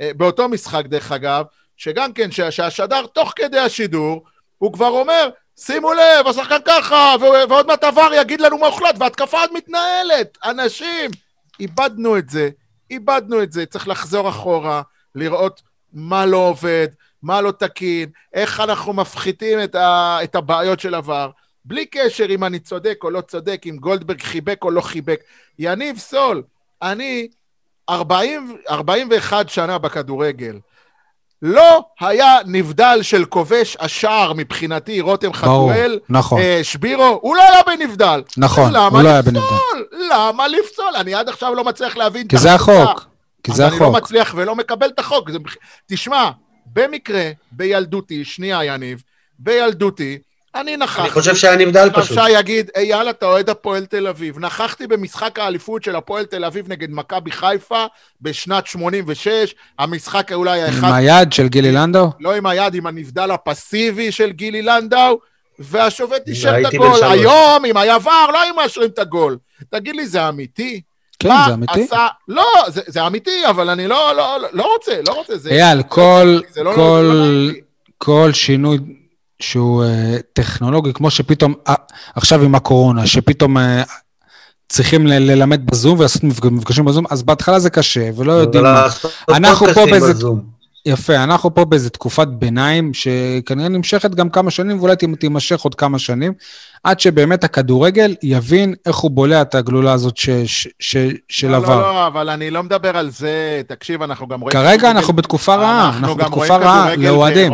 [0.00, 1.44] אה, באותו משחק דרך אגב,
[1.76, 4.24] שגם כן, שהשדר תוך כדי השידור,
[4.58, 5.28] הוא כבר אומר,
[5.62, 10.38] שימו לב, השחקן ככה, ועוד מעט עבר יגיד לנו מה הוחלט, והתקפה עוד מתנהלת.
[10.44, 11.10] אנשים,
[11.60, 12.50] איבדנו את זה,
[12.90, 13.66] איבדנו את זה.
[13.66, 14.82] צריך לחזור אחורה,
[15.14, 16.88] לראות מה לא עובד,
[17.22, 21.30] מה לא תקין, איך אנחנו מפחיתים את, ה, את הבעיות של עבר.
[21.64, 25.20] בלי קשר אם אני צודק או לא צודק, אם גולדברג חיבק או לא חיבק.
[25.58, 26.42] יניב סול,
[26.82, 27.28] אני
[27.88, 30.58] 40, 41 שנה בכדורגל.
[31.42, 36.40] לא היה נבדל של כובש השער מבחינתי, רותם חתואל, נכון.
[36.40, 38.22] אה, שבירו, הוא לא היה בנבדל.
[38.36, 39.56] נכון, הוא לא היה בנבדל.
[40.10, 40.96] למה לפסול?
[40.96, 43.06] אני עד עכשיו לא מצליח להבין כי זה החוק.
[43.44, 43.80] כי זה החוק.
[43.80, 45.30] אני לא מצליח ולא מקבל את החוק.
[45.30, 45.38] זה...
[45.86, 46.30] תשמע,
[46.66, 49.02] במקרה, בילדותי, שנייה יניב,
[49.38, 50.18] בילדותי,
[50.54, 51.02] אני נכחתי.
[51.02, 52.10] אני חושב שהיה נבדל פשוט.
[52.10, 54.38] עכשיו שי יגיד, אייל, אתה אוהד הפועל תל אביב.
[54.38, 57.84] נכחתי במשחק האליפות של הפועל תל אביב נגד מכבי חיפה
[58.20, 59.54] בשנת 86.
[59.78, 60.88] המשחק אולי היה אחד...
[60.88, 62.10] עם היד של גילי לנדאו?
[62.20, 65.18] לא עם היד, עם הנבדל הפסיבי של גילי לנדאו,
[65.58, 67.04] והשופט אישר את הגול.
[67.10, 69.38] היום, אם היה ור, לא היו מאשרים את הגול.
[69.70, 70.80] תגיד לי, זה אמיתי?
[71.18, 71.84] כן, זה אמיתי.
[71.84, 72.06] עשה...
[72.28, 75.48] לא, זה, זה אמיתי, אבל אני לא, לא, לא, לא רוצה, לא רוצה.
[75.50, 77.50] אייל, כל, לא כל,
[77.98, 78.78] כל שינוי
[79.40, 79.86] שהוא uh,
[80.32, 81.72] טכנולוגי, כמו שפתאום, uh,
[82.14, 83.60] עכשיו עם הקורונה, שפתאום uh,
[84.68, 88.86] צריכים ל- ללמד בזום ולעשות מפגשים בזום, אז בהתחלה זה קשה, ולא יודעים מה.
[89.28, 90.12] אנחנו פה באיזה...
[90.86, 95.98] יפה, אנחנו פה באיזה תקופת ביניים, שכנראה נמשכת גם כמה שנים, ואולי תימשך עוד כמה
[95.98, 96.32] שנים,
[96.84, 100.96] עד שבאמת הכדורגל יבין איך הוא בולע את הגלולה הזאת ש, ש, ש,
[101.28, 101.76] של עבר.
[101.76, 104.52] לא, לא, לא, אבל אני לא מדבר על זה, תקשיב, אנחנו גם רואים...
[104.52, 107.52] כרגע אנחנו בתקופה רעה, אנחנו בתקופה רעה לאוהדים.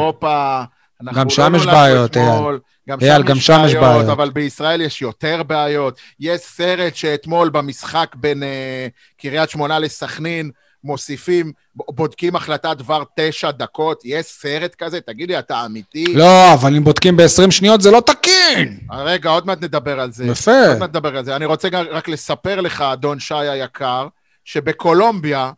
[1.15, 2.59] גם שם יש בעיות, אייל.
[2.89, 5.99] גם אייל, גם שם יש בעיות, אבל בישראל יש יותר בעיות.
[6.21, 10.51] יש סרט שאתמול במשחק בין uh, קריית שמונה לסכנין,
[10.85, 15.01] מוסיפים, בודקים החלטת דבר תשע דקות, יש סרט כזה?
[15.01, 16.15] תגיד לי, אתה אמיתי?
[16.15, 18.79] לא, אבל אם בודקים ב-20 שניות זה לא תקין!
[18.93, 20.25] רגע, עוד מעט נדבר על זה.
[20.25, 20.69] יפה.
[20.69, 21.37] עוד מעט נדבר על זה.
[21.37, 24.09] אני רוצה רק לספר לך, אדון שי היקר,
[24.45, 25.53] שבקולומביה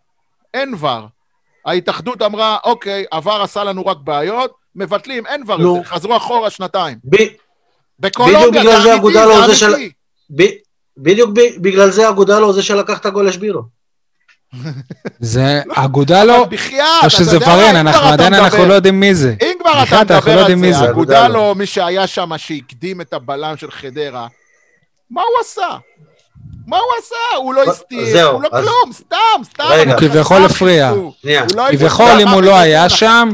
[0.55, 1.07] אין ור.
[1.66, 6.99] ההתאחדות אמרה, אוקיי, עבר עשה לנו רק בעיות, מבטלים, אין כבר יותר, חזרו אחורה שנתיים.
[7.11, 7.16] ב...
[8.01, 9.57] בקולומביה, זה אמיתי, זה אמיתי.
[9.57, 9.74] של...
[10.37, 10.43] ב...
[10.97, 11.41] בדיוק ב...
[11.59, 13.62] בגלל זה אגודלו זה שלקח את הגול לשבירו.
[15.20, 16.35] זה אגודלו,
[17.05, 19.35] או שזה ורן, אנחנו עדיין אנחנו לא יודעים מי זה.
[19.43, 23.70] אם כבר אתה מדבר לא על זה, אגודלו, מי שהיה שם, שהקדים את הבלם של
[23.70, 24.26] חדרה,
[25.11, 25.76] מה הוא עשה?
[26.66, 27.37] מה הוא עשה?
[27.37, 29.64] הוא לא הסתיר, הוא לא כלום, סתם, סתם.
[29.87, 30.93] הוא כביכול הפריע.
[31.55, 33.29] לא כביכול אם הוא לא היה שם,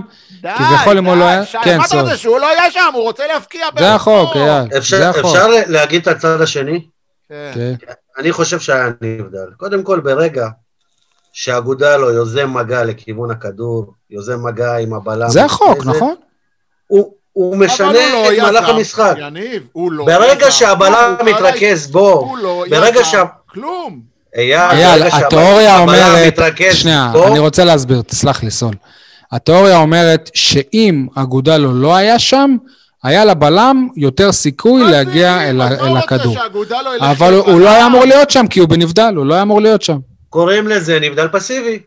[0.58, 1.42] כביכול אם הוא לא היה...
[1.62, 1.78] כן.
[1.78, 4.68] מה אתה רוצה, שהוא לא היה שם, הוא רוצה להפקיע זה החוק, אייל.
[5.20, 6.80] אפשר להגיד את הצד השני?
[7.28, 7.52] כן.
[7.54, 7.92] כן.
[8.18, 9.46] אני חושב שהיה נבדל.
[9.56, 10.48] קודם כל, ברגע
[11.32, 15.28] שאגודה לו יוזם מגע לכיוון הכדור, יוזם מגע עם הבלם.
[15.28, 16.14] זה החוק, נכון?
[17.32, 19.14] הוא משנה לא את מהלך המשחק.
[19.18, 20.04] יניב, הוא לא...
[20.06, 23.24] ברגע שהבלם מתרכז בו, הוא לא ברגע שה...
[23.46, 24.00] כלום.
[24.36, 26.38] אייל, התיאוריה אומרת...
[26.72, 28.74] שנייה, אני רוצה להסביר, תסלח לי, סול.
[29.32, 32.56] התיאוריה אומרת שאם אגודלו לא היה שם,
[33.02, 36.36] היה לבלם יותר סיכוי להגיע אל, אל הכדור.
[37.00, 39.82] אבל הוא לא היה אמור להיות שם, כי הוא בנבדל, הוא לא היה אמור להיות
[39.82, 39.98] שם.
[40.28, 41.78] קוראים לזה נבדל פסיבי.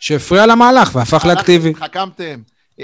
[0.00, 1.70] שהפריע למהלך והפך לאקטיבי.
[1.70, 2.40] התחכמתם.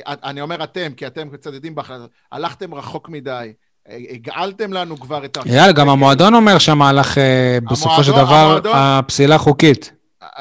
[0.06, 2.04] אני אומר אתם, כי אתם קצת יודעים בהחלטה.
[2.32, 3.52] הלכתם רחוק מדי.
[3.88, 5.38] הגעלתם לנו כבר את...
[5.46, 9.92] אייל, גם המועדון אומר שהמהלך, אה, בסופו של דבר, הפסילה חוקית.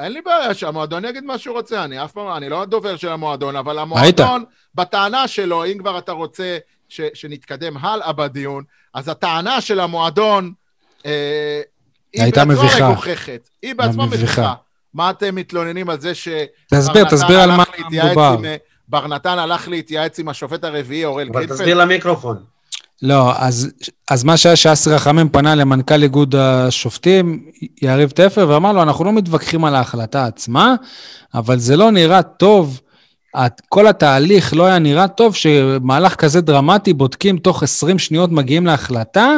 [0.02, 3.10] אין לי בעיה שהמועדון יגיד מה שהוא רוצה, אני אף פעם, אני לא הדובר של
[3.10, 4.43] המועדון, אבל המועדון,
[4.76, 6.58] בטענה שלו, אם כבר אתה רוצה
[6.89, 10.54] ש, שנתקדם הלאה בדיון, אז הטענה של המועדון,
[11.06, 11.62] אה,
[12.14, 12.89] היא הייתה מביכה.
[12.89, 13.49] מגוחכת.
[13.62, 14.54] היא בעצמה מביכה.
[14.93, 16.28] מה אתם מתלוננים על זה ש...
[16.74, 18.38] תסביר, תסביר על מה מדובר.
[18.88, 21.52] בר נתן הלך להתייעץ עם השופט הרביעי, אוראל גרינפלד.
[21.52, 22.43] אבל תסביר למיקרופון.
[23.02, 23.70] לא, אז,
[24.12, 27.45] אז מה שהיה שאסי רחמים פנה למנכ"ל איגוד השופטים,
[27.82, 30.76] יריב תפר, ואמר לו, אנחנו לא מתווכחים על ההחלטה עצמה,
[31.34, 32.82] אבל זה לא נראה טוב,
[33.70, 39.38] כל התהליך לא היה נראה טוב, שמהלך כזה דרמטי בודקים תוך 20 שניות מגיעים להחלטה,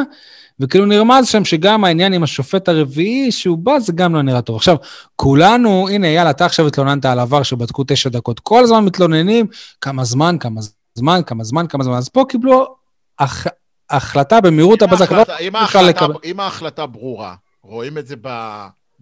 [0.60, 4.56] וכאילו נרמז שם שגם העניין עם השופט הרביעי שהוא בא, זה גם לא נראה טוב.
[4.56, 4.76] עכשיו,
[5.16, 8.40] כולנו, הנה, יאללה, אתה עכשיו התלוננת על עבר שבדקו תשע דקות.
[8.40, 9.46] כל הזמן מתלוננים,
[9.80, 10.60] כמה זמן, כמה
[10.94, 11.94] זמן, כמה זמן, כמה זמן.
[11.94, 12.83] אז פה קיבלו
[13.18, 13.46] הח...
[13.90, 15.12] החלטה במהירות הבזק.
[15.12, 15.24] לא
[16.24, 18.28] אם ההחלטה ברורה, רואים את זה ב...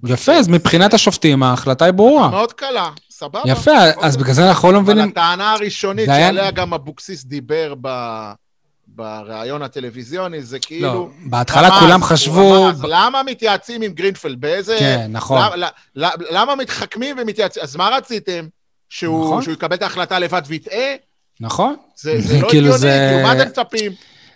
[0.06, 2.28] יפה, אז מבחינת השופטים ההחלטה היא ברורה.
[2.28, 3.40] מאוד קלה, סבבה.
[3.46, 3.70] יפה,
[4.02, 5.02] אז בגלל זה אנחנו לא מבינים...
[5.02, 7.88] אבל הטענה הראשונית שעליה גם אבוקסיס דיבר ב...
[8.86, 10.92] בריאיון הטלוויזיוני, זה כאילו...
[10.92, 12.64] לא, בהתחלה ממש, כולם חשבו...
[12.64, 14.40] ממש, למה מתייעצים עם גרינפלד?
[14.40, 14.76] באיזה...
[14.78, 15.38] כן, נכון.
[15.42, 17.62] למה, למה, למה מתחכמים ומתייעצים?
[17.62, 18.46] אז מה רציתם?
[18.88, 19.42] שהוא, נכון.
[19.42, 20.94] שהוא יקבל את ההחלטה לבד ויטעה?
[21.42, 21.74] נכון.
[21.96, 23.08] זה, זה לא כאילו הגיוני, זה...
[23.10, 23.92] כאילו, מה אתם מצפים?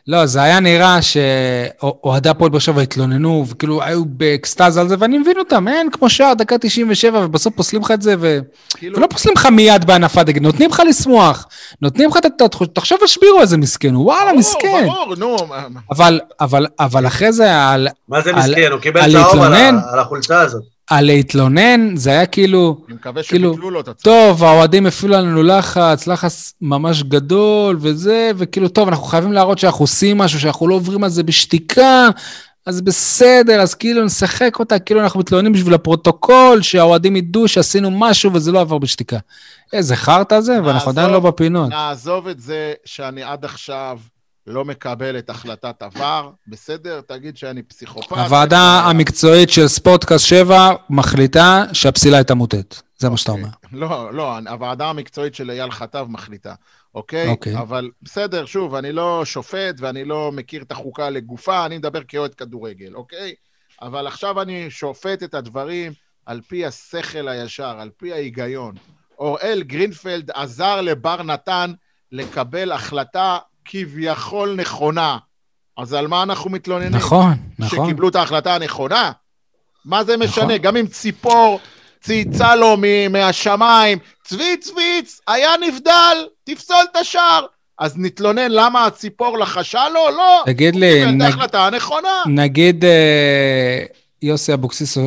[0.09, 5.19] לא, זה היה נראה שאוהדי הפועל באר שבע התלוננו, וכאילו היו באקסטאזה על זה, ואני
[5.19, 8.39] מבין אותם, אין כמו שער, דקה 97, ובסוף פוסלים לך את זה, ו...
[8.75, 8.99] כאילו...
[8.99, 11.47] ולא פוסלים לך מיד בהנפה דגל, נותנים לך לשמוח,
[11.83, 14.87] נותנים לך את התחושה, תחשוב על שבירו איזה מסכן, הוא וואלה, ברור, מסכן.
[14.87, 15.37] ברור, נו.
[15.91, 17.89] אבל, אבל, אבל אחרי זה, על...
[18.09, 18.73] מה זה מסכן?
[18.73, 19.55] הוא קיבל צהוב על,
[19.93, 20.76] על החולצה הזאת.
[20.91, 22.77] הלהתלונן, זה היה כאילו...
[22.89, 24.13] אני מקווה כאילו, שביטלו לו את עצמם.
[24.13, 29.83] טוב, האוהדים הפעילו לנו לחץ, לחץ ממש גדול וזה, וכאילו, טוב, אנחנו חייבים להראות שאנחנו
[29.83, 32.09] עושים משהו, שאנחנו לא עוברים על זה בשתיקה,
[32.67, 38.33] אז בסדר, אז כאילו נשחק אותה, כאילו אנחנו מתלוננים בשביל הפרוטוקול, שהאוהדים ידעו שעשינו משהו
[38.33, 39.19] וזה לא עבר בשתיקה.
[39.73, 41.69] איזה חרטא זה, ואנחנו עדיין לא בפינות.
[41.69, 43.99] נעזוב את זה שאני עד עכשיו
[44.47, 47.01] לא מקבל את החלטת עבר, בסדר?
[47.01, 48.13] תגיד שאני פסיכופת.
[48.13, 52.83] הוועדה המקצועית של ספורטקאסט 7 מחליטה שהפסילה הייתה מוטט.
[52.99, 53.45] זה מה שאתה אוקיי.
[53.45, 53.89] אומר.
[53.89, 56.55] לא, לא, הוועדה המקצועית של אייל חטב מחליטה,
[56.95, 57.29] אוקיי?
[57.29, 57.59] אוקיי.
[57.59, 62.35] אבל בסדר, שוב, אני לא שופט ואני לא מכיר את החוקה לגופה, אני מדבר כאוהד
[62.35, 63.35] כדורגל, אוקיי?
[63.83, 65.93] אבל עכשיו אני שופט את הדברים
[66.27, 68.75] על פי השכל הישר, על פי ההיגיון.
[69.19, 71.73] אוראל גרינפלד עזר לבר נתן
[72.13, 75.19] לקבל החלטה כביכול נכונה.
[75.79, 76.95] אז על מה אנחנו מתלוננים?
[76.95, 77.87] נכון, נכון.
[77.87, 79.13] שקיבלו את ההחלטה הנכונה?
[79.85, 80.45] מה זה משנה?
[80.45, 80.57] נכון.
[80.57, 81.61] גם אם ציפור
[82.01, 82.77] צייצה לו
[83.11, 87.47] מהשמיים, צוויץ צוויץ, היה נבדל, תפסול את השער.
[87.79, 90.11] אז נתלונן למה הציפור לחשה לו?
[90.11, 90.43] לא.
[90.47, 91.23] תגיד לי, נג...
[91.23, 92.23] ההחלטה הנכונה.
[92.27, 93.83] נגיד אה,
[94.23, 94.99] יוסי אבוקסיס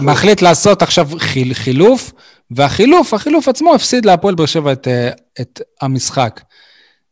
[0.00, 2.12] מחליט לעשות עכשיו חיל, חילוף,
[2.50, 6.40] והחילוף, החילוף עצמו הפסיד להפועל באר שבע את, אה, את המשחק.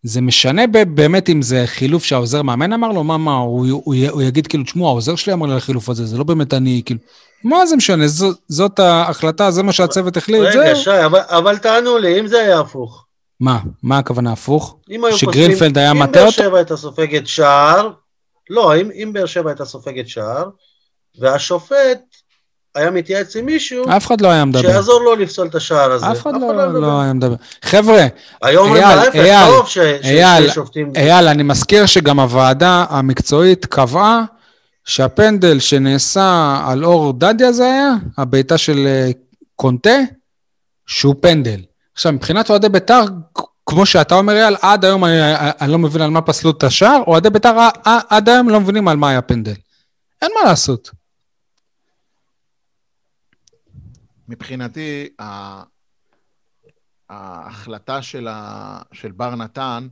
[0.05, 3.05] זה משנה באמת אם זה חילוף שהעוזר מאמן אמר לו?
[3.05, 6.07] מה, מה, הוא, הוא, הוא יגיד כאילו, תשמעו, העוזר שלי אמר לי על החילוף הזה,
[6.07, 7.00] זה לא באמת אני, כאילו...
[7.44, 8.09] מה זה משנה?
[8.09, 10.62] ז, זאת ההחלטה, זה מה שהצוות החליט, זהו.
[10.62, 13.07] רגע, שי, אבל, אבל תענו לי, אם זה היה הפוך.
[13.40, 13.59] מה?
[13.82, 14.76] מה הכוונה הפוך?
[15.11, 16.18] שגרינפלד היה מטה אותו?
[16.18, 17.90] אם באר שבע הייתה סופגת שער,
[18.50, 20.44] לא, אם, אם באר שבע הייתה סופגת שער,
[21.18, 22.14] והשופט
[22.75, 24.61] היה מתייעץ עם מישהו, אף אחד לא היה מדבר.
[24.61, 26.12] שיעזור לו לפסול את השער הזה.
[26.12, 27.35] אף אחד לא, לא, לא היה מדבר.
[27.62, 28.07] חבר'ה,
[28.43, 30.93] היום אומרים להפך, טוב שיש שופטים...
[30.97, 34.25] אייל, אני מזכיר שגם הוועדה המקצועית קבעה
[34.85, 39.11] שהפנדל שנעשה על אור דדיה זה היה, הבעיטה של אה,
[39.57, 39.99] קונטה,
[40.87, 41.61] שהוא פנדל.
[41.95, 43.05] עכשיו, מבחינת אוהדי בית"ר,
[43.66, 45.14] כמו שאתה אומר, אייל, עד היום אני,
[45.61, 48.97] אני לא מבין על מה פסלו את השער, אוהדי בית"ר עד היום לא מבינים על
[48.97, 49.55] מה היה פנדל.
[50.22, 51.03] אין מה לעשות.
[54.29, 55.09] מבחינתי,
[57.11, 58.79] ההחלטה של, ה...
[58.93, 59.89] של בר נתן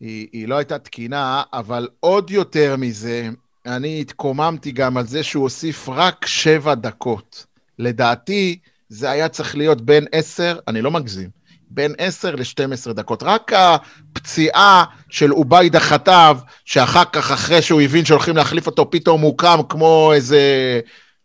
[0.00, 3.28] היא, היא לא הייתה תקינה, אבל עוד יותר מזה,
[3.66, 7.46] אני התקוממתי גם על זה שהוא הוסיף רק שבע דקות.
[7.78, 11.30] לדעתי, זה היה צריך להיות בין עשר, אני לא מגזים,
[11.70, 13.22] בין עשר לשתים עשרה דקות.
[13.22, 19.38] רק הפציעה של עוביידה חטב, שאחר כך, אחרי שהוא הבין שהולכים להחליף אותו, פתאום הוא
[19.38, 20.40] קם כמו איזה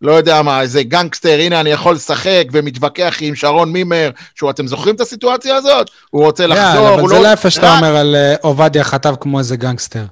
[0.04, 4.68] לא יודע מה, איזה גנגסטר, הנה אני יכול לשחק, ומתווכח עם שרון מימר, שהוא, אתם
[4.68, 5.90] זוכרים את הסיטואציה הזאת?
[6.10, 7.00] הוא רוצה לחזור, הוא לא...
[7.00, 10.06] אבל זה לא יפה שאתה אומר על אה, עוביידה חטאב כמו איזה גנגסטר.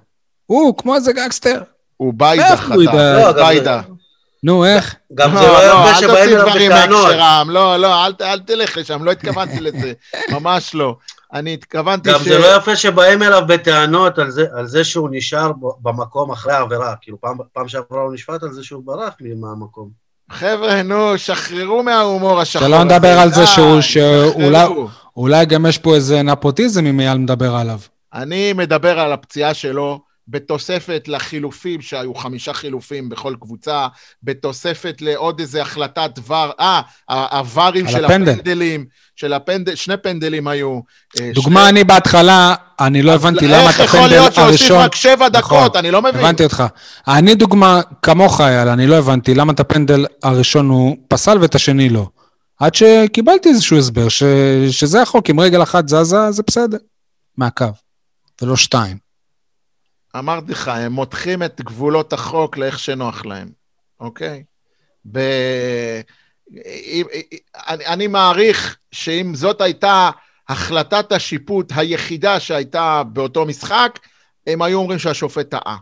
[0.45, 1.61] הוא כמו איזה גנגסטר.
[1.97, 3.82] הוא עוביידה חטאב, לא, עוביידה.
[4.43, 4.95] נו, איך?
[5.13, 7.07] גם זה לא יפה שבאים אליו בטענות.
[7.47, 9.93] לא, לא, אל תלך לשם, לא התכוונתי לזה,
[10.33, 10.95] ממש לא.
[11.34, 12.27] אני התכוונתי גם ש...
[12.27, 15.51] גם זה לא יפה שבאים אליו בטענות על זה, על זה שהוא נשאר
[15.82, 16.95] במקום אחרי העבירה.
[17.01, 19.89] כאילו, פעם, פעם שעברה הוא נשפט על זה שהוא ברח מהמקום.
[20.32, 22.67] חבר'ה, נו, שחררו מההומור השחור.
[22.67, 24.67] שלא נדבר על זה שהוא, שאולי
[25.17, 27.79] אולי גם יש פה איזה נפוטיזם אם אייל מדבר עליו.
[28.13, 30.11] אני מדבר על הפציעה שלו.
[30.28, 33.88] בתוספת לחילופים, שהיו חמישה חילופים בכל קבוצה,
[34.24, 38.32] בתוספת לעוד איזה החלטת דבר, אה, הווארים של הפנדל.
[38.32, 40.80] הפנדלים, של הפנדל, שני פנדלים היו.
[41.19, 41.69] אה, דוגמה, שני...
[41.69, 43.84] אני בהתחלה, אני לא הבנתי למה את הפנדל הראשון...
[43.84, 45.51] איך יכול להיות שהוסיף רק שבע דקות?
[45.51, 46.22] נכון, אני לא מבין.
[46.22, 46.63] הבנתי אותך.
[47.07, 51.89] אני דוגמה כמוך, אייל, אני לא הבנתי למה את הפנדל הראשון הוא פסל ואת השני
[51.89, 52.07] לא.
[52.59, 54.24] עד שקיבלתי איזשהו הסבר, ש...
[54.72, 56.78] שזה החוק, אם רגל אחת זזה, זה בסדר.
[57.38, 57.65] מהקו,
[58.41, 59.11] ולא שתיים.
[60.18, 63.49] אמרתי לך, הם מותחים את גבולות החוק לאיך שנוח להם,
[63.99, 64.43] אוקיי?
[65.12, 65.20] ב...
[67.68, 70.09] אני, אני מעריך שאם זאת הייתה
[70.49, 73.99] החלטת השיפוט היחידה שהייתה באותו משחק,
[74.47, 75.78] הם היו אומרים שהשופט טעה.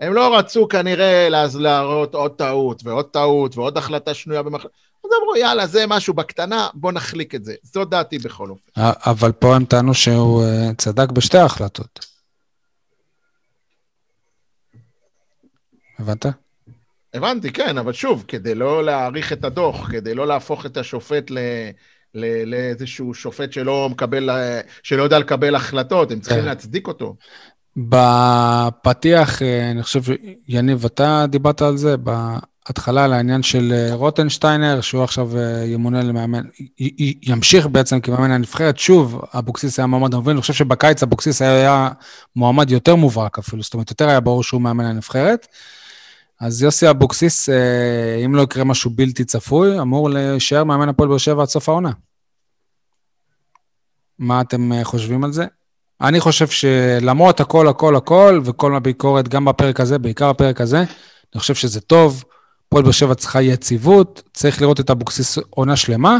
[0.00, 4.74] הם לא רצו כנראה להראות עוד טעות ועוד טעות ועוד החלטה שנויה במחלקה.
[5.04, 7.54] אז אמרו, יאללה, זה משהו בקטנה, בוא נחליק את זה.
[7.62, 8.82] זו דעתי בכל אופן.
[9.10, 12.13] אבל פה הם טענו שהוא אה, צדק בשתי ההחלטות.
[15.98, 16.26] הבנת?
[17.14, 21.38] הבנתי, כן, אבל שוב, כדי לא להעריך את הדוח, כדי לא להפוך את השופט ל...
[22.46, 24.30] לאיזשהו שופט שלא מקבל,
[24.82, 26.46] שלא יודע לקבל החלטות, הם צריכים כן.
[26.46, 27.16] להצדיק אותו.
[27.76, 30.00] בפתיח, אני חושב,
[30.48, 36.02] יניב, אתה דיברת על זה, בהתחלה על העניין של אה, רוטנשטיינר, שהוא עכשיו אה, ימונה
[36.02, 36.42] למאמן,
[37.22, 38.78] ימשיך בעצם כמאמן הנבחרת.
[38.78, 41.88] שוב, אבוקסיס היה מועמד המוביל, אני חושב שבקיץ אבוקסיס היה
[42.36, 45.46] מועמד יותר מובהק אפילו, זאת אומרת, יותר היה ברור שהוא מאמן הנבחרת.
[46.44, 51.18] אז יוסי אבוקסיס, אה, אם לא יקרה משהו בלתי צפוי, אמור להישאר מאמן הפועל באר
[51.18, 51.90] שבע עד סוף העונה.
[54.18, 55.44] מה אתם אה, חושבים על זה?
[56.00, 60.78] אני חושב שלמרות הכל, הכל, הכל, וכל הביקורת, גם בפרק הזה, בעיקר בפרק הזה,
[61.34, 62.24] אני חושב שזה טוב.
[62.66, 66.18] הפועל באר שבע צריכה יציבות, צריך לראות את אבוקסיס עונה שלמה,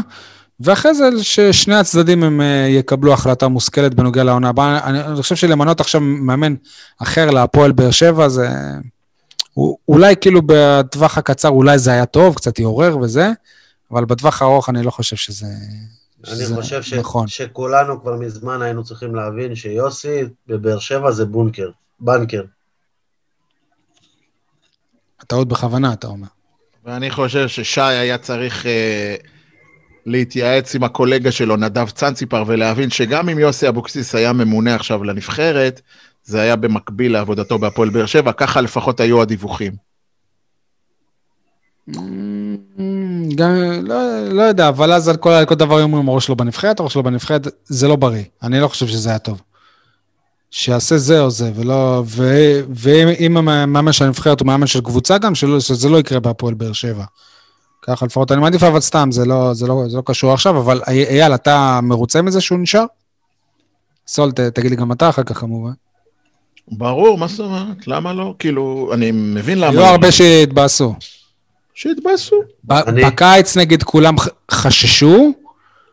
[0.59, 4.83] ואחרי זה ששני הצדדים הם אה, יקבלו החלטה מושכלת בנוגע לעונה הבאה.
[4.83, 6.55] אני חושב שלמנות עכשיו מאמן
[7.01, 8.49] אחר להפועל באר שבע, זה...
[9.87, 13.31] אולי כאילו בטווח הקצר אולי זה היה טוב, קצת יעורר וזה,
[13.91, 15.47] אבל בטווח הארוך אני לא חושב שזה,
[16.23, 17.27] שזה אני חושב ש, נכון.
[17.27, 22.43] שכולנו כבר מזמן היינו צריכים להבין שיוסי בבאר שבע זה בונקר, בנקר.
[25.27, 26.27] טעות בכוונה, אתה אומר.
[26.85, 29.15] ואני חושב ששי היה צריך אה,
[30.05, 35.81] להתייעץ עם הקולגה שלו, נדב צאנציפר, ולהבין שגם אם יוסי אבוקסיס היה ממונה עכשיו לנבחרת,
[36.25, 39.73] זה היה במקביל לעבודתו בהפועל באר שבע, ככה לפחות היו הדיווחים.
[41.89, 41.97] Mm,
[43.35, 46.79] גם, לא, לא יודע, אבל אז על כל, על כל דבר אומרים הראש שלו בנבחרת,
[46.79, 48.23] הראש שלו בנבחרת, זה לא בריא.
[48.43, 49.41] אני לא חושב שזה היה טוב.
[50.51, 52.03] שיעשה זה או זה, ולא...
[52.69, 56.73] ואם המאמן של הנבחרת הוא מאמן של קבוצה גם, שלא, שזה לא יקרה בהפועל באר
[56.73, 57.05] שבע.
[57.81, 60.81] ככה לפחות אני מעדיף, אבל סתם, זה לא, זה, לא, זה לא קשור עכשיו, אבל
[60.87, 62.85] אייל, אתה מרוצה מזה שהוא נשאר?
[64.07, 65.71] סול, ת, תגיד לי גם אתה אחר כך כמובן.
[66.71, 67.87] ברור, מה זאת אומרת?
[67.87, 68.35] למה לא?
[68.39, 69.73] כאילו, אני מבין למה...
[69.75, 70.95] לא הרבה שהתבאסו.
[71.73, 72.41] שהתבאסו.
[72.63, 74.15] בקיץ נגיד כולם
[74.51, 75.33] חששו,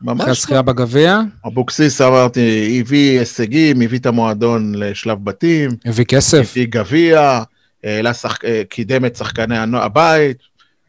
[0.01, 0.62] ממש אחרי הזכייה לא.
[0.62, 1.20] בגביע.
[1.47, 5.70] אבוקסיס, אמרתי, הביא הישגים, הביא את המועדון לשלב בתים.
[5.85, 6.51] הביא כסף.
[6.53, 7.43] הביא גביע,
[8.68, 10.37] קידם את שחקני הבית,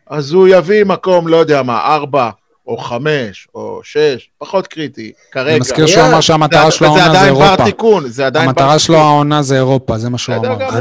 [0.09, 2.29] אז הוא יביא מקום, לא יודע מה, ארבע,
[2.67, 5.51] או חמש, או שש, פחות קריטי, כרגע.
[5.51, 7.43] אני מזכיר שהוא אמר שהמטרה שלו העונה זה אירופה.
[7.43, 8.63] וזה עדיין בר תיקון, זה עדיין בר תיקון.
[8.63, 10.79] המטרה שלו העונה זה אירופה, זה מה שהוא אמר.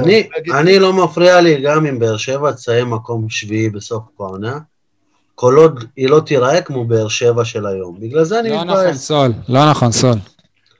[0.60, 4.58] אני לא מפריע לי גם אם באר שבע תסיים מקום שביעי בסוף העונה,
[5.34, 8.00] כל עוד היא לא תיראה כמו באר שבע של היום.
[8.00, 8.66] בגלל זה אני מתבאס.
[8.68, 10.14] לא נכון, סול, לא נכון, סול.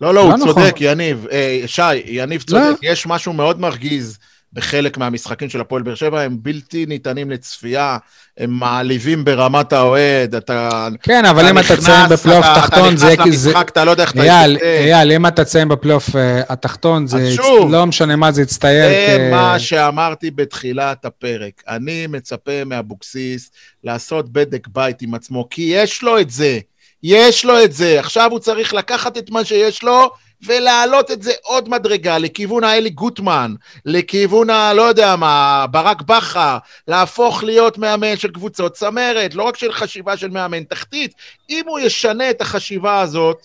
[0.01, 0.73] לא, לא, הוא לא צודק, נכון.
[0.81, 1.27] יניב.
[1.33, 2.91] אה, שי, יניב צודק, לא.
[2.91, 4.19] יש משהו מאוד מרגיז.
[4.53, 7.99] בחלק מהמשחקים של הפועל באר שבע, הם בלתי ניתנים לצפייה,
[8.39, 10.89] הם מעליבים ברמת האוהד, אתה...
[11.03, 13.13] כן, אבל אם אתה תציין בפלייאוף תחתון, זה...
[13.13, 14.23] אתה נכנס למשחק, אתה לא יודע איך אתה...
[14.23, 17.35] אייל, אייל, אם אתה תציין בפלייאוף אה, התחתון, זה
[17.71, 21.63] לא משנה מה זה יצטייר זה מה שאמרתי בתחילת הפרק.
[21.69, 23.51] אני מצפה מאבוקסיס
[23.85, 26.59] לעשות בדק בית עם עצמו, כי יש לו את זה.
[27.03, 28.01] יש לו את זה.
[28.01, 30.11] עכשיו הוא צריך לקחת את מה שיש לו
[30.47, 33.55] ולהעלות את זה עוד מדרגה לכיוון האלי גוטמן,
[33.87, 34.73] לכיוון ה...
[34.75, 40.17] לא יודע מה, ברק בכר, להפוך להיות מאמן של קבוצות צמרת, לא רק של חשיבה
[40.17, 41.13] של מאמן תחתית.
[41.51, 43.37] אם הוא ישנה את החשיבה הזאת,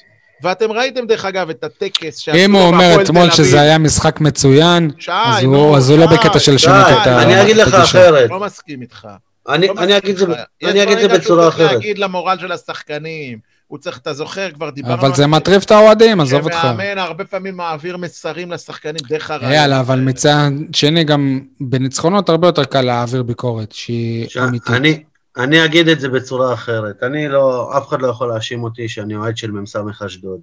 [0.43, 5.11] ואתם ראיתם דרך אגב את הטקס אם הוא אומר אתמול שזה היה משחק מצוין, שי,
[5.11, 7.23] אז, נו, הוא, אז הוא לא בקטע של לשנות את ה...
[7.23, 8.29] אני אגיד לך אחרת.
[8.29, 9.07] לא מסכים איתך.
[9.49, 10.37] אני, לא אני אגיד את זה בצורה
[10.67, 10.81] אחרת.
[10.81, 13.39] יש דברים שהוא צריך להגיד למורל של השחקנים.
[13.67, 15.01] הוא צריך, אתה זוכר, כבר דיברנו...
[15.01, 16.57] אבל זה מטריף את האוהדים, עזוב אותך.
[16.61, 19.53] שמאמן הרבה פעמים מעביר מסרים לשחקנים דרך הרעיון.
[19.53, 24.69] יאללה, אבל מצד שני, גם בניצחונות הרבה יותר קל להעביר ביקורת שהיא אמיתית.
[24.69, 25.03] אני,
[25.37, 27.03] אני אגיד את זה בצורה אחרת.
[27.03, 30.41] אני לא, אף אחד לא יכול להאשים אותי שאני אוהד של מ"ס אשדוד.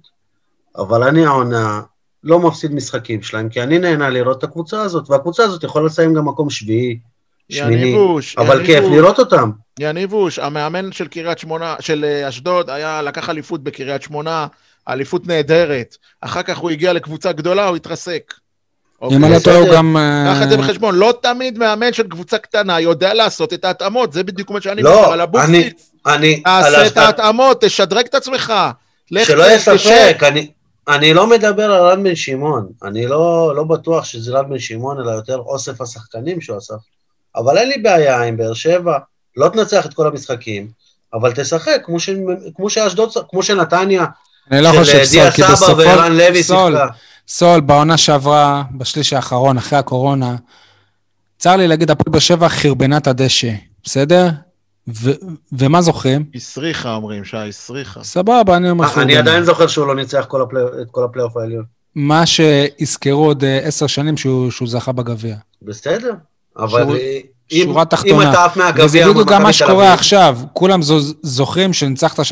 [0.77, 1.81] אבל אני העונה
[2.23, 6.13] לא מפסיד משחקים שלהם, כי אני נהנה לראות את הקבוצה הזאת, והקבוצה הזאת יכולה לסיים
[6.13, 6.99] גם מקום שביעי,
[7.49, 7.95] שמיני,
[8.37, 9.51] אבל כיף לראות אותם.
[9.79, 14.47] יניבוש, המאמן של קריית שמונה, של אה, אשדוד, היה, לקח אליפות בקריית שמונה,
[14.89, 15.97] אליפות נהדרת.
[16.21, 18.33] אחר כך הוא הגיע לקבוצה גדולה, הוא התרסק.
[19.11, 19.97] אם אני לא טועה, הוא גם...
[20.25, 24.13] קח את זה אה, בחשבון, לא תמיד מאמן של קבוצה קטנה יודע לעשות את ההתאמות,
[24.13, 25.91] זה בדיוק מה שאני לא, אומר, על אבוקסיס.
[26.05, 26.41] אני...
[26.43, 28.53] תעשה את ההתאמות, תשדרג את עצמך.
[29.23, 30.51] שלא יהיה ספק, אני...
[30.87, 34.99] אני לא מדבר על רן בן שמעון, אני לא, לא בטוח שזה רן בן שמעון,
[34.99, 36.75] אלא יותר אוסף השחקנים שהוא אסף.
[37.35, 38.97] אבל אין לי בעיה עם באר שבע,
[39.37, 40.67] לא תנצח את כל המשחקים,
[41.13, 42.09] אבל תשחק כמו, ש...
[42.55, 44.05] כמו שאשדוד, כמו שנתניה,
[44.51, 45.81] אני לא חושב, סול, כי בסופו...
[46.41, 46.77] סול,
[47.27, 50.35] סול, בעונה שעברה, בשליש האחרון, אחרי הקורונה,
[51.37, 53.51] צר לי להגיד, הפועל באר שבע חרבנה את הדשא,
[53.83, 54.29] בסדר?
[54.87, 55.11] ו-
[55.51, 56.25] ומה זוכרים?
[56.35, 58.03] הסריחה אומרים, שי, הסריחה.
[58.03, 59.03] סבבה, אני אומר חרבנה.
[59.03, 60.59] אני עדיין זוכר שהוא לא ניצח כל הפלי...
[60.81, 61.63] את כל הפלייאוף העליון.
[61.95, 65.35] מה שיזכרו עוד אה, עשר שנים שהוא, שהוא זכה בגביע.
[65.61, 66.13] בסדר.
[66.57, 66.95] אבל שהוא,
[67.51, 68.23] אם, שורה תחתונה.
[68.23, 70.39] אם אתה עף מהגביע, וזה בדיוק גם מה שקורה עכשיו.
[70.53, 70.79] כולם
[71.21, 72.23] זוכרים שניצחת 3-0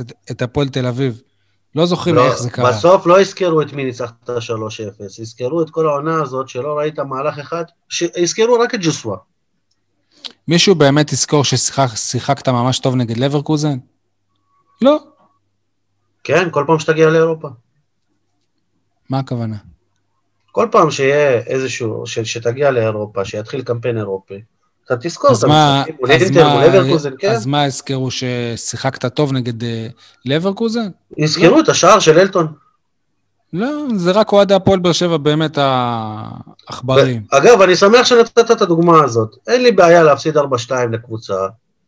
[0.00, 1.22] את, את הפועל תל אביב.
[1.74, 2.72] לא זוכרים לא, איך זה קרה.
[2.72, 4.32] בסוף לא יזכרו את מי ניצחת 3-0,
[5.22, 7.64] יזכרו את כל העונה הזאת שלא ראית מהלך אחד,
[8.16, 9.16] יזכרו רק את ג'וסווה.
[10.48, 13.78] מישהו באמת יזכור ששיחקת ממש טוב נגד לברקוזן?
[14.82, 14.98] לא.
[16.24, 17.48] כן, כל פעם שתגיע לאירופה.
[19.10, 19.56] מה הכוונה?
[20.52, 24.40] כל פעם שיהיה איזשהו, ש, שתגיע לאירופה, שיתחיל קמפיין אירופי,
[24.84, 27.30] אתה תזכור את המשחקים מול אינטר, מול לברקוזן, כן.
[27.30, 29.86] אז מה יזכרו, ששיחקת טוב נגד אה,
[30.24, 30.88] לברקוזן?
[31.18, 32.46] יזכרו את השער של אלטון.
[33.52, 37.22] לא, זה רק אוהדי הפועל באר שבע באמת העכברים.
[37.30, 39.36] אגב, אני שמח שנתת את הדוגמה הזאת.
[39.46, 40.40] אין לי בעיה להפסיד 4-2
[40.92, 41.34] לקבוצה,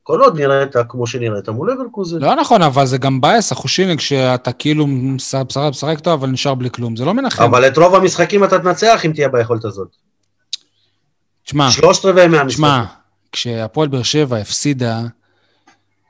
[0.03, 2.19] כל עוד נראית כמו שנראית מול לברקוזן.
[2.19, 6.97] לא נכון, אבל זה גם בייס, החושיניק, שאתה כאילו משחק טוב, אבל נשאר בלי כלום,
[6.97, 7.43] זה לא מנחם.
[7.43, 9.89] אבל את רוב המשחקים אתה תנצח אם תהיה ביכולת הזאת.
[11.45, 12.57] תשמע, שלושת רבעי מהמשחק.
[12.57, 12.85] תשמע,
[13.33, 15.01] כשהפועל באר שבע הפסידה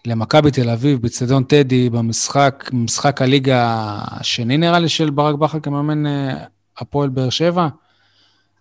[0.06, 6.06] למכבי תל אביב בצדון טדי במשחק, משחק הליגה השני נראה לי של ברק בכר כמאמן
[6.06, 6.44] אה,
[6.78, 7.68] הפועל באר שבע,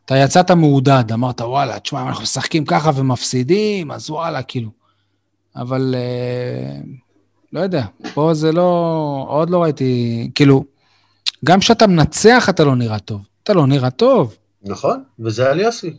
[0.06, 4.81] אתה יצאת מעודד, אמרת וואלה, תשמע, אנחנו משחקים ככה ומפסידים, אז וואלה, כאילו.
[5.56, 6.82] אבל אה,
[7.54, 10.64] לא יודע, פה זה לא, עוד לא ראיתי, כאילו,
[11.45, 13.22] גם כשאתה מנצח אתה לא נראה טוב.
[13.43, 14.36] אתה לא נראה טוב.
[14.64, 15.93] נכון, וזה על יוסי.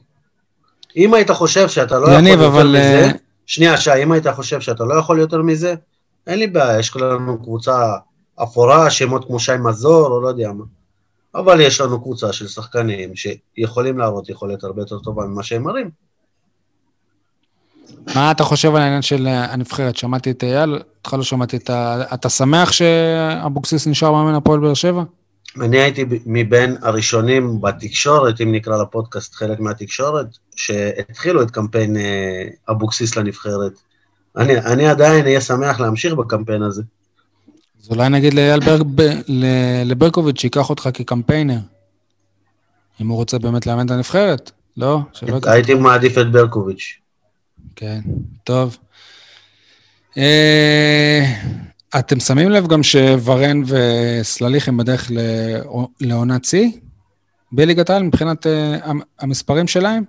[0.97, 2.67] אם היית חושב שאתה לא יניב, יכול יותר אבל...
[2.67, 3.19] מזה, uh...
[3.47, 5.75] שנייה, שי, אם היית חושב שאתה לא יכול יותר מזה,
[6.27, 7.97] אין לי בעיה, יש לנו קבוצה
[8.43, 10.65] אפורה, שמות כמו שי מזור, או לא יודע מה.
[11.35, 15.91] אבל יש לנו קבוצה של שחקנים שיכולים להראות יכולת הרבה יותר טובה ממה שהם מראים.
[18.15, 19.97] מה אתה חושב על העניין של הנבחרת?
[19.97, 22.03] שמעתי את אייל, אותך לא שמעתי את ה...
[22.15, 25.03] אתה שמח שאבוקסיס נשאר מאמן הפועל באר שבע?
[25.61, 30.27] אני הייתי מבין הראשונים בתקשורת, אם נקרא לפודקאסט חלק מהתקשורת,
[30.57, 33.73] שהתחילו את קמפיין אה, אבוקסיס לנבחרת.
[34.37, 36.83] אני, אני עדיין אהיה שמח להמשיך בקמפיין הזה.
[37.83, 38.87] אז אולי נגיד לאייל ברג,
[39.85, 41.59] לברקוביץ' שייקח אותך כקמפיינר,
[43.01, 45.01] אם הוא רוצה באמת לאמן את הנבחרת, לא?
[45.47, 47.02] הייתי מעדיף את ברקוביץ'.
[47.77, 48.01] כן,
[48.45, 48.79] טוב.
[50.19, 51.25] אה,
[51.99, 55.11] אתם שמים לב גם שוורן וסלליך הם בדרך
[56.01, 56.71] לעונת שיא
[57.53, 58.49] בליגת העל מבחינת uh,
[59.19, 60.05] המספרים שלהם?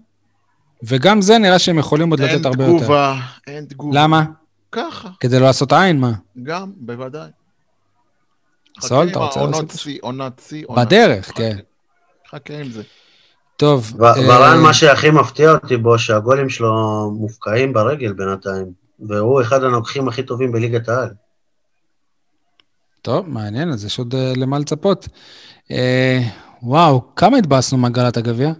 [0.84, 3.52] וגם זה נראה שהם יכולים עוד לתת הרבה תגובה, יותר.
[3.52, 4.24] אין תגובה, למה?
[4.72, 5.10] ככה.
[5.20, 6.12] כדי לא לעשות עין, מה?
[6.44, 7.30] גם, בוודאי.
[8.82, 9.56] סול, אתה רוצה לעשות?
[9.56, 10.66] עונת שיא, עונת שיא.
[10.78, 11.58] בדרך, כן.
[12.30, 12.84] חכה עם זה.
[13.64, 13.94] טוב.
[14.00, 18.66] ורן, מה שהכי מפתיע אותי בו, שהגולים שלו מופקעים ברגל בינתיים,
[19.00, 21.10] והוא אחד הנוקחים הכי טובים בליגת העל.
[23.02, 25.08] טוב, מעניין, אז יש עוד uh, למה לצפות.
[25.64, 25.72] Uh,
[26.64, 28.52] וואו, כמה התבאסנו מהגרלת הגביע?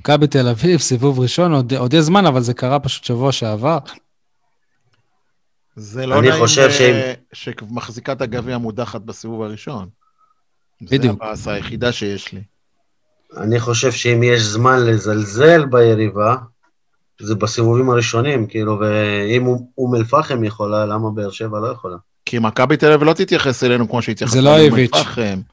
[0.00, 3.78] מכבי תל אביב, סיבוב ראשון, עוד, עוד יש זמן, אבל זה קרה פשוט שבוע שעבר.
[5.76, 6.58] זה לא נעים ש...
[7.32, 9.97] שמחזיקת הגביע מודחת בסיבוב הראשון.
[10.82, 11.02] בדיוק.
[11.02, 12.40] זה הבאסה היחידה שיש לי.
[13.36, 16.36] אני חושב שאם יש זמן לזלזל ביריבה,
[17.20, 19.46] זה בסיבובים הראשונים, כאילו, ואם
[19.78, 21.96] אום אל-פחם יכולה, למה באר שבע לא יכולה?
[22.24, 24.96] כי מכבי תל אביב לא תתייחס אלינו כמו שהתייחסה זה לא איביץ'.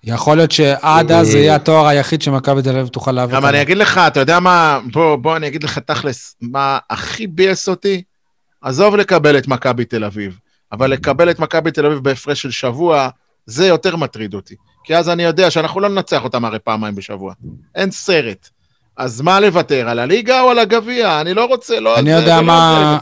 [0.04, 3.36] יכול להיות שעד אז זה יהיה התואר היחיד שמכבי תל אביב תוכל להעביר.
[3.36, 7.28] גם אני אגיד לך, אתה יודע מה, בוא, בוא אני אגיד לך תכלס, מה הכי
[7.28, 8.04] ביאס אותי?
[8.62, 10.40] עזוב לקבל את מכבי תל אביב,
[10.72, 13.10] אבל לקבל את מכבי תל אביב בהפרש של שבוע,
[13.46, 14.56] זה יותר מטריד אותי.
[14.86, 17.34] כי אז אני יודע שאנחנו לא ננצח אותם הרי פעמיים בשבוע.
[17.76, 18.50] אין סרט.
[18.98, 21.22] אז מה לוותר, על הליגה או על הגביע?
[21.22, 22.00] אני לא רוצה, לא...
[22.00, 22.98] אני יודע מה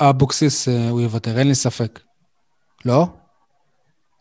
[0.00, 2.00] אבוקסיס אה, הוא יוותר, אין לי ספק.
[2.84, 3.06] לא?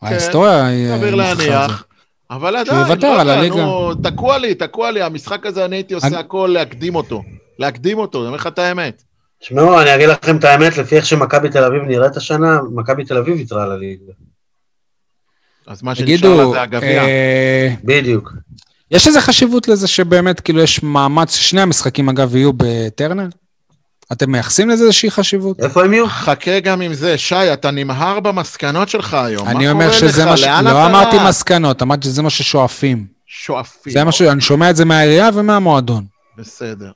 [0.02, 0.97] כן, ההיסטוריה היא...
[0.97, 1.86] סביר להניח.
[2.32, 6.50] אבל עדיין, לא יודע, נו, תקוע לי, תקוע לי, המשחק הזה, אני הייתי עושה הכל
[6.54, 7.24] להקדים אותו.
[7.60, 9.04] להקדים אותו, אני אומר לך את האמת.
[9.39, 13.18] תשמעו, אני אגיד לכם את האמת, לפי איך שמכבי תל אביב נראית השנה, מכבי תל
[13.18, 14.14] אביב יתרה על הליגה.
[15.70, 17.03] אז מה שנשאר לה זה הגביע.
[17.03, 18.34] אה, בדיוק.
[18.91, 23.28] יש איזה חשיבות לזה שבאמת, כאילו, יש מאמץ, שני המשחקים, אגב, יהיו בטרנר?
[24.11, 25.59] אתם מייחסים לזה איזושהי חשיבות?
[25.59, 26.07] איפה הם יהיו?
[26.07, 27.17] חכה גם עם זה.
[27.17, 29.47] שי, אתה נמהר במסקנות שלך היום.
[29.47, 30.43] אני אומר שזה מה ש...
[30.43, 33.05] לא אמרתי מסקנות, אמרתי שזה מה ששואפים.
[33.28, 33.93] שואפים.
[33.93, 34.22] זה מה ש...
[34.22, 36.03] אני שומע את זה מהעירייה ומהמועדון.
[36.38, 36.91] בסדר.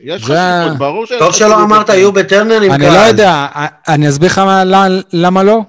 [0.00, 1.22] יש חשיבות, ברור חשיבות.
[1.22, 2.84] טוב שלא אמרת, יהיו בטרנר עם קהל.
[2.84, 3.46] אני לא יודע,
[3.88, 4.40] אני אסביר לך
[5.12, 5.62] למה לא.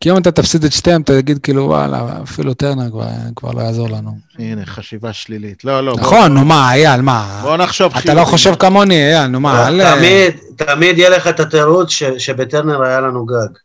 [0.00, 3.60] כי אם אתה תפסיד את שתיהם, אתה תגיד כאילו, וואלה, אפילו טרנר כבר, כבר לא
[3.60, 4.18] יעזור לנו.
[4.38, 5.64] הנה, חשיבה שלילית.
[5.64, 5.94] לא, לא.
[6.00, 7.40] נכון, נו מה, אייל, מה?
[7.42, 8.10] בוא נחשוב חיובי.
[8.10, 9.96] אתה לא חושב כמוני, אייל, נו מה, אל...
[9.96, 13.58] תמיד, תמיד יהיה לך את התירוץ שבטרנר היה לנו גג.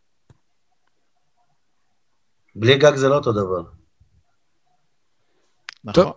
[2.56, 3.62] בלי גג זה לא אותו דבר.
[5.84, 6.12] נכון.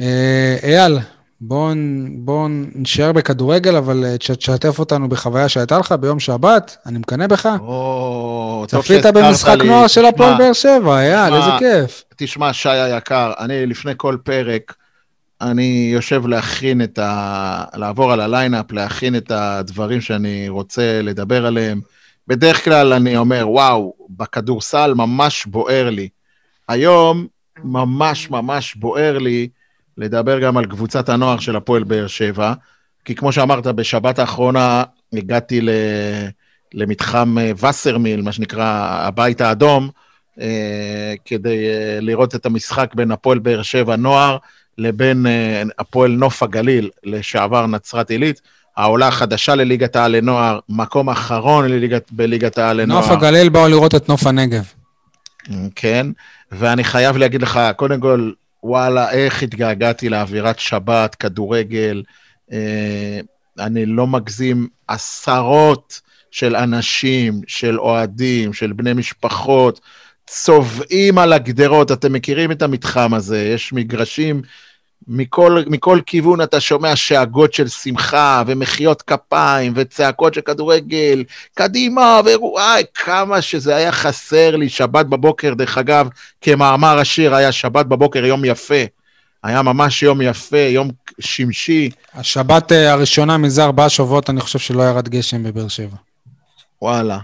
[0.00, 0.98] אה, אייל,
[1.40, 1.74] בואו
[2.14, 7.48] בוא נשאר בכדורגל, אבל אה, תשתף אותנו בחוויה שהייתה לך ביום שבת, אני מקנא בך.
[7.60, 12.04] או, צפית במשחק נוער של הפועל באר שבע, אייל, איזה כיף.
[12.16, 14.74] תשמע, שי היקר, אני לפני כל פרק,
[15.40, 17.64] אני יושב להכין את ה...
[17.74, 21.80] לעבור על ה line-up, להכין את הדברים שאני רוצה לדבר עליהם.
[22.28, 26.08] בדרך כלל אני אומר, וואו, בכדורסל ממש בוער לי.
[26.68, 27.26] היום
[27.64, 29.48] ממש ממש בוער לי
[29.98, 32.52] לדבר גם על קבוצת הנוער של הפועל באר שבע,
[33.04, 34.82] כי כמו שאמרת, בשבת האחרונה
[35.12, 35.70] הגעתי ל...
[36.74, 39.90] למתחם אה, וסרמיל, מה שנקרא הבית האדום,
[40.40, 44.36] אה, כדי אה, לראות את המשחק בין הפועל באר שבע נוער
[44.78, 45.26] לבין
[45.78, 48.40] הפועל נוף הגליל, לשעבר נצרת עילית.
[48.76, 53.00] העולה החדשה לליגת העל לנוער, מקום אחרון לליגת, בליגת העל לנוער.
[53.00, 54.64] נוף הגליל באו לראות את נוף הנגב.
[55.74, 56.06] כן,
[56.52, 58.30] ואני חייב להגיד לך, קודם כל,
[58.62, 62.02] וואלה, איך התגעגעתי לאווירת שבת, כדורגל.
[62.52, 63.20] אה,
[63.58, 66.00] אני לא מגזים, עשרות
[66.30, 69.80] של אנשים, של אוהדים, של בני משפחות,
[70.26, 71.92] צובעים על הגדרות.
[71.92, 74.42] אתם מכירים את המתחם הזה, יש מגרשים
[75.08, 82.82] מכל, מכל כיוון אתה שומע שאגות של שמחה, ומחיאות כפיים, וצעקות של כדורגל, קדימה, וואי,
[82.94, 84.68] כמה שזה היה חסר לי.
[84.68, 86.08] שבת בבוקר, דרך אגב,
[86.40, 88.84] כמאמר השיר, היה שבת בבוקר יום יפה.
[89.44, 90.90] היה ממש יום יפה, יום
[91.20, 91.90] שמשי.
[92.14, 95.96] השבת אה, הראשונה מזה ארבעה שבועות, אני חושב שלא ירד גשם בבאר שבע.
[96.82, 97.18] וואלה.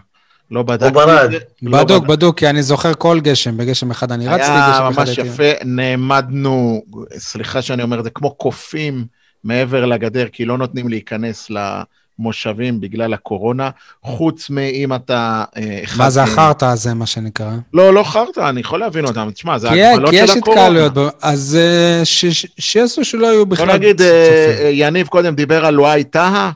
[0.51, 0.85] לא בדקתי.
[0.85, 1.31] הוא ברד.
[1.63, 5.21] לא בדוק, בדוק, כי אני זוכר כל גשם, בגשם אחד אני רצתי, גשם אחד הייתי...
[5.21, 6.83] היה ממש יפה, נעמדנו,
[7.19, 9.05] סליחה שאני אומר את זה, כמו קופים
[9.45, 13.71] מעבר לגדר, כי לא נותנים להיכנס למושבים בגלל הקורונה,
[14.03, 15.45] חוץ מאם אתה...
[15.57, 17.53] אה, מה זה החרטא הזה, מה שנקרא?
[17.75, 19.31] לא, לא חרטא, אני יכול להבין אותם.
[19.35, 20.27] תשמע, זה הגבלות של הקורונה.
[20.27, 22.03] כי יש התקהלויות, אז אה,
[22.59, 23.67] שיעשו שלא היו בכלל...
[23.67, 26.51] בוא נגיד, אה, יניב קודם דיבר על לואי טהא.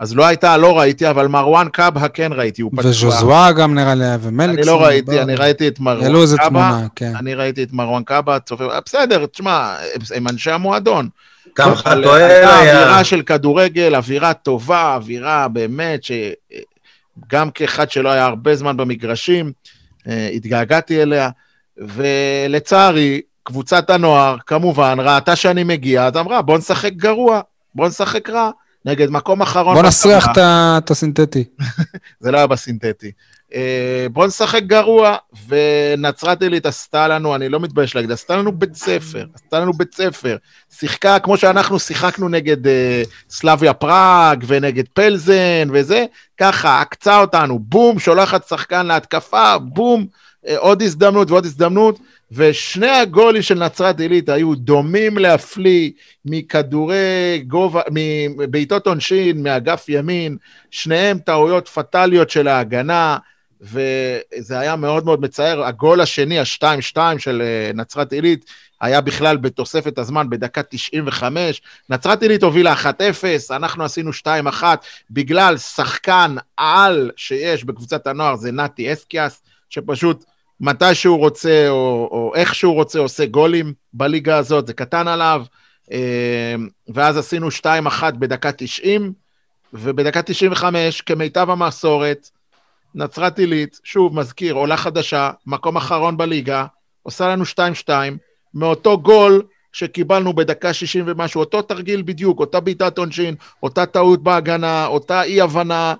[0.00, 2.90] אז לא הייתה, לא ראיתי, אבל מרואן קאבה כן ראיתי, הוא פצוע.
[2.90, 4.58] וז'וזוואה גם נראה לי, ומליקסון.
[4.58, 6.06] אני לא ראיתי, אני ראיתי את מרואן קאבה.
[6.06, 7.12] העלו איזה תמונה, כן.
[7.16, 9.74] אני ראיתי את מרואן קאבה, צופה, בסדר, תשמע,
[10.14, 11.08] הם אנשי המועדון.
[11.54, 12.60] כמה אחד טוען היה...
[12.60, 19.52] אווירה של כדורגל, אווירה טובה, אווירה באמת, שגם כאחד שלא היה הרבה זמן במגרשים,
[20.08, 21.30] אה, התגעגעתי אליה,
[21.78, 27.40] ולצערי, קבוצת הנוער, כמובן, ראתה שאני מגיע, אז אמרה, בוא נשחק גרוע,
[27.74, 28.50] בוא נשחק רע.
[28.86, 29.74] נגד מקום אחרון.
[29.74, 30.26] בוא נסריח
[30.78, 31.44] את הסינתטי.
[32.20, 33.12] זה לא היה בסינתטי.
[33.54, 35.16] אה, בוא נשחק גרוע,
[35.48, 39.94] ונצרת עילית עשתה לנו, אני לא מתבייש להגיד, עשתה לנו בית ספר, עשתה לנו בית
[39.94, 40.36] ספר.
[40.78, 46.04] שיחקה כמו שאנחנו שיחקנו נגד אה, סלאביה פראג ונגד פלזן וזה,
[46.38, 50.06] ככה, עקצה אותנו, בום, שולחת שחקן להתקפה, בום,
[50.46, 51.98] אה, עוד הזדמנות ועוד הזדמנות.
[52.32, 55.90] ושני הגולים של נצרת עילית היו דומים להפליא
[56.24, 57.82] מכדורי גובה,
[58.36, 60.36] מבעיטות עונשין, מאגף ימין,
[60.70, 63.18] שניהם טעויות פטאליות של ההגנה,
[63.60, 65.64] וזה היה מאוד מאוד מצער.
[65.64, 68.44] הגול השני, ה-2-2 של אה, נצרת עילית,
[68.80, 71.62] היה בכלל בתוספת הזמן בדקה 95.
[71.90, 72.86] נצרת עילית הובילה 1-0,
[73.50, 74.10] אנחנו עשינו
[74.60, 74.62] 2-1,
[75.10, 80.24] בגלל שחקן על שיש בקבוצת הנוער, זה נתי אסקיאס, שפשוט...
[80.60, 85.44] מתי שהוא רוצה, או, או איך שהוא רוצה, עושה גולים בליגה הזאת, זה קטן עליו.
[85.92, 86.54] אה,
[86.88, 89.12] ואז עשינו 2-1 בדקה 90,
[89.72, 92.30] ובדקה 95, כמיטב המסורת,
[92.94, 96.66] נצרת עילית, שוב, מזכיר, עולה חדשה, מקום אחרון בליגה,
[97.02, 97.88] עושה לנו 2-2,
[98.54, 99.42] מאותו גול
[99.72, 105.94] שקיבלנו בדקה 60 ומשהו, אותו תרגיל בדיוק, אותה בעיטת עונשין, אותה טעות בהגנה, אותה אי-הבנה,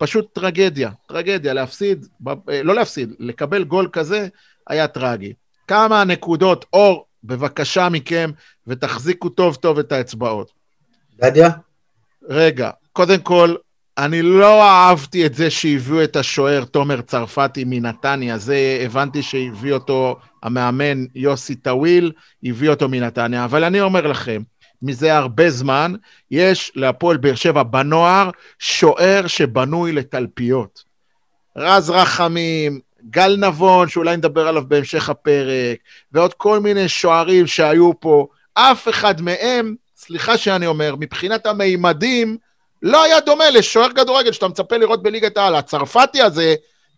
[0.00, 4.28] פשוט טרגדיה, טרגדיה, להפסיד, אה, לא להפסיד, לקבל גול כזה
[4.68, 5.32] היה טרגי.
[5.68, 8.30] כמה נקודות אור, בבקשה מכם,
[8.66, 10.52] ותחזיקו טוב טוב את האצבעות.
[11.20, 11.50] גדיה?
[12.28, 13.54] רגע, קודם כל,
[13.98, 20.16] אני לא אהבתי את זה שהביאו את השוער תומר צרפתי מנתניה, זה הבנתי שהביא אותו
[20.42, 22.12] המאמן יוסי טוויל,
[22.44, 24.42] הביא אותו מנתניה, אבל אני אומר לכם,
[24.82, 25.94] מזה הרבה זמן,
[26.30, 30.84] יש להפועל באר שבע בנוער שוער שבנוי לתלפיות.
[31.56, 35.78] רז רחמים, גל נבון, שאולי נדבר עליו בהמשך הפרק,
[36.12, 42.36] ועוד כל מיני שוערים שהיו פה, אף אחד מהם, סליחה שאני אומר, מבחינת המימדים,
[42.82, 45.54] לא היה דומה לשוער כדורגל שאתה מצפה לראות בליגת העל.
[45.54, 46.54] הצרפתי הזה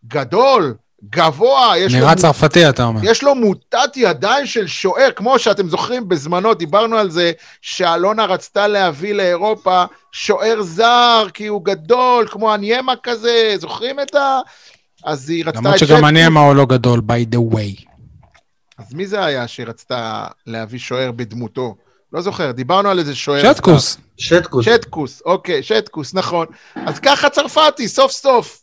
[0.07, 0.75] גדול,
[1.11, 2.21] גבוה, יש נראה לו...
[2.21, 3.01] צרפתי, אתה אומר.
[3.05, 7.33] יש לו מוטת ידיים של שוער, כמו שאתם זוכרים בזמנו, דיברנו על זה,
[7.63, 14.39] שאלונה רצתה להביא לאירופה שוער זר, כי הוא גדול, כמו אניימה כזה, זוכרים את ה...
[15.05, 15.59] אז היא רצתה...
[15.59, 17.85] למרות שגם אניימה הוא לא גדול, by the way.
[18.79, 21.75] אז מי זה היה שרצתה להביא שוער בדמותו?
[22.13, 23.53] לא זוכר, דיברנו על איזה שוער.
[23.53, 23.99] שטקוס.
[24.19, 24.65] שטקוס.
[24.65, 26.47] שטקוס, אוקיי, שטקוס, נכון.
[26.87, 28.63] אז ככה צרפתי, סוף סוף.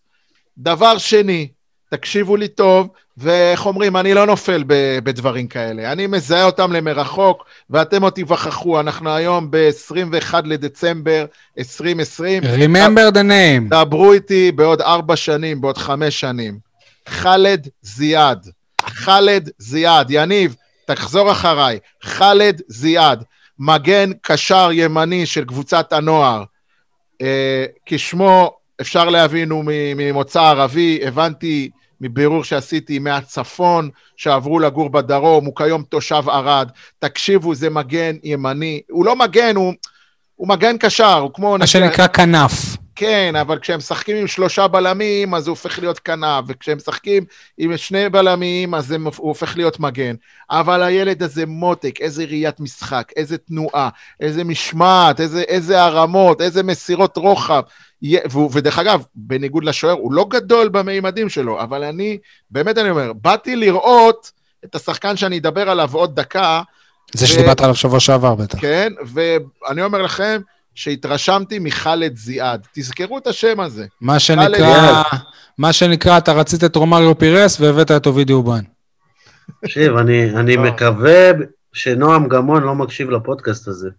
[0.57, 1.47] דבר שני,
[1.89, 2.87] תקשיבו לי טוב,
[3.17, 4.63] ואיך אומרים, אני לא נופל
[5.03, 5.91] בדברים כאלה.
[5.91, 11.25] אני מזהה אותם למרחוק, ואתם עוד תיווכחו, אנחנו היום ב-21 לדצמבר
[11.57, 12.43] 2020.
[12.43, 13.69] Remember the name.
[13.69, 16.59] דברו איתי בעוד ארבע שנים, בעוד חמש שנים.
[17.07, 18.49] חאלד זיאד.
[18.81, 20.07] חאלד זיאד.
[20.09, 20.55] יניב,
[20.93, 23.23] תחזור אחריי, ח'אלד זיאד,
[23.59, 26.43] מגן קשר ימני של קבוצת הנוער,
[27.21, 29.63] אה, כשמו אפשר להבין הוא
[29.95, 31.69] ממוצא ערבי, הבנתי
[32.01, 36.69] מבירור שעשיתי מהצפון, שעברו לגור בדרום, הוא כיום תושב ערד.
[36.99, 38.81] תקשיבו, זה מגן ימני.
[38.89, 39.73] הוא לא מגן, הוא,
[40.35, 41.57] הוא מגן קשר, הוא כמו...
[41.59, 42.77] מה שנקרא כנף.
[42.99, 47.23] כן, אבל כשהם משחקים עם שלושה בלמים, אז הוא הופך להיות כנף, וכשהם משחקים
[47.57, 50.15] עם שני בלמים, אז הוא הופך להיות מגן.
[50.49, 53.89] אבל הילד הזה מותק, איזה ראיית משחק, איזה תנועה,
[54.19, 57.61] איזה משמעת, איזה, איזה הרמות, איזה מסירות רוחב.
[58.51, 62.17] ודרך אגב, בניגוד לשוער, הוא לא גדול במימדים שלו, אבל אני,
[62.51, 64.31] באמת אני אומר, באתי לראות
[64.65, 66.61] את השחקן שאני אדבר עליו עוד דקה.
[67.13, 67.27] זה ו...
[67.27, 68.59] שדיברת עליו שבוע שעבר בטח.
[68.61, 70.41] כן, ואני אומר לכם,
[70.79, 72.67] שהתרשמתי מח'אלד זיאד.
[72.73, 73.85] תזכרו את השם הזה.
[74.01, 75.03] מה שנקרא,
[75.57, 78.59] מה שנקרא, אתה רצית את רומריו פירס והבאת את אובידי אובן.
[79.61, 81.31] תקשיב, אני, אני מקווה
[81.73, 83.89] שנועם גמון לא מקשיב לפודקאסט הזה.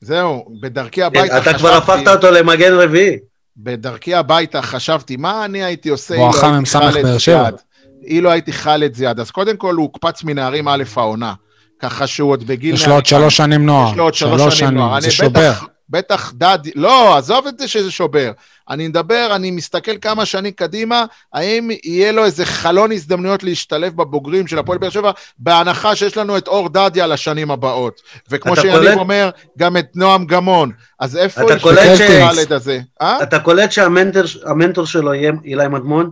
[0.00, 1.50] זהו, בדרכי הביתה חשבתי...
[1.50, 3.18] אתה כבר הפכת אותו למגן רביעי.
[3.56, 7.54] בדרכי הביתה חשבתי, מה אני הייתי עושה אילו הייתי ח'אלד זיאד?
[8.02, 9.20] אילו הייתי ח'אלד זיאד.
[9.20, 11.34] אז קודם כל הוא הוקפץ מנערים א' העונה.
[11.80, 12.74] ככה שהוא עוד בגיל...
[12.74, 13.90] יש לו עוד שלוש שנים נוער.
[13.90, 15.00] יש לו עוד שלוש שנים נוער.
[15.00, 15.52] זה שובר.
[15.88, 18.32] בטח דדי, לא, עזוב את זה שזה שובר.
[18.70, 24.46] אני מדבר, אני מסתכל כמה שנים קדימה, האם יהיה לו איזה חלון הזדמנויות להשתלב בבוגרים
[24.46, 28.00] של הפועל באר שבע, בהנחה שיש לנו את אור דדיה לשנים הבאות.
[28.30, 28.96] וכמו שיניב קולט...
[28.96, 30.72] אומר, גם את נועם גמון.
[31.00, 32.80] אז איפה יש את הילד הזה?
[33.02, 33.22] אה?
[33.22, 36.10] אתה קולט שהמנטור שלו יהיה אילי מדמון?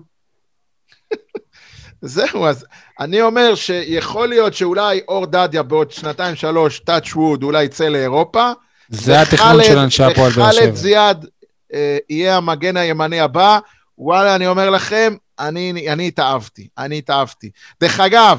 [2.02, 2.66] זהו, אז
[3.00, 8.52] אני אומר שיכול להיות שאולי אור דדיה בעוד שנתיים, שלוש, touch wood, אולי יצא לאירופה.
[8.88, 10.60] זה התכנון של אנשי הפועל באר שבע.
[10.60, 11.26] וחאלד זיאד
[11.74, 13.58] אה, יהיה המגן הימני הבא.
[13.98, 17.50] וואלה, אני אומר לכם, אני, אני התאהבתי, אני התאהבתי.
[17.80, 18.38] דרך אגב,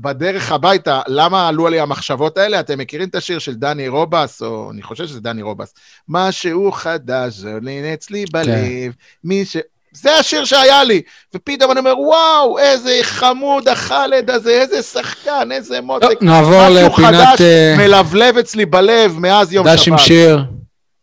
[0.00, 2.60] בדרך הביתה, למה עלו עלי המחשבות האלה?
[2.60, 5.74] אתם מכירים את השיר של דני רובס, או אני חושב שזה דני רובס.
[6.08, 8.90] משהו חדש זולין אצלי בלב, כן.
[9.24, 9.56] מי ש...
[9.92, 11.02] זה השיר שהיה לי.
[11.34, 16.18] ופתאום אני אומר, וואו, איזה חמוד החאלד הזה, איזה שחקן, איזה מותק.
[16.20, 16.90] נעבור לפינת...
[16.90, 19.74] משהו חדש אה, מלבלב אצלי בלב מאז יום שבת.
[19.74, 20.44] דש עם שיר.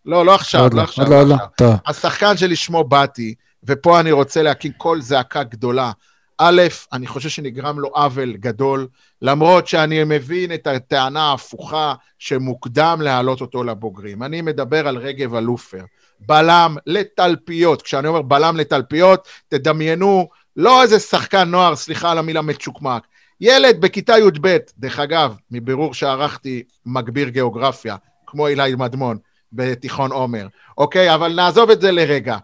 [0.05, 1.09] לא, לא עכשיו, לא, לא עכשיו.
[1.09, 1.71] לא, לא, לא.
[1.87, 3.33] השחקן שלשמו באתי,
[3.63, 5.91] ופה אני רוצה להקים קול זעקה גדולה.
[6.37, 6.61] א',
[6.93, 8.87] אני חושב שנגרם לו עוול גדול,
[9.21, 14.23] למרות שאני מבין את הטענה ההפוכה שמוקדם להעלות אותו לבוגרים.
[14.23, 15.81] אני מדבר על רגב אלופר.
[16.19, 17.81] בלם לתלפיות.
[17.81, 23.03] כשאני אומר בלם לתלפיות, תדמיינו לא איזה שחקן נוער, סליחה על המילה מצ'וקמק,
[23.41, 27.95] ילד בכיתה י"ב, דרך אגב, מבירור שערכתי, מגביר גיאוגרפיה,
[28.27, 29.17] כמו אילי מדמון
[29.53, 31.13] בתיכון עומר, אוקיי?
[31.13, 32.37] אבל נעזוב את זה לרגע.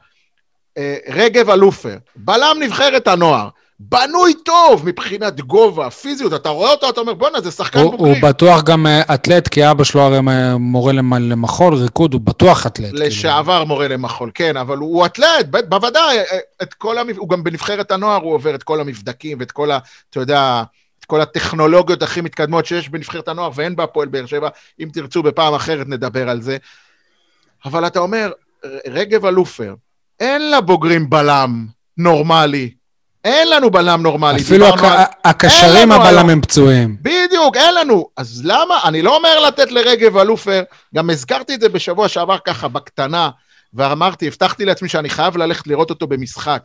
[0.77, 3.49] אה, רגב אלופר, בלם נבחרת הנוער,
[3.89, 8.09] בנוי טוב מבחינת גובה, פיזיות, אתה רואה אותו, אתה אומר, בואנה, זה שחקן בוגרי.
[8.09, 10.19] הוא בטוח גם אה, אתלט, כי אבא שלו הרי
[10.59, 12.89] מורה למחול, ריקוד, הוא בטוח אתלט.
[12.89, 13.05] כאילו.
[13.05, 13.65] לשעבר כאילו.
[13.65, 16.23] מורה למחול, כן, אבל הוא אתלט, בוודאי, אה,
[16.61, 17.17] את כל המב...
[17.17, 19.79] הוא גם בנבחרת הנוער, הוא עובר את כל המבדקים ואת כל ה...
[20.09, 20.63] אתה יודע...
[20.99, 25.53] את כל הטכנולוגיות הכי מתקדמות שיש בנבחרת הנוער ואין בהפועל באר שבע, אם תרצו בפעם
[25.53, 26.57] אחרת נדבר על זה.
[27.65, 28.32] אבל אתה אומר,
[28.88, 29.73] רגב אלופר,
[30.19, 31.65] אין לבוגרים בלם
[31.97, 32.69] נורמלי,
[33.26, 34.41] אין לנו בלם נורמלי.
[34.41, 34.84] אפילו הק...
[34.84, 34.99] על...
[35.26, 36.97] הקשרים הבלם הם פצועים.
[37.01, 38.07] בדיוק, אין לנו.
[38.17, 38.80] אז למה?
[38.84, 40.63] אני לא אומר לתת לרגב אלופר,
[40.95, 43.30] גם הזכרתי את זה בשבוע שעבר ככה, בקטנה,
[43.74, 46.61] ואמרתי, הבטחתי לעצמי שאני חייב ללכת לראות אותו במשחק.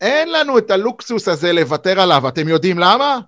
[0.00, 3.18] אין לנו את הלוקסוס הזה לוותר עליו, אתם יודעים למה?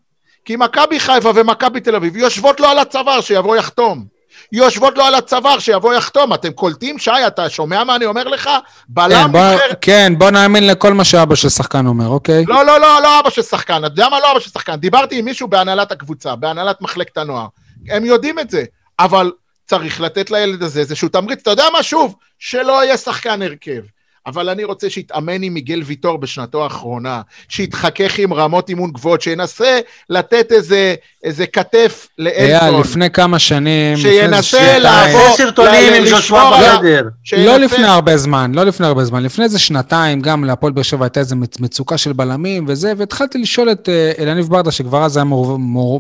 [0.45, 4.18] כי מכבי חיפה ומכבי תל אביב יושבות לו על הצוואר שיבוא יחתום.
[4.53, 6.35] יושבות לו על הצוואר, שיבוא יחתום.
[6.35, 8.51] אתם קולטים, שי, אתה שומע מה אני אומר לך?
[8.89, 9.41] בלם כן, בוא,
[9.81, 12.45] כן, בוא נאמין לכל מה שאבא של שחקן אומר, אוקיי?
[12.49, 13.85] לא, לא, לא, לא אבא של שחקן.
[13.85, 14.21] אתה יודע מה?
[14.21, 14.77] לא אבא של שחקן.
[14.77, 17.47] דיברתי עם מישהו בהנהלת הקבוצה, בהנהלת מחלקת הנוער.
[17.89, 18.65] הם יודעים את זה,
[18.99, 19.33] אבל
[19.67, 21.39] צריך לתת לילד הזה איזשהו תמריץ.
[21.43, 21.83] אתה יודע מה?
[21.83, 23.83] שוב, שלא יהיה שחקן הרכב.
[24.27, 29.79] אבל אני רוצה שיתאמן עם מיגל ויטור בשנתו האחרונה, שיתחכך עם רמות אימון גבוהות, שינסה
[30.11, 32.45] לתת איזה, איזה כתף לאלטון.
[32.45, 35.21] היה, לפני כמה שנים, שינסה לעבור...
[35.21, 37.03] לפני סרטונים עם ז'ושוע בחדר.
[37.37, 39.23] לא לפני הרבה זמן, לא לפני הרבה זמן.
[39.23, 43.73] לפני איזה שנתיים, גם להפועל באר שבע הייתה איזו מצוקה של בלמים וזה, והתחלתי לשאול
[43.73, 45.25] את אה, אלניב ברדה, שכבר אז היה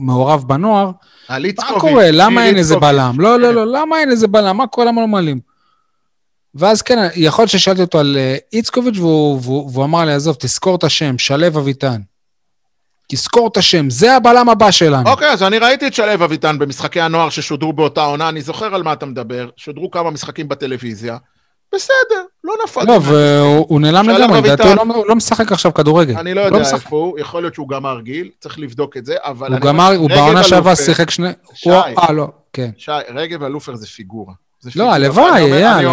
[0.01, 0.91] מעורב בנוער,
[1.31, 2.11] מה קורה?
[2.11, 3.15] למה אין איזה בלם?
[3.19, 4.57] לא, לא, לא, למה אין איזה בלם?
[4.57, 4.87] מה קורה?
[4.87, 5.48] למה לא מעלים?
[6.55, 10.37] ואז כן, יכול להיות ששאלתי אותו על אה, איצקוביץ', והוא, והוא, והוא אמר לי, עזוב,
[10.39, 12.01] תזכור את השם, שלו אביטן.
[13.09, 15.11] תזכור את השם, זה הבלם הבא שלנו.
[15.11, 18.75] אוקיי, okay, אז אני ראיתי את שלו אביטן במשחקי הנוער ששודרו באותה עונה, אני זוכר
[18.75, 21.17] על מה אתה מדבר, שודרו כמה משחקים בטלוויזיה,
[21.75, 22.85] בסדר, לא נפל.
[22.87, 26.17] לא, והוא נעלם לגמרי, לדעתי הוא לא, לא משחק עכשיו כדורגל.
[26.17, 29.53] אני לא יודע איפה הוא, יכול להיות שהוא גמר גיל, צריך לבדוק את זה, אבל...
[29.53, 31.29] הוא גמר, הוא בעונה שעברה שיחק שני...
[31.55, 32.71] שי, אה, לא, כן.
[32.77, 34.33] שי, רגב אלופר זה פיגורה.
[34.77, 35.85] לא, הלוואי, אייל, הלוואי.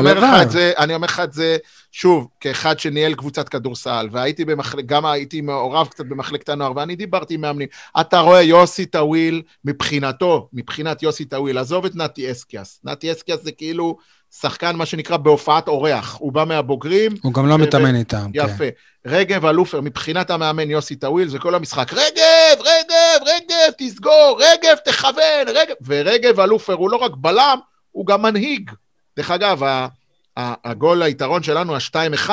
[0.77, 1.57] אני אומר לך את זה,
[1.91, 7.33] שוב, כאחד שניהל קבוצת כדורסל, והייתי במחלק, גם הייתי מעורב קצת במחלקת הנוער, ואני דיברתי
[7.33, 7.67] עם מאמנים.
[7.99, 12.79] אתה רואה, יוסי טאוויל, מבחינתו, מבחינת יוסי טאוויל, עזוב את נתי אסקיאס.
[12.83, 13.97] נתי אסקיאס זה כאילו
[14.39, 16.17] שחקן, מה שנקרא, בהופעת אורח.
[16.19, 17.11] הוא בא מהבוגרים.
[17.21, 18.39] הוא גם לא מתאמן איתם, כן.
[18.39, 18.65] יפה.
[19.05, 21.93] רגב אלופר, מבחינת המאמן יוסי טאוויל, זה כל המשחק.
[21.93, 25.75] רגב, רגב, רגב, תסגור, רגב, תכוון, רגב.
[25.85, 27.59] ורגב אלופר הוא לא רק בלם,
[27.95, 28.71] הוא גם מנהיג.
[29.17, 29.61] דרך אגב,
[30.37, 32.29] הגול היתרון שלנו, ה-2-1,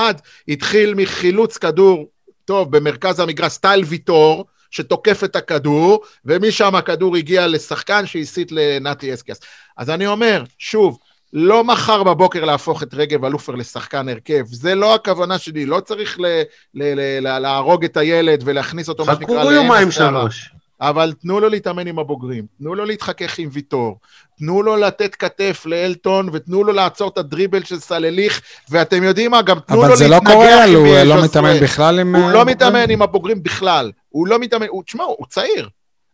[0.48, 2.08] התחיל מחילוץ כדור,
[2.44, 9.40] טוב, במרכז המגרש, סטייל ויטור, שתוקף את הכדור, ומשם הכדור הגיע לשחקן שהסית לנתי אסקיאס.
[9.76, 10.98] אז אני אומר, שוב,
[11.32, 16.20] לא מחר בבוקר להפוך את רגב אלופר לשחקן הרכב, זה לא הכוונה שלי, לא צריך
[16.20, 16.42] ל-
[16.74, 20.50] ל- ל- להרוג את הילד ולהכניס אותו, מה שנקרא, חכו יומיים שלוש.
[20.82, 23.98] אבל תנו לו להתאמן עם הבוגרים, תנו לו להתחכך עם ויטור,
[24.38, 28.40] תנו לו לתת כתף לאלטון, ותנו לו לעצור את הדריבל של סלליך,
[28.70, 31.60] ואתם יודעים מה, גם תנו לו להתנגח עם אבל זה לא קורה, הוא לא מתאמן
[31.60, 32.16] בכלל עם...
[32.16, 35.68] הוא לא מתאמן עם הבוגרים בכלל, הוא לא מתאמן, תשמע, הוא צעיר.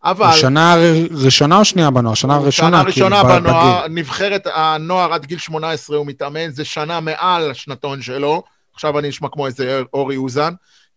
[0.05, 0.33] אבל...
[0.33, 0.77] שנה
[1.11, 2.15] ראשונה או שנייה בנוער?
[2.15, 2.69] שנה ראשונה.
[2.69, 8.03] שנה ראשונה כאילו, בנוער, נבחרת הנוער עד גיל 18 הוא מתאמן, זה שנה מעל השנתון
[8.03, 8.43] שלו.
[8.75, 10.53] עכשיו אני נשמע כמו איזה אורי אוזן.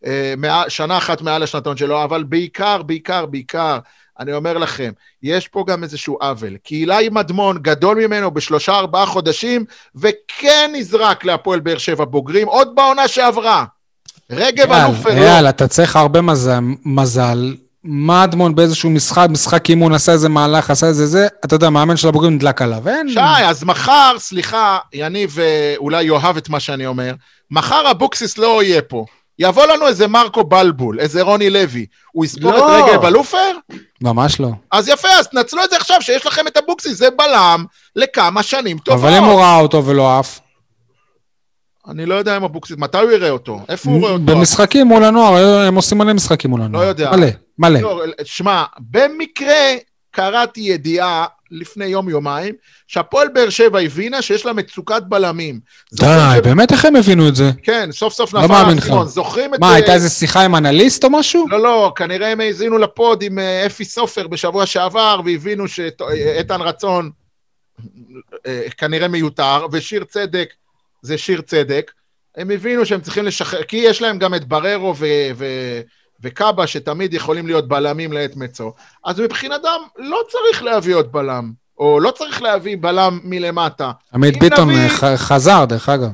[0.05, 3.79] אה, שנה אחת מעל השנתון שלו, אבל בעיקר, בעיקר, בעיקר,
[4.19, 4.91] אני אומר לכם,
[5.23, 6.57] יש פה גם איזשהו עוול.
[6.63, 9.65] כי אילי מדמון גדול ממנו בשלושה ארבעה חודשים,
[9.95, 13.65] וכן נזרק להפועל באר שבע בוגרים, עוד בעונה שעברה.
[14.29, 15.11] רגב אלוף לא.
[15.11, 16.59] יאללה, אתה צריך הרבה מזל.
[16.85, 17.55] מזל.
[17.83, 22.07] מדמון באיזשהו משחק, משחק אימון, עשה איזה מהלך, עשה איזה זה, אתה יודע, מאמן של
[22.07, 23.09] הבוגרים נדלק עליו, אין...
[23.09, 25.37] שי, אז מחר, סליחה, יניב
[25.77, 27.13] אולי יאהב את מה שאני אומר,
[27.51, 29.05] מחר אבוקסיס לא יהיה פה.
[29.39, 32.79] יבוא לנו איזה מרקו בלבול, איזה רוני לוי, הוא יספור לא.
[32.79, 33.51] את רגל בלופר?
[34.01, 34.49] ממש לא.
[34.71, 38.77] אז יפה, אז תנצלו את זה עכשיו, שיש לכם את אבוקסיס, זה בלם לכמה שנים
[38.77, 39.03] טובות.
[39.03, 40.39] אבל אם הוא ראה אותו ולא עף?
[41.87, 43.59] אני לא יודע אם אבוקסיס, מתי הוא יראה אותו?
[43.69, 44.23] איפה הוא רואה אותו?
[44.25, 46.83] במשחקים מול הנוער, הם עושים מלא משחקים מול הנוער.
[46.83, 47.11] לא יודע.
[47.11, 47.27] מלא,
[47.59, 47.79] מלא.
[47.79, 49.75] לא, שמע, במקרה
[50.11, 52.55] קראתי ידיעה לפני יום-יומיים,
[52.87, 55.59] שהפועל באר שבע הבינה שיש לה מצוקת בלמים.
[55.93, 56.05] די,
[56.35, 56.39] ש...
[56.43, 57.51] באמת איך הם הבינו את זה?
[57.63, 59.07] כן, סוף סוף לא נפל האסימון.
[59.07, 59.59] זוכרים את...
[59.59, 61.45] מה, הייתה איזה שיחה עם אנליסט או משהו?
[61.49, 67.09] לא, לא, כנראה הם האזינו לפוד עם אה, אפי סופר בשבוע שעבר, והבינו שאיתן רצון
[68.47, 70.53] אה, כנראה מיותר, ושיר צדק
[71.01, 71.91] זה שיר צדק.
[72.37, 75.05] הם הבינו שהם צריכים לשחרר, כי יש להם גם את בררו ו...
[75.35, 75.45] ו...
[76.23, 78.73] וקאבה, שתמיד יכולים להיות בלמים לעת מצו,
[79.05, 79.67] אז מבחינתם
[79.97, 83.91] לא צריך להביא עוד בלם, או לא צריך להביא בלם מלמטה.
[84.13, 84.89] עמית ביטון נביא...
[85.15, 86.09] חזר, דרך אגב.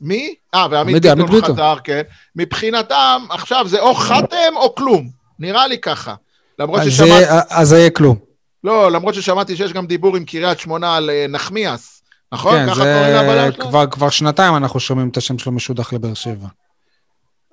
[0.00, 0.34] מי?
[0.54, 2.02] אה, ועמית ביטון, ביטון חזר, כן.
[2.36, 5.08] מבחינתם, עכשיו זה או חתם או כלום.
[5.38, 6.14] נראה לי ככה.
[6.58, 7.24] למרות ששמעתי...
[7.50, 8.16] אז זה יהיה כלום.
[8.64, 12.02] לא, למרות ששמעתי שיש גם דיבור עם קריית שמונה על אה, נחמיאס.
[12.32, 12.54] נכון?
[12.54, 16.46] כן, זה כבר, כבר שנתיים אנחנו שומעים את השם שלו משודח לבאר שבע.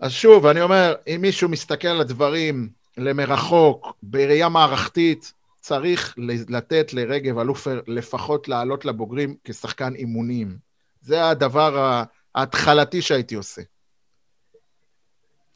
[0.01, 6.15] אז שוב, אני אומר, אם מישהו מסתכל על הדברים למרחוק, בראייה מערכתית, צריך
[6.49, 10.57] לתת לרגב אלופר לפחות לעלות לבוגרים כשחקן אימונים.
[11.01, 12.03] זה הדבר
[12.35, 13.61] ההתחלתי שהייתי עושה.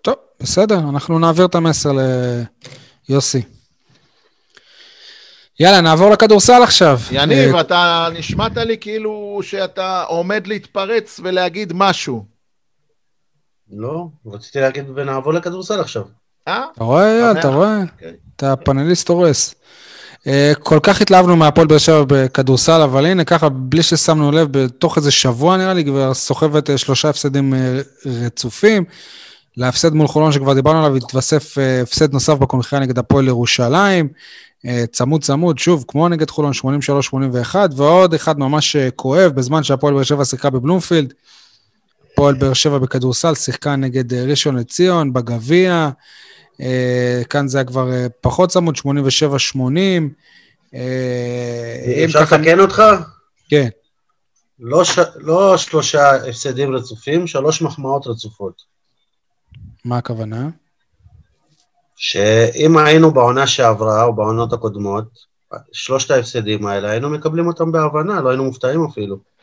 [0.01, 1.91] טוב, בסדר, אנחנו נעביר את המסר
[3.09, 3.41] ליוסי.
[5.59, 6.99] יאללה, נעבור לכדורסל עכשיו.
[7.11, 12.34] יניב, אתה נשמעת לי כאילו שאתה עומד להתפרץ ולהגיד משהו.
[13.71, 16.03] לא, רציתי להגיד ונעבור לכדורסל עכשיו.
[16.47, 16.65] אה?
[16.73, 17.81] אתה רואה, אייל, אתה רואה?
[17.81, 18.13] אוקיי.
[18.35, 19.55] אתה פאנליסט הורס.
[20.27, 24.97] אה, כל כך התלהבנו מהפועל באר שבע בכדורסל, אבל הנה ככה, בלי ששמנו לב, בתוך
[24.97, 28.83] איזה שבוע נראה לי, כבר סוחבת אה, שלושה הפסדים אה, רצופים.
[29.57, 34.07] להפסד מול חולון שכבר דיברנו עליו, התווסף הפסד נוסף בקונחייה נגד הפועל ירושלים.
[34.91, 36.51] צמוד צמוד, שוב, כמו נגד חולון,
[37.53, 41.13] 83-81, ועוד אחד ממש כואב, בזמן שהפועל באר שבע שיחקה בבלומפילד.
[42.15, 45.89] הפועל באר שבע בכדורסל, שיחקה נגד אה, ראשון לציון בגביע.
[46.61, 48.81] אה, כאן זה היה כבר אה, פחות צמוד, 87-80.
[52.05, 52.81] אפשר לתקן אותך?
[53.49, 53.67] כן.
[54.59, 54.99] לא, ש...
[55.15, 58.61] לא שלושה הפסדים רצופים, שלוש מחמאות רצופות.
[59.85, 60.49] מה הכוונה?
[61.95, 65.05] שאם היינו בעונה שעברה, או בעונות הקודמות,
[65.71, 69.34] שלושת ההפסדים האלה, היינו מקבלים אותם בהבנה, לא היינו מופתעים אפילו.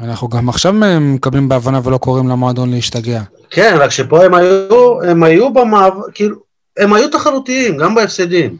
[0.00, 3.22] אנחנו גם עכשיו מקבלים בהבנה ולא קוראים למועדון להשתגע.
[3.50, 6.36] כן, רק שפה הם היו, הם היו במעבר, כאילו,
[6.76, 8.56] הם היו תחרותיים, גם בהפסדים.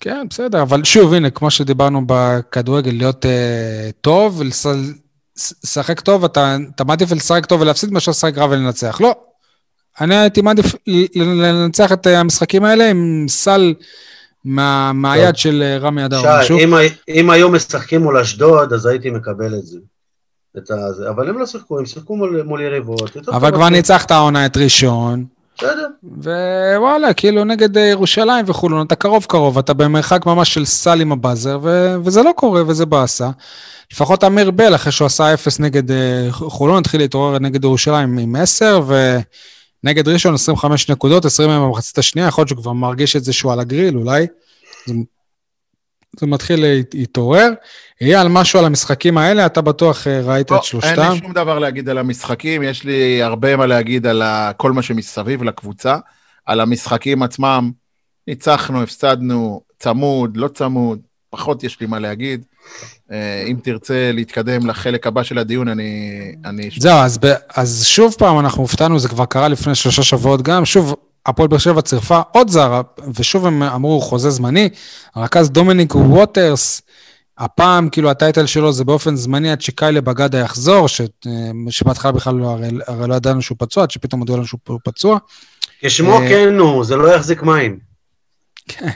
[0.00, 3.28] כן, בסדר, אבל שוב, הנה, כמו שדיברנו בכדורגל, להיות uh,
[4.00, 4.42] טוב,
[5.66, 9.00] שחק טוב, אתה, אתה מעדיף לשחק טוב ולהפסיד מאשר לשחק רע ולנצח.
[9.00, 9.14] לא.
[10.00, 10.74] אני הייתי מעדיף
[11.14, 13.74] לנצח את המשחקים האלה עם סל
[14.44, 16.42] מה, מהיד של אה, רמי אדר.
[16.42, 16.74] שי, אם,
[17.08, 19.78] אם היו משחקים מול אשדוד, אז הייתי מקבל את זה.
[20.58, 21.10] את הזה.
[21.10, 23.16] אבל הם לא שיחקו, הם שיחקו מול, מול יריבות.
[23.28, 25.24] אבל כבר ניצחת העונה את ראשון.
[25.58, 25.86] בסדר.
[26.02, 31.12] ווואלה, כאילו נגד אה, ירושלים וחולון, אתה קרוב קרוב, אתה במרחק ממש של סל עם
[31.12, 33.30] הבאזר, ו- וזה לא קורה וזה באסה.
[33.92, 35.94] לפחות אמיר בל, אחרי שהוא עשה אפס נגד uh,
[36.32, 38.82] חולון, התחיל להתעורר נגד ירושלים עם 10,
[39.84, 43.32] ונגד ראשון 25 נקודות, 20 מהם במחצית השנייה, יכול להיות שהוא כבר מרגיש את זה
[43.32, 44.26] שהוא על הגריל אולי.
[46.20, 46.64] זה, מתחיל
[46.94, 47.52] להתעורר.
[48.16, 51.02] על משהו על המשחקים האלה, אתה בטוח אה, ראית לא, את שלושתם.
[51.02, 54.22] אין לי שום דבר להגיד על המשחקים, יש לי הרבה מה להגיד על
[54.56, 55.96] כל מה שמסביב לקבוצה.
[56.46, 57.70] על המשחקים עצמם,
[58.28, 60.98] ניצחנו, הפסדנו, צמוד, לא צמוד,
[61.30, 62.44] פחות יש לי מה להגיד.
[63.12, 66.20] אה, אם תרצה להתקדם לחלק הבא של הדיון, אני...
[66.44, 66.70] אני...
[66.78, 70.64] זהו, אז, ב, אז שוב פעם אנחנו הופתענו, זה כבר קרה לפני שלושה שבועות גם,
[70.64, 70.94] שוב,
[71.26, 72.80] הפועל באר שבע צירפה עוד זר,
[73.14, 74.68] ושוב הם אמרו חוזה זמני,
[75.14, 76.82] הרכז דומיניק ווטרס,
[77.38, 81.00] הפעם, כאילו, הטייטל שלו זה באופן זמני עד שקיילה בגדה יחזור, ש...
[81.00, 84.80] אה, שבהתחלה בכלל לא, הרי, הרי לא ידענו שהוא פצוע, עד שפתאום הודיעו לנו שהוא
[84.84, 85.18] פצוע.
[85.80, 87.78] כשמו אה, כן הוא, זה לא יחזיק מים.
[88.68, 88.88] כן.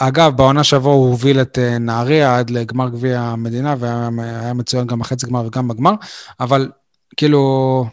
[0.00, 4.98] אגב, בעונה שעברה הוא הוביל את אה, נהריה עד לגמר גביע המדינה, והיה מצוין גם
[4.98, 5.92] בחצי גמר וגם בגמר,
[6.40, 6.70] אבל
[7.16, 7.84] כאילו,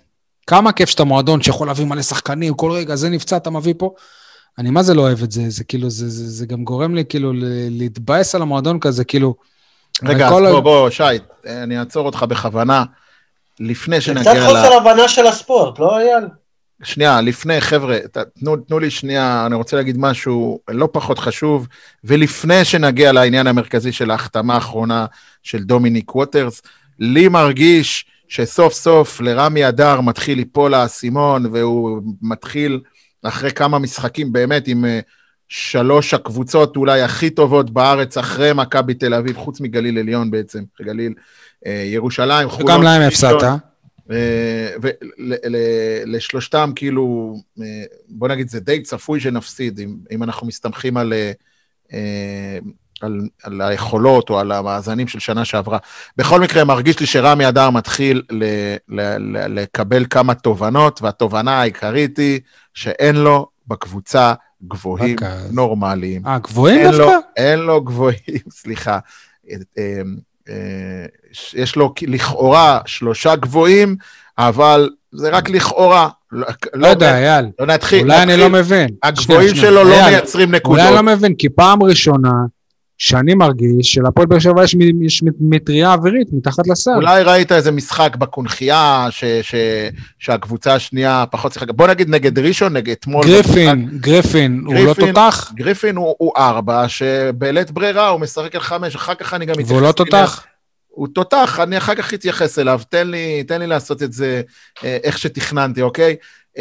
[0.47, 3.93] כמה כיף שאתה מועדון שיכול להביא מלא שחקנים, כל רגע זה נפצע, אתה מביא פה.
[4.57, 7.03] אני מה זה לא אוהב את זה, זה כאילו, זה, זה, זה גם גורם לי
[7.09, 7.31] כאילו
[7.69, 9.35] להתבאס על המועדון כזה, כאילו...
[10.03, 11.03] רגע, אז בוא, בוא, שי,
[11.45, 12.83] אני אעצור אותך בכוונה.
[13.59, 14.35] לפני שנגיע ל...
[14.35, 16.23] קצת חוסר הבנה של הספורט, לא אייל?
[16.83, 17.97] שנייה, לפני, חבר'ה,
[18.39, 21.67] תנו, תנו לי שנייה, אני רוצה להגיד משהו לא פחות חשוב,
[22.03, 25.05] ולפני שנגיע לעניין המרכזי של ההחתמה האחרונה
[25.43, 26.61] של דומיניק ווטרס,
[26.99, 32.79] לי מרגיש שסוף סוף לרמי אדר מתחיל ליפול האסימון, והוא מתחיל
[33.23, 34.99] אחרי כמה משחקים באמת עם אה,
[35.49, 41.13] שלוש הקבוצות אולי הכי טובות בארץ אחרי מכבי תל אביב, חוץ מגליל עליון בעצם, גליל
[41.65, 42.71] אה, ירושלים, חולון.
[42.71, 43.43] גם להם הפסדת.
[44.11, 44.75] אה,
[46.05, 47.35] ולשלושתם כאילו,
[48.09, 51.13] בוא נגיד זה די צפוי שנפסיד, אם, אם אנחנו מסתמכים על,
[53.01, 55.77] על, על היכולות או על המאזנים של שנה שעברה.
[56.17, 58.43] בכל מקרה, מרגיש לי שרמי אדר מתחיל ל,
[58.89, 62.39] ל, ל, לקבל כמה תובנות, והתובנה העיקרית היא
[62.73, 64.33] שאין לו בקבוצה
[64.67, 65.15] גבוהים
[65.51, 66.27] נורמליים.
[66.27, 67.17] אה, גבוהים דווקא?
[67.37, 68.17] אין לו גבוהים,
[68.61, 68.99] סליחה.
[69.49, 69.55] אה,
[70.49, 71.05] אה,
[71.53, 73.95] יש לו לכאורה שלושה גבוהים,
[74.37, 76.09] אבל זה רק לכאורה.
[76.31, 77.45] לא, לא יודע, אייל.
[77.59, 78.01] לא נתחיל.
[78.01, 78.89] אולי אני לא מבין.
[79.03, 80.79] הגבוהים שלו לא מייצרים נקודות.
[80.79, 82.31] אולי אני לא מבין, כי פעם ראשונה
[82.97, 86.91] שאני מרגיש שלפועל באר שבע יש, יש מטריה אווירית מתחת לסל.
[86.95, 89.55] אולי ראית איזה משחק בקונכייה, ש, ש,
[90.19, 93.25] שהקבוצה השנייה פחות שיחקה, בוא נגיד נגד ראשון, נגד אתמול.
[93.25, 94.01] גריפין, במשחק...
[94.01, 95.51] גריפין, הוא לא תותח?
[95.55, 99.71] גריפין הוא, הוא ארבע, שבלית ברירה הוא משחק על חמש, אחר כך אני גם אתייחס...
[99.71, 100.45] והוא לא תותח?
[100.87, 104.41] הוא תותח, אני אחר כך אתייחס אליו, תן לי, תן לי לעשות את זה
[104.83, 106.15] אה, איך שתכננתי, אוקיי?
[106.57, 106.59] אה,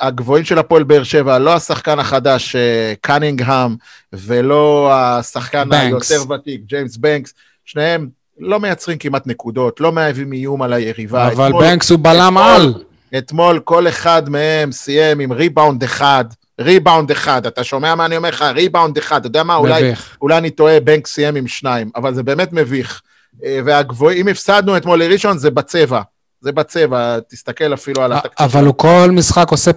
[0.00, 2.58] הגבוהים של הפועל באר שבע, לא השחקן החדש אה,
[3.00, 3.76] קנינגהם,
[4.12, 6.10] ולא השחקן בנקס.
[6.10, 7.34] היותר ותיק, ג'יימס בנקס,
[7.64, 8.08] שניהם
[8.38, 11.28] לא מייצרים כמעט נקודות, לא מהווים איום על היריבה.
[11.28, 12.74] אבל אתמול, בנקס הוא בלם על.
[13.18, 16.24] אתמול כל אחד מהם סיים עם ריבאונד אחד,
[16.60, 18.42] ריבאונד אחד, אתה שומע מה אני אומר לך?
[18.42, 19.56] ריבאונד אחד, אתה יודע מה?
[19.56, 19.92] אולי,
[20.22, 23.02] אולי אני טועה, בנקס סיים עם שניים, אבל זה באמת מביך.
[23.34, 26.00] Uh, והגבוהים, אם הפסדנו אתמול לראשון, זה בצבע.
[26.42, 28.46] זה בצבע, תסתכל אפילו על התקציב.
[28.46, 29.70] אבל הוא כל משחק עושה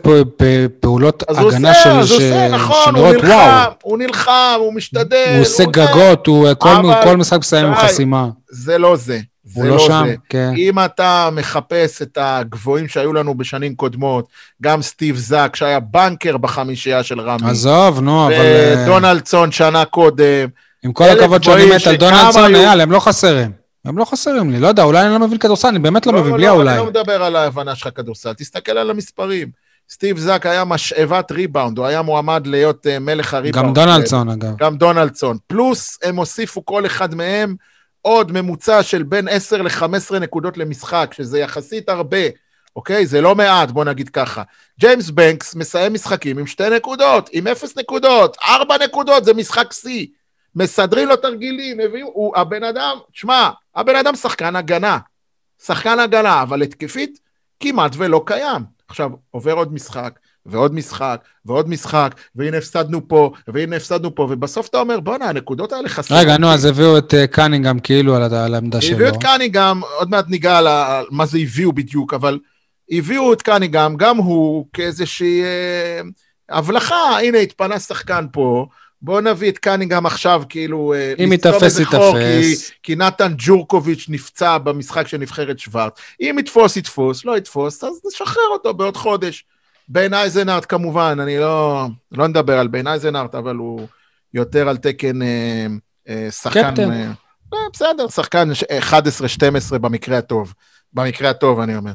[0.79, 1.89] פעולות הגנה של...
[1.89, 5.33] אז הוא עושה, נכון, הוא נלחם, הוא נלחם, הוא משתדל.
[5.33, 6.47] הוא עושה גגות, הוא
[7.03, 8.27] כל משחק מסיים עם חסימה.
[8.51, 9.19] זה לא זה.
[9.53, 10.15] הוא לא, לא שם, זה.
[10.29, 10.53] כן.
[10.57, 14.27] אם אתה מחפש את הגבוהים שהיו לנו בשנים קודמות,
[14.61, 17.49] גם סטיב זאק, שהיה בנקר בחמישייה של רמי.
[17.49, 18.35] עזוב, נו, אבל...
[18.77, 20.47] ודונלדסון שנה קודם.
[20.83, 23.62] עם כל הכבוד שאני מת על דונלדסון, אייל, הם לא חסרים.
[23.85, 26.21] הם לא חסרים לי, לא יודע, אולי אני לא מבין כדורסל, אני באמת לא, לא
[26.21, 26.69] מבין, בלי לא, אולי.
[26.69, 29.63] אני לא מדבר על ההבנה שלך כדורסל, תסתכל על המספרים.
[29.89, 33.67] סטיב זאק היה משאבת ריבאונד, הוא היה מועמד להיות uh, מלך הריבאונד.
[33.67, 34.57] גם דונלדסון, אגב.
[34.57, 35.37] גם דונלדסון.
[35.47, 37.55] פלוס, הם הוסיפו כל אחד מהם
[38.01, 42.17] עוד ממוצע של בין 10 ל-15 נקודות למשחק, שזה יחסית הרבה,
[42.75, 43.05] אוקיי?
[43.05, 44.43] זה לא מעט, בוא נגיד ככה.
[44.79, 50.07] ג'יימס בנקס מסיים משחקים עם שתי נקודות, עם אפס נקודות, ארבע נקודות, זה משחק שיא.
[50.55, 54.97] מסדרים לו תרגילים, מביאים, הוא, הבן אדם, שמע, הבן אדם שחקן הגנה.
[55.65, 57.19] שחקן הגנה, אבל התקפית
[57.59, 58.63] כמעט ולא קיים.
[58.87, 64.67] עכשיו, עובר עוד משחק, ועוד משחק, ועוד משחק, והנה הפסדנו פה, והנה הפסדנו פה, ובסוף
[64.67, 66.19] אתה אומר, בואנה, הנקודות האלה חסרות.
[66.21, 68.95] רגע, נו, אז הביאו את אה, קנינגהם כאילו על העמדה שלו.
[68.95, 70.67] הביאו את קנינגהם, עוד מעט ניגע על
[71.11, 72.39] מה זה הביאו בדיוק, אבל
[72.91, 76.01] הביאו את קנינגהם, גם הוא כאיזושהי אה,
[76.49, 78.67] הבלחה, הנה, התפנה שחקן פה,
[79.03, 82.13] בואו נביא את קנינגהם עכשיו, כאילו, אה, אם יתפס, יתפס.
[82.13, 85.99] כי, כי נתן ג'ורקוביץ' נפצע במשחק של נבחרת שוורט.
[86.21, 89.45] אם יתפוס, יתפוס, לא יתפוס, אז נשחרר אותו בעוד חודש.
[89.87, 93.87] בן אייזנארט כמובן, אני לא, לא נדבר על בן אייזנארט, אבל הוא
[94.33, 95.67] יותר על תקן אה,
[96.09, 96.71] אה, שחקן...
[96.71, 96.91] קפטן.
[96.91, 97.11] אה,
[97.53, 98.49] אה בסדר, שחקן
[99.71, 100.53] 11-12 במקרה הטוב.
[100.93, 101.91] במקרה הטוב, אני אומר.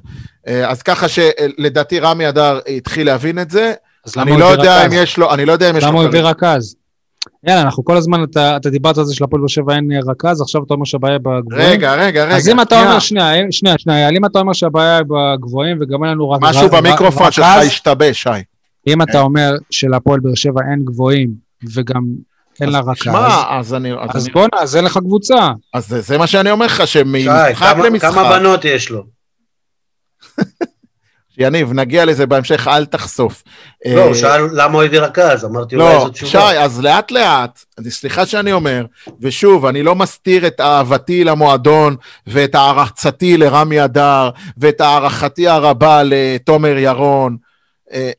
[0.49, 3.73] אה, אז ככה שלדעתי רמי אדר התחיל להבין את זה.
[4.17, 5.89] אני לא יודע אם יש לו, אני לא יודע אם יש לו...
[5.89, 6.77] למה הוא הביא רכז?
[7.47, 10.62] יאללה, אנחנו כל הזמן, אתה, אתה דיברת על זה שלפועל באר שבע אין רכז, עכשיו
[10.66, 11.69] אתה אומר שהבעיה בגבוהים.
[11.70, 12.36] רגע, רגע, רגע.
[12.36, 16.31] אז אם אתה אומר, שנייה, שנייה, שנייה, אם אתה אומר שהבעיה בגבוהים וגם אין לנו
[16.31, 16.40] רק...
[16.43, 18.28] משהו במיקרופון שלך השתבש, שי.
[18.86, 21.31] אם אתה אומר שלפועל באר שבע אין גבוהים
[21.74, 22.02] וגם
[22.60, 23.93] אין לה רכז, שמע, אז אני...
[24.15, 25.48] אז בוא'נה, אז אין לך קבוצה.
[25.74, 28.10] אז זה מה שאני אומר לך, שממשחק למשחק...
[28.10, 29.05] כמה בנות יש לו?
[31.39, 33.43] יניב, נגיע לזה בהמשך, אל תחשוף.
[33.86, 36.31] לא, הוא אה, שאל למה הוא הביא רכז, אמרתי אולי לא, זו תשובה.
[36.31, 38.85] שי, אז לאט לאט, סליחה שאני אומר,
[39.20, 41.97] ושוב, אני לא מסתיר את אהבתי למועדון,
[42.27, 47.36] ואת הערצתי לרמי אדר, ואת הערכתי הרבה לתומר ירון.
[47.93, 48.10] אה,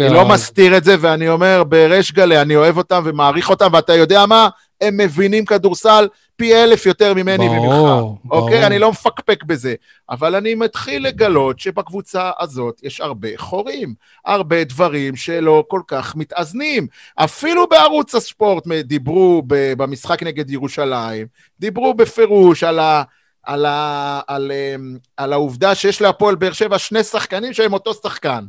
[0.00, 3.94] אני לא מסתיר את זה, ואני אומר בריש גלי, אני אוהב אותם ומעריך אותם, ואתה
[3.94, 4.48] יודע מה?
[4.80, 7.64] הם מבינים כדורסל פי אלף יותר ממני וממך.
[7.64, 8.18] ברור.
[8.30, 8.66] אוקיי?
[8.66, 9.74] אני לא מפקפק בזה.
[10.10, 13.94] אבל אני מתחיל לגלות שבקבוצה הזאת יש הרבה חורים,
[14.24, 16.86] הרבה דברים שלא כל כך מתאזנים.
[17.16, 21.26] אפילו בערוץ הספורט דיברו במשחק נגד ירושלים,
[21.60, 23.02] דיברו בפירוש על ה...
[23.42, 28.44] על, ה, על, אמ, על העובדה שיש להפועל באר שבע שני שחקנים שהם אותו שחקן.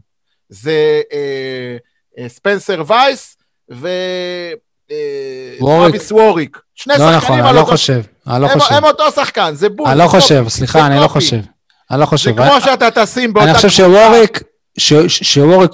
[0.50, 1.78] זה אה,
[2.18, 3.38] אה, ספנסר וייס
[3.72, 3.88] ו...
[5.88, 6.58] אביס ווריק.
[6.76, 8.74] שני לא שחקנים נכון, אני לא חושב, אני לא חושב.
[8.76, 9.88] הם אותו שחקן, זה בול.
[9.88, 11.40] אני לא חושב, סליחה, אני לא חושב.
[11.92, 12.36] אני לא חושב.
[12.36, 13.50] זה כמו שאתה תשים באותה...
[13.50, 14.44] אני חושב שווריק,
[15.08, 15.72] שווריק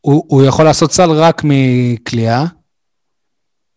[0.00, 2.44] הוא יכול לעשות סל רק מכליאה.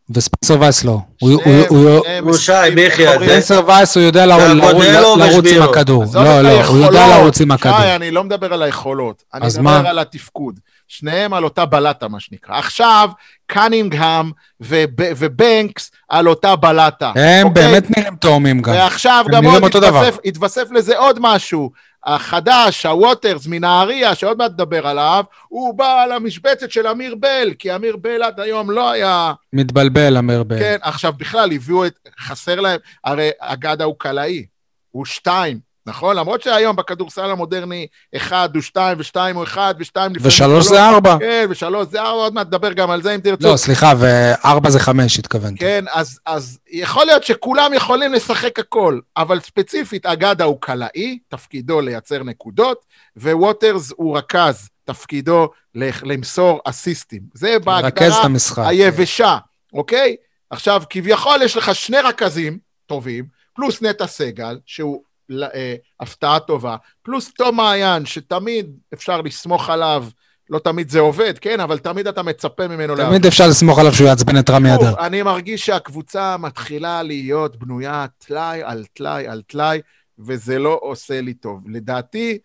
[0.10, 1.00] וספנסר וייס לא.
[1.22, 6.04] הוא שי, מיכי, ספנסר וייס הוא יודע לרוץ עם הכדור.
[6.14, 7.78] לא, לא, הוא יודע לרוץ עם הכדור.
[7.78, 10.60] שי, אני לא מדבר על היכולות, אני מדבר על התפקוד.
[10.88, 12.58] שניהם על אותה בלטה, מה שנקרא.
[12.58, 13.10] עכשיו,
[13.46, 17.12] קנינגהם ובנקס על אותה בלטה.
[17.16, 17.64] הם אוקיי?
[17.64, 18.74] באמת נראים תאומים גם.
[18.74, 21.72] ועכשיו גם עוד התווסף, התווסף לזה עוד משהו.
[22.06, 27.76] החדש, הווטרס מנהריה, שעוד מעט נדבר עליו, הוא בא על המשבצת של אמיר בל, כי
[27.76, 29.34] אמיר בל עד היום לא היה...
[29.54, 30.60] מתבלבל, אמיר בל.
[30.60, 32.10] כן, עכשיו בכלל הביאו את...
[32.20, 34.46] חסר להם, הרי אגדה הוא קלעי,
[34.92, 35.67] הוא שתיים.
[35.88, 36.16] נכון?
[36.16, 40.28] למרות שהיום בכדורסל המודרני, אחד הוא שתיים, ושתיים הוא אחד, ושתיים לפעמים...
[40.28, 41.18] ושלוש זה ארבע.
[41.20, 43.48] כן, ושלוש זה ארבע, עוד מעט נדבר גם על זה אם תרצו.
[43.52, 45.60] לא, סליחה, וארבע זה חמש, התכוונתי.
[45.60, 51.82] כן, אז, אז יכול להיות שכולם יכולים לשחק הכל, אבל ספציפית, אגדה הוא קלעי, תפקידו
[51.82, 52.86] לייצר נקודות,
[53.18, 57.22] וווטרס הוא רכז, תפקידו למסור אסיסטים.
[57.34, 58.28] זה בהגדרה
[58.58, 59.38] היבשה,
[59.74, 60.16] אוקיי?
[60.50, 65.02] עכשיו, כביכול יש לך שני רכזים טובים, פלוס נטע סגל, שהוא
[66.00, 66.76] הפתעה טובה.
[67.02, 70.06] פלוס תום מעיין, שתמיד אפשר לסמוך עליו,
[70.50, 73.12] לא תמיד זה עובד, כן, אבל תמיד אתה מצפה ממנו לעבוד.
[73.12, 75.06] תמיד אפשר לסמוך עליו שהוא יעצבן את רמי אדר.
[75.06, 79.82] אני מרגיש שהקבוצה מתחילה להיות בנויה טלאי על טלאי על טלאי,
[80.20, 81.70] וזה לא עושה לי טוב.
[81.70, 82.38] לדעתי,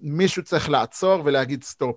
[0.00, 1.96] מישהו צריך לעצור ולהגיד סטופ,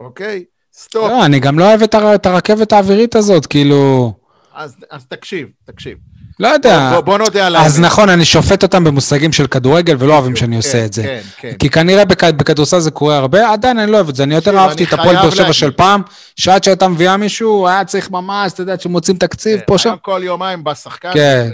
[0.00, 0.44] אוקיי?
[0.74, 1.10] סטופ.
[1.10, 4.12] לא, אני גם לא אוהב את הרכבת האווירית הזאת, כאילו...
[4.54, 5.98] אז, אז תקשיב, תקשיב.
[6.40, 6.90] לא יודע.
[6.94, 7.56] בוא, בוא נודה על.
[7.56, 11.02] אז נכון, אני שופט אותם במושגים של כדורגל ולא אוהבים שאני עושה כן, את זה.
[11.02, 11.52] כן, כן.
[11.58, 12.24] כי כנראה בכ...
[12.24, 14.22] בכדורסל זה קורה הרבה, עדיין אני לא אוהב את זה.
[14.22, 16.02] אני יותר אהבתי את הפועל באר שבע של פעם,
[16.36, 19.94] שעד שהייתה מביאה מישהו, היה צריך ממש, אתה יודע, שמוצאים תקציב פה שם.
[20.02, 21.12] כל יומיים בא שחקן.
[21.14, 21.50] כן,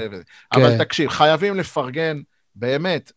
[0.52, 2.20] אבל תקשיב, חייבים לפרגן,
[2.56, 3.12] באמת,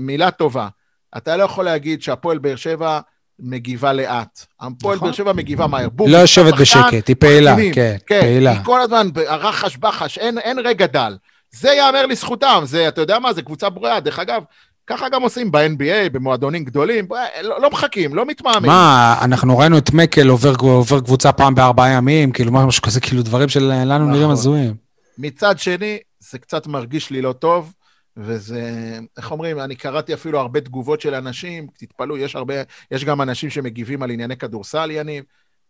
[0.00, 0.68] מילה טובה.
[1.16, 3.00] אתה לא יכול להגיד שהפועל באר שבע...
[3.42, 4.46] מגיבה לאט.
[4.60, 5.08] הפועל נכון.
[5.08, 5.88] באר שבע מגיבה מהר.
[5.88, 8.52] בום, לא יושבת בשקט, היא פעילה, כן, כן, פעילה.
[8.52, 11.16] היא כל הזמן רחש בחש, אין, אין רגע דל.
[11.52, 14.00] זה ייאמר לזכותם, זה, אתה יודע מה, זה קבוצה בריאה.
[14.00, 14.42] דרך אגב,
[14.86, 17.08] ככה גם עושים ב-NBA, במועדונים גדולים,
[17.42, 18.70] לא, לא מחכים, לא מתמהמים.
[18.70, 23.22] מה, אנחנו ראינו את מקל עובר, עובר קבוצה פעם בארבעה ימים, כאילו משהו כזה, כאילו
[23.22, 24.10] דברים שלנו נכון.
[24.10, 24.74] נראים הזויים.
[25.18, 27.72] מצד שני, זה קצת מרגיש לי לא טוב.
[28.16, 32.54] וזה, איך אומרים, אני קראתי אפילו הרבה תגובות של אנשים, תתפלאו, יש הרבה,
[32.90, 35.24] יש גם אנשים שמגיבים על ענייני כדורסל, יניב.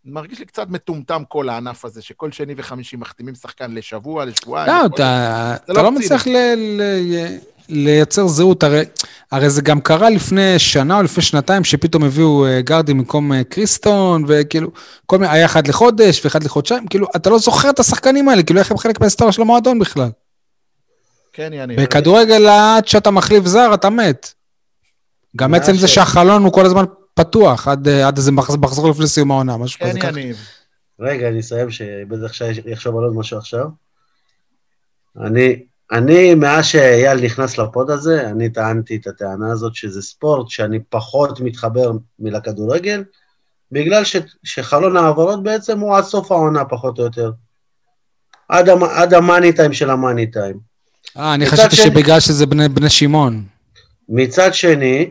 [0.05, 4.73] מרגיש לי קצת מטומטם כל הענף הזה, שכל שני וחמישי מחתימים שחקן לשבוע, לשבועיים.
[4.73, 6.37] לא, אתה, אתה לא מצליח ל...
[6.57, 7.39] ל...
[7.71, 8.85] לייצר זהות, הרי,
[9.33, 13.45] הרי זה גם קרה לפני שנה או לפני שנתיים, שפתאום הביאו אה, גרדי במקום אה,
[13.45, 14.71] קריסטון, וכאילו,
[15.07, 18.61] כל מיני, היה אחד לחודש ואחד לחודשיים, כאילו, אתה לא זוכר את השחקנים האלה, כאילו,
[18.61, 20.11] איך הם חלק מההיסטוריה של המועדון בכלל.
[21.33, 21.77] כן, יאני.
[21.77, 24.33] בכדורגל, עד שאתה מחליף זר, אתה מת.
[25.37, 26.85] גם עצם זה שהחלון הוא כל הזמן
[27.15, 30.01] פתוח, עד, עד איזה מחזור לפני סיום העונה, משהו כזה.
[30.01, 30.37] כן, יניב.
[31.01, 32.33] רגע, אני אסיים, שבטח
[32.67, 33.67] יחשוב על עוד משהו עכשיו.
[35.21, 35.63] אני,
[35.93, 41.41] אני, מאז שאייל נכנס לפוד הזה, אני טענתי את הטענה הזאת שזה ספורט שאני פחות
[41.41, 43.05] מתחבר מלכדורגל,
[43.73, 47.33] בגלל ש, שחלון העברות בעצם הוא עד סוף העונה פחות או יותר.
[48.49, 50.70] עד, עד המאני טיים של המאני טיים.
[51.19, 53.45] אה, אני חשבתי שני, שבגלל שזה בני, בני שמעון.
[54.09, 55.11] מצד שני,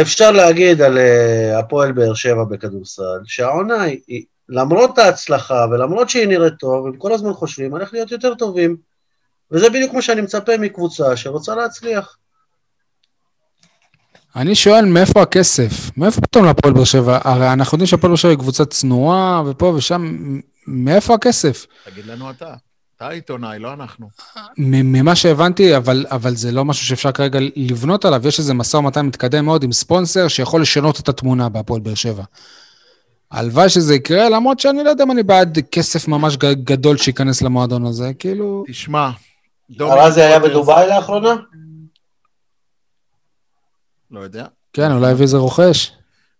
[0.00, 6.54] אפשר להגיד על uh, הפועל באר שבע בכדורסל, שהעונה היא, למרות ההצלחה ולמרות שהיא נראית
[6.58, 8.76] טוב, הם כל הזמן חושבים, הולך להיות יותר טובים.
[9.52, 12.16] וזה בדיוק מה שאני מצפה מקבוצה שרוצה להצליח.
[14.36, 15.90] אני שואל, מאיפה הכסף?
[15.96, 17.18] מאיפה פתאום להפועל באר שבע?
[17.24, 20.14] הרי אנחנו יודעים שהפועל באר שבע היא קבוצה צנועה, ופה ושם,
[20.66, 21.66] מאיפה הכסף?
[21.84, 22.54] תגיד לנו אתה.
[23.00, 24.08] אתה עיתונאי, לא אנחנו.
[24.58, 29.06] ממה שהבנתי, אבל, אבל זה לא משהו שאפשר כרגע לבנות עליו, יש איזה משא ומתן
[29.06, 32.22] מתקדם מאוד עם ספונסר שיכול לשנות את התמונה בהפועל באר שבע.
[33.30, 37.86] הלוואי שזה יקרה, למרות שאני לא יודע אם אני בעד כסף ממש גדול שייכנס למועדון
[37.86, 38.64] הזה, כאילו...
[38.68, 39.10] תשמע,
[39.80, 41.36] ארזי היה בדובאי לאחרונה?
[44.10, 44.46] לא יודע.
[44.72, 45.92] כן, אולי הביא איזה רוכש.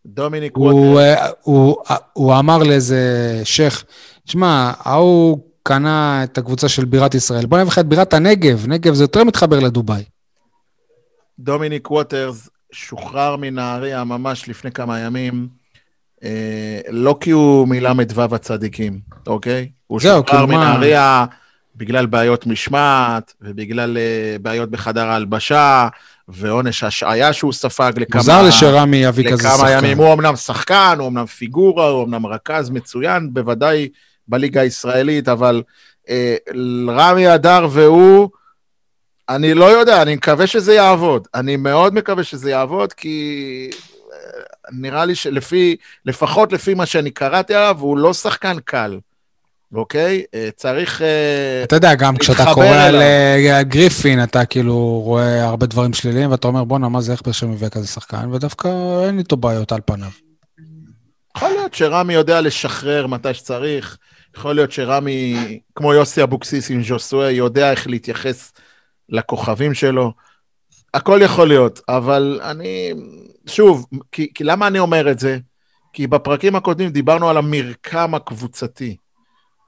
[0.07, 0.99] דומיניק ווטר.
[0.99, 1.77] אה, הוא, הוא,
[2.12, 3.85] הוא אמר לאיזה שייח,
[4.27, 8.95] תשמע, ההוא קנה את הקבוצה של בירת ישראל, בוא נביא לך את בירת הנגב, נגב
[8.95, 10.05] זה יותר מתחבר לדובאי.
[11.39, 15.49] דומיניק ווטרס שוחרר מנהריה ממש לפני כמה ימים,
[16.24, 19.70] אה, לא כי הוא מל"ו הצדיקים, אוקיי?
[19.87, 21.27] הוא שוחרר מנהריה...
[21.81, 25.89] בגלל בעיות משמעת, ובגלל uh, בעיות בחדר ההלבשה,
[26.28, 28.20] ועונש השעיה שהוא ספג לכמה...
[28.20, 29.55] מוזר לשרמי יביא כזה שחקן.
[29.55, 29.99] לכמה ימים.
[29.99, 33.89] הוא אמנם שחקן, הוא אמנם פיגורה, הוא אמנם רכז מצוין, בוודאי
[34.31, 35.62] בליגה הישראלית, אבל
[36.05, 36.11] uh,
[36.89, 38.28] רמי אדר והוא,
[39.28, 41.28] אני לא יודע, אני מקווה שזה יעבוד.
[41.35, 44.11] אני מאוד מקווה שזה יעבוד, כי uh,
[44.73, 45.77] נראה לי שלפי,
[46.07, 48.98] לפחות לפי מה שאני קראתי עליו, הוא לא שחקן קל.
[49.74, 50.23] אוקיי?
[50.35, 55.66] אה, צריך אה, אתה יודע, גם כשאתה קורא על אה, גריפין, אתה כאילו רואה הרבה
[55.66, 58.32] דברים שליליים, ואתה אומר, בואנה, מה זה, איך בשם מביא כזה שחקן?
[58.32, 58.69] ודווקא
[59.07, 60.11] אין איתו בעיות על פניו.
[61.36, 63.97] יכול להיות שרמי יודע לשחרר מתי שצריך,
[64.36, 68.52] יכול להיות שרמי, כמו יוסי אבוקסיס עם ז'וסואה, יודע איך להתייחס
[69.09, 70.12] לכוכבים שלו.
[70.94, 72.93] הכל יכול להיות, אבל אני,
[73.47, 75.39] שוב, כי, כי למה אני אומר את זה?
[75.93, 78.97] כי בפרקים הקודמים דיברנו על המרקם הקבוצתי.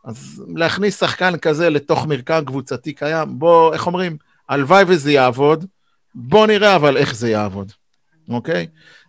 [0.05, 4.17] אז להכניס שחקן כזה לתוך מרקם קבוצתי קיים, בוא, איך אומרים,
[4.49, 5.65] הלוואי וזה יעבוד,
[6.15, 7.73] בוא נראה אבל איך זה יעבוד,
[8.29, 8.67] אוקיי?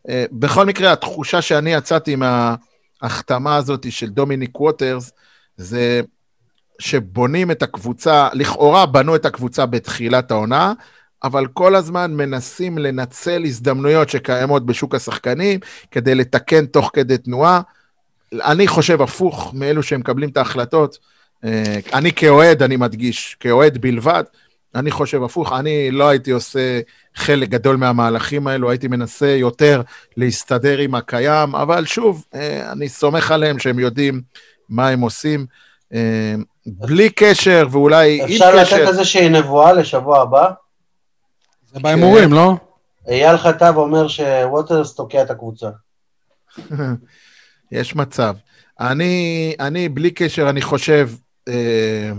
[0.08, 5.12] Uh, בכל מקרה, התחושה שאני יצאתי מההחתמה הזאת של דומיניק ווטרס,
[5.58, 6.02] זה
[6.80, 10.74] שבונים את הקבוצה, לכאורה בנו את הקבוצה בתחילת העונה,
[11.24, 15.60] אבל כל הזמן מנסים לנצל הזדמנויות שקיימות בשוק השחקנים
[15.92, 17.62] כדי לתקן תוך כדי תנועה.
[18.34, 20.98] אני חושב הפוך מאלו שמקבלים את ההחלטות.
[21.44, 24.24] אה, אני כאוהד, אני מדגיש, כאוהד בלבד,
[24.76, 26.80] אני חושב הפוך, אני לא הייתי עושה
[27.16, 29.82] חלק גדול מהמהלכים האלו, הייתי מנסה יותר
[30.18, 34.22] להסתדר עם הקיים, אבל שוב, אה, אני סומך עליהם שהם יודעים
[34.74, 35.46] מה הם עושים.
[35.94, 36.36] אה,
[36.66, 38.34] בלי קשר, ואולי עם קשר...
[38.36, 40.52] אפשר לתת איזושהי נבואה לשבוע הבא?
[41.74, 42.56] זה בהימורים, לא?
[43.08, 45.70] אייל חטב אומר שווטרס תוקע את הקבוצה.
[47.72, 48.36] יש מצב.
[48.80, 51.10] אני, אני, בלי קשר, אני חושב
[51.48, 52.12] אה,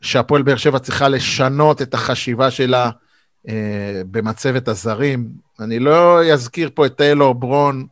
[0.00, 2.90] שהפועל באר שבע צריכה לשנות את החשיבה שלה
[3.48, 5.28] אה, במצבת הזרים.
[5.60, 7.86] אני לא אזכיר פה את טיילור ברון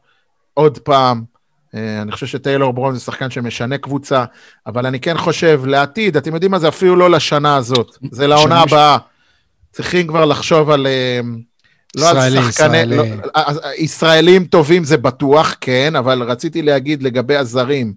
[0.54, 1.31] עוד פעם.
[1.74, 4.24] אה, אני חושב שטיילור ברון זה שחקן שמשנה קבוצה,
[4.66, 8.60] אבל אני כן חושב לעתיד, אתם יודעים מה זה אפילו לא לשנה הזאת, זה לעונה
[8.60, 8.98] הבאה.
[9.72, 10.86] צריכים כבר לחשוב על...
[10.86, 11.20] אה,
[11.96, 12.78] לא ישראלי, על שחקני...
[12.78, 12.96] ישראלי.
[12.96, 13.04] לא,
[13.78, 17.92] ישראלים טובים זה בטוח, כן, אבל רציתי להגיד לגבי הזרים,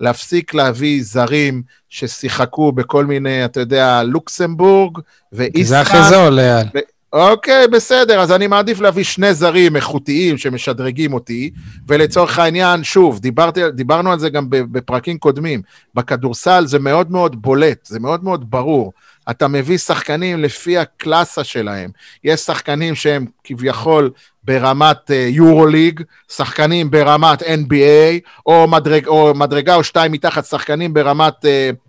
[0.00, 4.98] להפסיק להביא זרים ששיחקו בכל מיני, אתה יודע, לוקסמבורג
[5.32, 5.64] ואיסטרן.
[5.64, 6.38] זה הכי זול.
[6.74, 6.78] ו...
[7.12, 11.50] אוקיי, בסדר, אז אני מעדיף להביא שני זרים איכותיים שמשדרגים אותי,
[11.88, 15.62] ולצורך העניין, שוב, דיברתי, דיברנו על זה גם בפרקים קודמים,
[15.94, 18.92] בכדורסל זה מאוד מאוד בולט, זה מאוד מאוד ברור.
[19.30, 21.90] אתה מביא שחקנים לפי הקלאסה שלהם.
[22.24, 24.10] יש שחקנים שהם כביכול
[24.44, 31.44] ברמת יורוליג, uh, שחקנים ברמת NBA, או, מדרג, או מדרגה או שתיים מתחת, שחקנים ברמת
[31.44, 31.48] uh,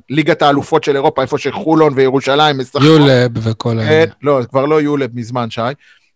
[0.10, 2.82] ליגת האלופות של אירופה, איפה שחולון וירושלים משחקות.
[2.84, 4.11] יולב וכל האלה.
[4.24, 5.61] לא, כבר לא יולב מזמן, שי.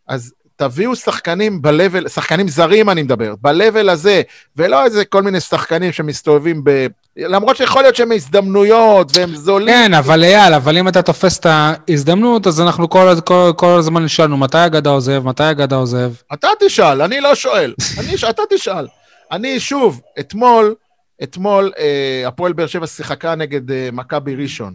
[0.08, 4.22] אז תביאו שחקנים ב-level, שחקנים זרים אני מדבר, ב-level הזה,
[4.58, 6.88] ולא איזה כל מיני שחקנים שמסתובבים ב...
[7.18, 9.68] למרות שיכול להיות שהם הזדמנויות והם זולים.
[9.68, 14.04] כן, אבל אייל, אבל אם אתה תופס את ההזדמנות, אז אנחנו כל, כל, כל הזמן
[14.04, 16.12] נשאלנו, מתי אגדה עוזב, מתי אגדה עוזב?
[16.34, 17.74] אתה תשאל, אני לא שואל.
[18.00, 18.88] אני, אתה תשאל.
[19.32, 20.76] אני, שוב, אתמול,
[21.24, 24.74] אתמול אה, הפועל באר שבע שיחקה נגד אה, מכבי ראשון.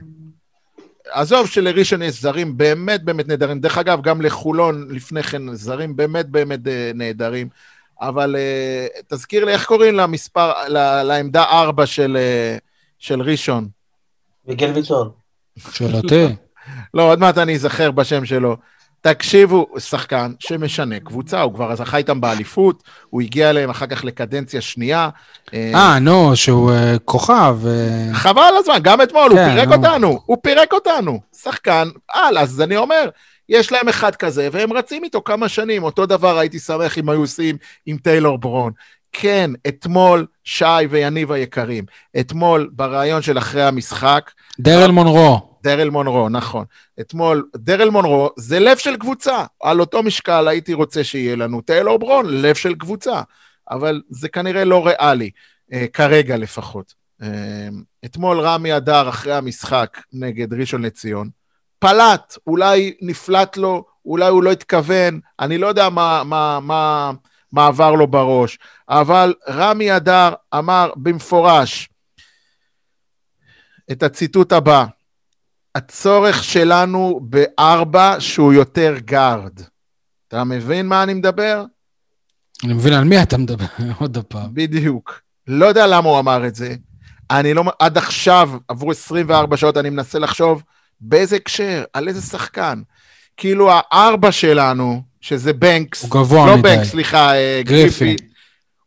[1.11, 3.61] עזוב שלראשון יש זרים באמת באמת נהדרים.
[3.61, 7.49] דרך אגב, גם לחולון לפני כן זרים באמת באמת אה, נהדרים.
[8.01, 10.53] אבל uh, תזכיר לי, איך קוראים למספר,
[11.03, 12.17] לעמדה 4 של,
[12.57, 12.61] uh,
[12.99, 13.69] של ראשון?
[14.47, 15.11] מיגל ויטון.
[15.73, 16.27] שאלתי.
[16.95, 18.57] לא, עוד מעט אני אזכר בשם שלו.
[19.01, 24.61] תקשיבו, שחקן שמשנה קבוצה, הוא כבר זכה איתם באליפות, הוא הגיע אליהם אחר כך לקדנציה
[24.61, 25.09] שנייה.
[25.55, 26.73] אה, אה נו, שהוא
[27.05, 27.59] כוכב.
[28.13, 29.75] חבל הזמן, גם אתמול, כן, הוא פירק נו.
[29.75, 31.21] אותנו, הוא פירק אותנו.
[31.43, 33.09] שחקן על, אז אני אומר,
[33.49, 35.83] יש להם אחד כזה, והם רצים איתו כמה שנים.
[35.83, 37.57] אותו דבר הייתי שמח אם היו עושים
[37.87, 38.73] עם טיילור ברון.
[39.13, 41.85] כן, אתמול, שי ויניב היקרים,
[42.21, 44.31] אתמול בריאיון של אחרי המשחק...
[44.61, 45.59] דרל מונרו.
[45.63, 46.65] דרל מונרו, נכון.
[47.01, 49.45] אתמול, דרל מונרו זה לב של קבוצה.
[49.63, 53.21] על אותו משקל הייתי רוצה שיהיה לנו טיילור ברון, לב של קבוצה.
[53.71, 55.31] אבל זה כנראה לא ריאלי,
[55.73, 56.95] אה, כרגע לפחות.
[57.23, 57.69] אה,
[58.05, 61.29] אתמול רמי אדר, אחרי המשחק נגד ראשון לציון,
[61.79, 67.11] פלט, אולי נפלט לו, אולי הוא לא התכוון, אני לא יודע מה, מה, מה,
[67.53, 71.89] מה עבר לו בראש, אבל רמי אדר אמר במפורש
[73.93, 74.85] את הציטוט הבא,
[75.75, 79.61] הצורך שלנו בארבע שהוא יותר גארד.
[80.29, 81.65] אתה מבין מה אני מדבר?
[82.65, 83.65] אני מבין על מי אתה מדבר,
[84.01, 84.55] עוד פעם.
[84.55, 85.21] בדיוק.
[85.47, 86.75] לא יודע למה הוא אמר את זה.
[87.31, 90.63] אני לא, עד עכשיו, עברו 24 שעות, אני מנסה לחשוב
[91.01, 91.85] באיזה הקשר?
[91.93, 92.83] על איזה שחקן?
[93.37, 96.63] כאילו הארבע שלנו, שזה בנקס, הוא גבוה לא מדי.
[96.63, 98.17] בנקס, סליחה, אה, גריפי,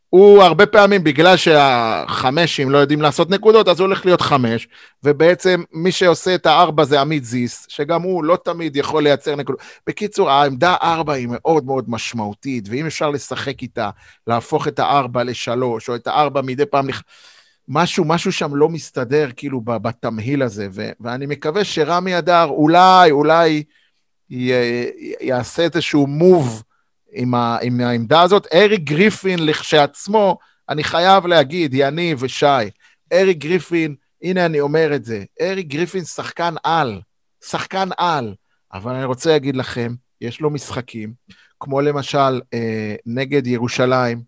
[0.09, 4.67] הוא הרבה פעמים, בגלל שהחמשים לא יודעים לעשות נקודות, אז הוא הולך להיות חמש,
[5.03, 9.61] ובעצם מי שעושה את הארבע זה עמית זיס, שגם הוא לא תמיד יכול לייצר נקודות.
[9.87, 13.89] בקיצור, העמדה ארבע היא מאוד מאוד משמעותית, ואם אפשר לשחק איתה,
[14.27, 16.89] להפוך את הארבע לשלוש, או את הארבע מדי פעם...
[16.89, 17.01] לח...
[17.73, 23.63] משהו, משהו שם לא מסתדר כאילו בתמהיל הזה, ו, ואני מקווה שרמי אדר אולי, אולי
[24.29, 24.51] י,
[25.21, 26.63] יעשה איזשהו מוב
[27.11, 28.47] עם, ה, עם העמדה הזאת.
[28.53, 30.37] אריק גריפין לכשעצמו,
[30.69, 32.45] אני חייב להגיד, יניב ושי,
[33.13, 37.01] אריק גריפין, הנה אני אומר את זה, אריק גריפין שחקן על,
[37.45, 38.35] שחקן על,
[38.73, 41.13] אבל אני רוצה להגיד לכם, יש לו משחקים,
[41.59, 44.21] כמו למשל אה, נגד ירושלים,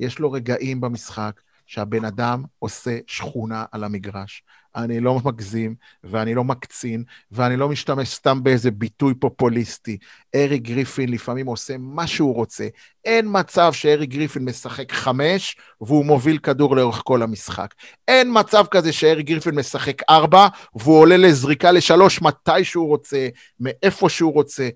[0.00, 1.40] יש לו רגעים במשחק
[1.70, 4.42] שהבן אדם עושה שכונה על המגרש.
[4.76, 5.74] אני לא מגזים,
[6.04, 9.98] ואני לא מקצין, ואני לא משתמש סתם באיזה ביטוי פופוליסטי.
[10.34, 12.68] אריק גריפין לפעמים עושה מה שהוא רוצה.
[13.04, 17.74] אין מצב שאריק גריפין משחק חמש, והוא מוביל כדור לאורך כל המשחק.
[18.08, 23.28] אין מצב כזה שארי גריפין משחק ארבע, והוא עולה לזריקה לשלוש מתי שהוא רוצה,
[23.60, 24.68] מאיפה שהוא רוצה.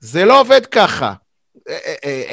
[0.00, 1.14] זה לא עובד ככה.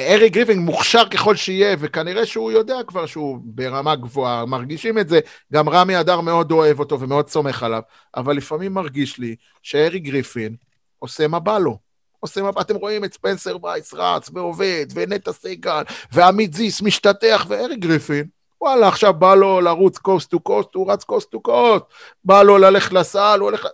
[0.08, 5.20] ארי גריפין מוכשר ככל שיהיה, וכנראה שהוא יודע כבר שהוא ברמה גבוהה, מרגישים את זה,
[5.52, 7.82] גם רמי אדר מאוד אוהב אותו ומאוד סומך עליו,
[8.16, 10.56] אבל לפעמים מרגיש לי שארי גריפין
[10.98, 11.78] עושה מה בא לו.
[12.20, 12.50] עושה מה...
[12.60, 15.82] אתם רואים את ספנסר וייס רץ ועובד, ונטע סגל,
[16.12, 18.24] ועמית זיס משתטח, וארי גריפין,
[18.60, 21.84] וואלה, עכשיו בא לו לרוץ coast to coast, הוא רץ coast to coast,
[22.24, 23.66] בא לו ללכת לסל, הוא הולך...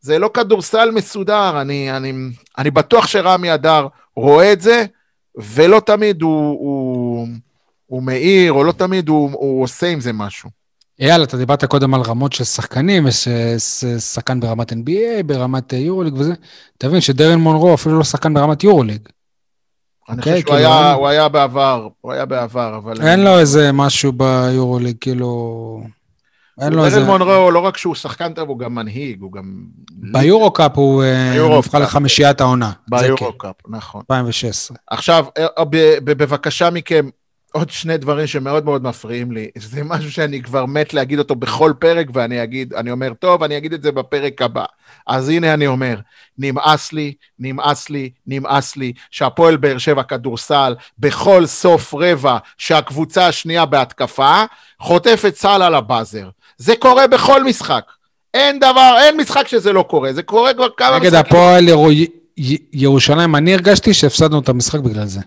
[0.00, 2.12] זה לא כדורסל מסודר, אני, אני,
[2.58, 3.86] אני בטוח שרמי אדר
[4.20, 4.84] רואה את זה,
[5.36, 7.26] ולא תמיד הוא, הוא,
[7.86, 10.50] הוא מעיר, או לא תמיד הוא, הוא עושה עם זה משהו.
[11.00, 16.14] אייל, אתה דיברת קודם על רמות של שחקנים, יש אה, שחקן ברמת NBA, ברמת יורוליג
[16.14, 16.34] וזה.
[16.78, 19.00] תבין שדרן מונרו אפילו לא שחקן ברמת יורוליג.
[20.08, 23.08] אני okay, חושב שהוא כאילו היה, הוא היה בעבר, הוא היה בעבר, אבל...
[23.08, 25.82] אין לו איזה משהו ביורוליג, כאילו...
[26.60, 27.04] אין לו איזה...
[27.04, 29.64] מונרו, לא רק שהוא שחקן טוב, הוא גם מנהיג, הוא גם...
[29.90, 32.72] ביורו-קאפ הוא אה, נבחר לחמישיית העונה.
[32.88, 34.00] ביורו-קאפ, נכון.
[34.00, 34.76] 2016.
[34.90, 35.64] עכשיו, אה, אה,
[36.04, 37.08] בבקשה מכם,
[37.52, 39.48] עוד שני דברים שמאוד מאוד מפריעים לי.
[39.58, 43.56] זה משהו שאני כבר מת להגיד אותו בכל פרק, ואני אגיד, אני אומר, טוב, אני
[43.56, 44.64] אגיד את זה בפרק הבא.
[45.06, 45.98] אז הנה אני אומר,
[46.38, 53.66] נמאס לי, נמאס לי, נמאס לי, שהפועל באר שבע כדורסל, בכל סוף רבע שהקבוצה השנייה
[53.66, 54.44] בהתקפה,
[54.80, 56.28] חוטפת סל על הבאזר.
[56.60, 57.84] זה קורה בכל משחק.
[58.34, 61.06] אין דבר, אין משחק שזה לא קורה, זה קורה כבר כמה משחקים.
[61.06, 61.68] נגד הפועל
[62.72, 65.20] ירושלים, אני הרגשתי שהפסדנו את המשחק בגלל זה.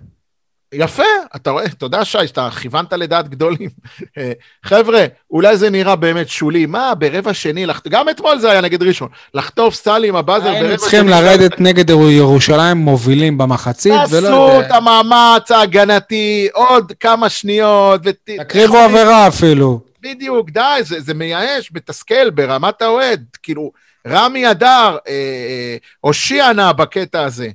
[0.74, 1.04] יפה,
[1.36, 3.70] אתה רואה, תודה שי, שאתה כיוונת לדעת גדולים.
[4.18, 4.32] אה,
[4.64, 7.82] חבר'ה, אולי זה נראה באמת שולי, מה, ברבע שני, לח...
[7.90, 10.66] גם אתמול זה היה נגד ראשון, לחטוף סטלי עם הבאזר ברבע שני.
[10.68, 14.28] היינו צריכים לרדת נגד ירושלים מובילים במחצית, ולא...
[14.28, 18.02] תעשו את המאמץ ההגנתי, עוד כמה שניות.
[18.04, 18.16] ות...
[18.40, 19.93] תקריבו עבירה אפילו.
[20.04, 23.26] בדיוק, די, זה, זה מייאש, מתסכל ברמת האוהד.
[23.44, 23.72] כאילו,
[24.08, 27.50] רמי אדר, אה, אה, הושיע נא בקטע הזה.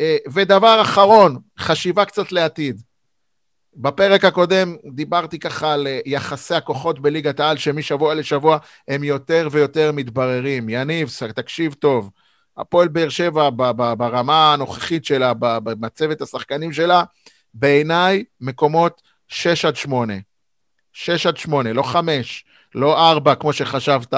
[0.00, 2.82] אה, ודבר אחרון, חשיבה קצת לעתיד.
[3.76, 8.58] בפרק הקודם דיברתי ככה על אה, יחסי הכוחות בליגת העל, שמשבוע לשבוע
[8.88, 10.68] הם יותר ויותר מתבררים.
[10.68, 12.10] יניב, תקשיב טוב.
[12.56, 13.50] הפועל באר שבע
[13.96, 17.04] ברמה הנוכחית שלה, במצבת השחקנים שלה,
[17.54, 20.14] בעיניי מקומות 6 עד 8.
[20.92, 22.44] 6 עד 8, לא 5,
[22.74, 24.14] לא 4 כמו שחשבת,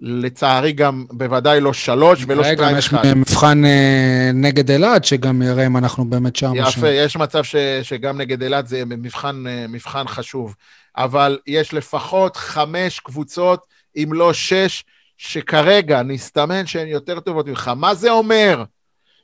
[0.00, 2.98] לצערי גם בוודאי לא שלוש ולא שתיים אחד.
[2.98, 6.52] רגע, יש מבחן אה, נגד אילת, שגם יראה אם אנחנו באמת שם.
[6.54, 6.88] יפה.
[6.88, 10.54] יש מצב ש, שגם נגד אילת זה מבחן, אה, מבחן חשוב.
[10.96, 14.84] אבל יש לפחות חמש קבוצות, אם לא שש,
[15.16, 17.70] שכרגע נסתמן שהן יותר טובות ממך.
[17.76, 18.64] מה זה אומר?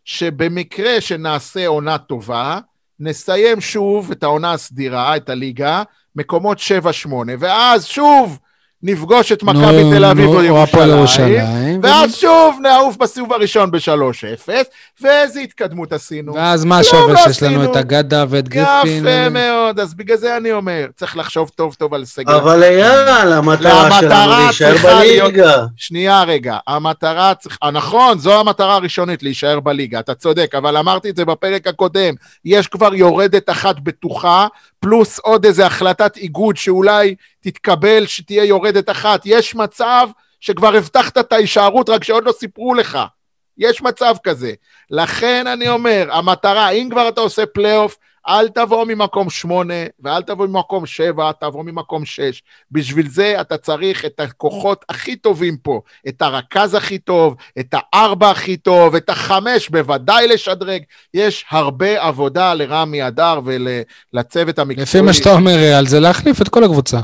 [0.04, 2.58] שבמקרה שנעשה עונה טובה,
[3.00, 5.82] נסיים שוב את העונה הסדירה, את הליגה,
[6.16, 6.62] מקומות 7-8,
[7.38, 8.38] ואז שוב
[8.82, 14.48] נפגוש את מכבי תל אביב או ירושלים, ואז שוב נעוף בסיבוב הראשון ב-3-0,
[15.00, 16.34] ואיזה התקדמות עשינו.
[16.34, 19.06] ואז מה שווה שיש לנו את אגדה ואת גריפין?
[19.06, 22.32] יפה מאוד, אז בגלל זה אני אומר, צריך לחשוב טוב טוב על סגל.
[22.32, 25.64] אבל אייל, המטרה שלנו להישאר בליגה.
[25.76, 31.16] שנייה רגע, המטרה צריכה, נכון, זו המטרה הראשונית, להישאר בליגה, אתה צודק, אבל אמרתי את
[31.16, 34.46] זה בפרק הקודם, יש כבר יורדת אחת בטוחה,
[34.80, 39.22] פלוס עוד איזה החלטת איגוד שאולי תתקבל שתהיה יורדת אחת.
[39.24, 40.08] יש מצב
[40.44, 42.98] שכבר הבטחת את ההישארות, רק שעוד לא סיפרו לך.
[43.58, 44.52] יש מצב כזה.
[44.90, 47.96] לכן אני אומר, המטרה, אם כבר אתה עושה פלייאוף,
[48.28, 52.42] אל תבוא ממקום שמונה ואל תבוא ממקום שבע, תבוא ממקום שש.
[52.70, 58.30] בשביל זה אתה צריך את הכוחות הכי טובים פה, את הרכז הכי טוב, את הארבע
[58.30, 60.82] הכי טוב, את החמש בוודאי לשדרג.
[61.14, 64.82] יש הרבה עבודה לרמי אדר ולצוות המקצועי.
[64.82, 67.00] לפי מה שאתה אומר, על זה להחליף את כל הקבוצה.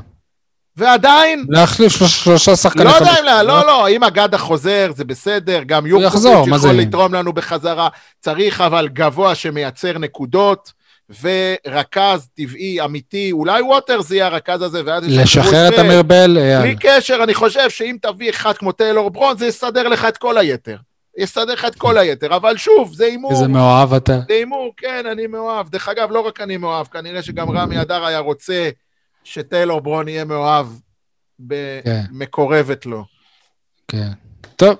[0.81, 1.47] ועדיין...
[1.49, 2.87] להחליף שלושה שחקנים.
[2.87, 7.15] לא יודע אם, לא, לא, לא, אם אגדה חוזר זה בסדר, גם יוחזר, יכול לתרום
[7.15, 7.89] לנו בחזרה,
[8.21, 10.81] צריך אבל גבוה שמייצר נקודות.
[11.23, 15.05] ורכז טבעי, אמיתי, אולי ווטרס יהיה הרכז הזה, ואז...
[15.07, 19.47] לשחרר את אמיר בל, בלי קשר, אני חושב שאם תביא אחד כמו טיילור ברון, זה
[19.47, 20.77] יסדר לך את כל היתר.
[21.19, 23.33] יסדר לך את כל היתר, אבל שוב, זה הימור.
[23.33, 24.21] איזה מאוהב אתה.
[24.29, 25.69] זה הימור, כן, אני מאוהב.
[25.69, 28.71] דרך אגב, לא רק אני מאוהב, כנראה שגם רמי אדר היה רוצה
[29.25, 30.67] שטיילור ברון יהיה מאוהב
[31.39, 33.05] במקורבת לו.
[33.89, 34.13] כן.
[34.57, 34.77] טוב.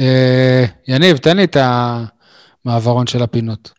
[0.00, 1.56] אה, יניב, תן לי את
[2.64, 3.75] המעברון של הפינות.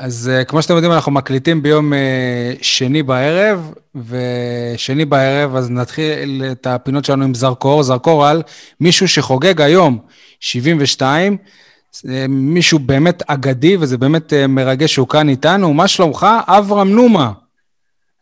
[0.00, 1.96] אז uh, כמו שאתם יודעים, אנחנו מקליטים ביום uh,
[2.62, 3.72] שני בערב,
[4.08, 8.42] ושני בערב, אז נתחיל את הפינות שלנו עם זרקור, זרקור על
[8.80, 9.98] מישהו שחוגג היום
[10.40, 11.36] 72,
[12.28, 15.74] מישהו באמת אגדי, וזה באמת מרגש שהוא כאן איתנו.
[15.74, 16.26] מה שלומך?
[16.46, 17.32] אברהם נומה.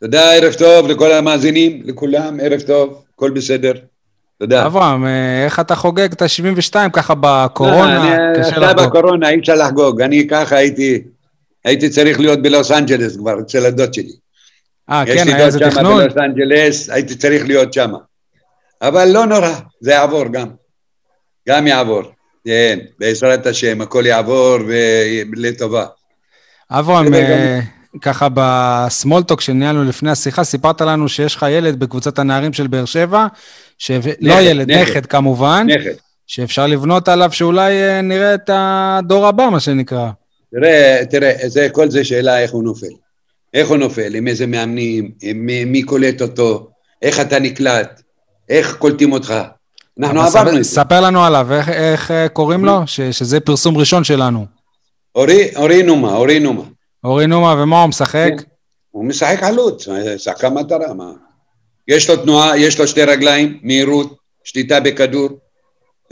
[0.00, 3.72] תודה, ערב טוב לכל המאזינים, לכולם, ערב טוב, הכל בסדר.
[4.38, 4.66] תודה.
[4.66, 5.04] אברהם,
[5.44, 7.94] איך אתה חוגג את ה-72 ככה בקורונה?
[7.94, 10.00] לא, אני, אתה בקורונה, אי אפשר לחגוג.
[10.00, 11.02] אני ככה הייתי...
[11.68, 14.12] הייתי צריך להיות בלוס אנג'לס כבר, אצל הדוד שלי.
[14.90, 16.06] אה, כן, היה איזה תכנון?
[16.06, 17.92] יש לי דוד שם בלוס אנג'לס, הייתי צריך להיות שם.
[18.82, 19.50] אבל לא נורא,
[19.80, 20.48] זה יעבור גם.
[21.48, 22.02] גם יעבור.
[22.44, 25.86] כן, בעזרת השם, הכל יעבור ולטובה.
[26.70, 27.60] אברהם, אה,
[28.02, 33.26] ככה בסמולטוק שניהלנו לפני השיחה, סיפרת לנו שיש לך ילד בקבוצת הנערים של באר שבע,
[34.20, 35.94] לא ילד, נכד כמובן, נכד.
[36.26, 40.10] שאפשר לבנות עליו שאולי אה, נראה את הדור הבא, מה שנקרא.
[40.52, 42.86] תראה, תראה, זה, כל זה שאלה איך הוא נופל.
[43.54, 46.68] איך הוא נופל, עם איזה מאמנים, עם מי, מי קולט אותו,
[47.02, 48.02] איך אתה נקלט,
[48.48, 49.34] איך קולטים אותך.
[49.98, 50.70] אנחנו עברנו את זה.
[50.70, 52.86] ספר לנו עליו, איך, איך אה, קוראים לו?
[52.86, 54.46] ש, שזה פרסום ראשון שלנו.
[55.14, 56.62] אורי, אורי נומה, אורי נומה.
[57.04, 58.30] אורי נומה, ומה הוא משחק?
[58.38, 58.44] כן.
[58.90, 61.12] הוא משחק חלוץ, שחקן מטרה, מה?
[61.88, 65.28] יש לו תנועה, יש לו שתי רגליים, מהירות, שליטה בכדור,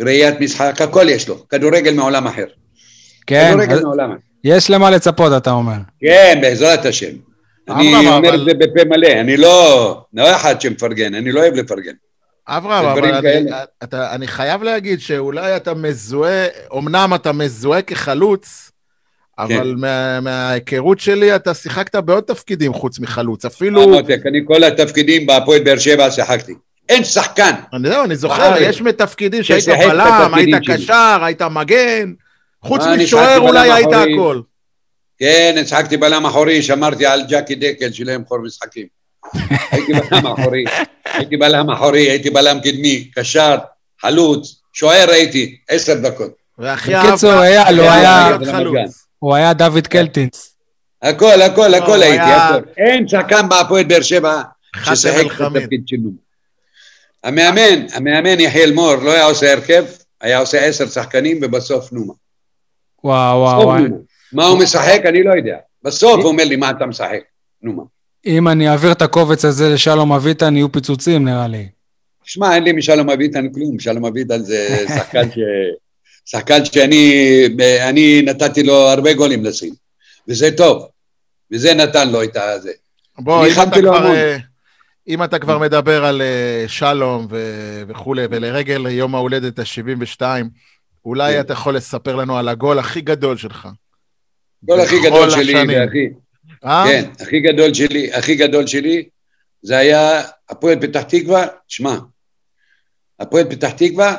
[0.01, 2.47] ראיית משחק, הכל יש לו, כדורגל מעולם אחר.
[3.27, 4.26] כן, כדורגל מעולם אחר.
[4.47, 5.77] יש למה לצפות, אתה אומר.
[6.01, 7.11] כן, בעזרת השם.
[7.69, 11.93] אני אומר את זה בפה מלא, אני לא, לא אחד שמפרגן, אני לא אוהב לפרגן.
[12.49, 13.51] אברהם, אבל אני,
[13.85, 16.47] אתה, אני חייב להגיד שאולי אתה מזוהה,
[16.79, 18.71] אמנם אתה מזוהה כחלוץ,
[19.39, 19.81] אבל כן.
[19.81, 23.85] מה, מההיכרות שלי אתה שיחקת בעוד תפקידים חוץ מחלוץ, אפילו...
[23.85, 26.55] אמרתי, אני כל התפקידים בהפועל באר שבע שיחקתי.
[26.89, 27.53] אין שחקן.
[27.73, 32.13] אני יודע, אני זוכר, יש מתפקידים שהיית בלם, היית קשר, היית מגן,
[32.67, 34.41] חוץ משוער אולי היית הכל.
[35.19, 38.87] כן, שחקתי בלם אחורי, שמרתי על ג'קי דקל שלא ימכור משחקים.
[39.71, 40.65] הייתי בלם אחורי,
[41.05, 43.57] הייתי בלם אחורי, הייתי בלם קדמי, קשר,
[44.01, 46.33] חלוץ, שוער הייתי, עשר דקות.
[46.59, 48.37] בקיצור, אייל, הוא היה
[49.19, 50.57] הוא היה דוד קלטינס.
[51.03, 52.63] הכל, הכל, הכל הייתי, הכל.
[52.77, 54.43] אין שחקן בהפועל באר שבע
[54.85, 56.17] ששיחק בתפקיד של נומה.
[57.25, 59.85] המאמן, המאמן יחיאל מור לא היה עושה הרכב,
[60.21, 62.13] היה עושה עשר שחקנים ובסוף נומה.
[63.07, 63.85] וואו, וואו, וואו.
[64.33, 65.57] מה הוא משחק, אני לא יודע.
[65.83, 67.21] בסוף הוא אומר לי, מה אתה משחק?
[67.63, 67.83] נומה.
[68.27, 71.69] אם אני אעביר את הקובץ הזה לשלום אביטן, יהיו פיצוצים נראה לי.
[72.25, 75.39] שמע, אין לי משלום אביטן כלום, שלום אביטן זה שחקן ש...
[76.31, 79.75] שחקן שאני נתתי לו הרבה גולים לשים,
[80.29, 80.89] וזה טוב,
[81.53, 82.73] וזה נתן לו את הזה.
[83.19, 84.37] בוא, אם אתה, כבר, אה,
[85.09, 90.23] אם אתה כבר מדבר על אה, שלום ו- וכולי, ולרגל יום ההולדת ה-72,
[91.07, 91.41] אולי כן.
[91.41, 93.69] אתה יכול לספר לנו על הגול הכי גדול שלך.
[94.63, 96.09] הגול הכי גדול שלי, והכי...
[96.65, 96.85] אה?
[96.87, 99.09] כן, הכי גדול שלי, הכי גדול שלי,
[99.63, 101.99] זה היה הפועל פתח תקווה, שמע,
[103.21, 104.17] הפועל פתח תקווה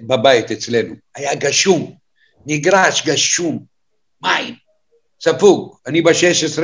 [0.00, 0.94] בבית אצלנו.
[1.14, 1.96] היה גשום,
[2.46, 3.64] נגרש גשום,
[4.22, 4.54] מים,
[5.20, 5.76] ספוג.
[5.86, 6.62] אני ב-16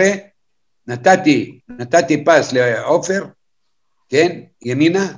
[0.86, 3.24] נתתי, נתתי פס לעופר,
[4.08, 5.14] כן, ימינה,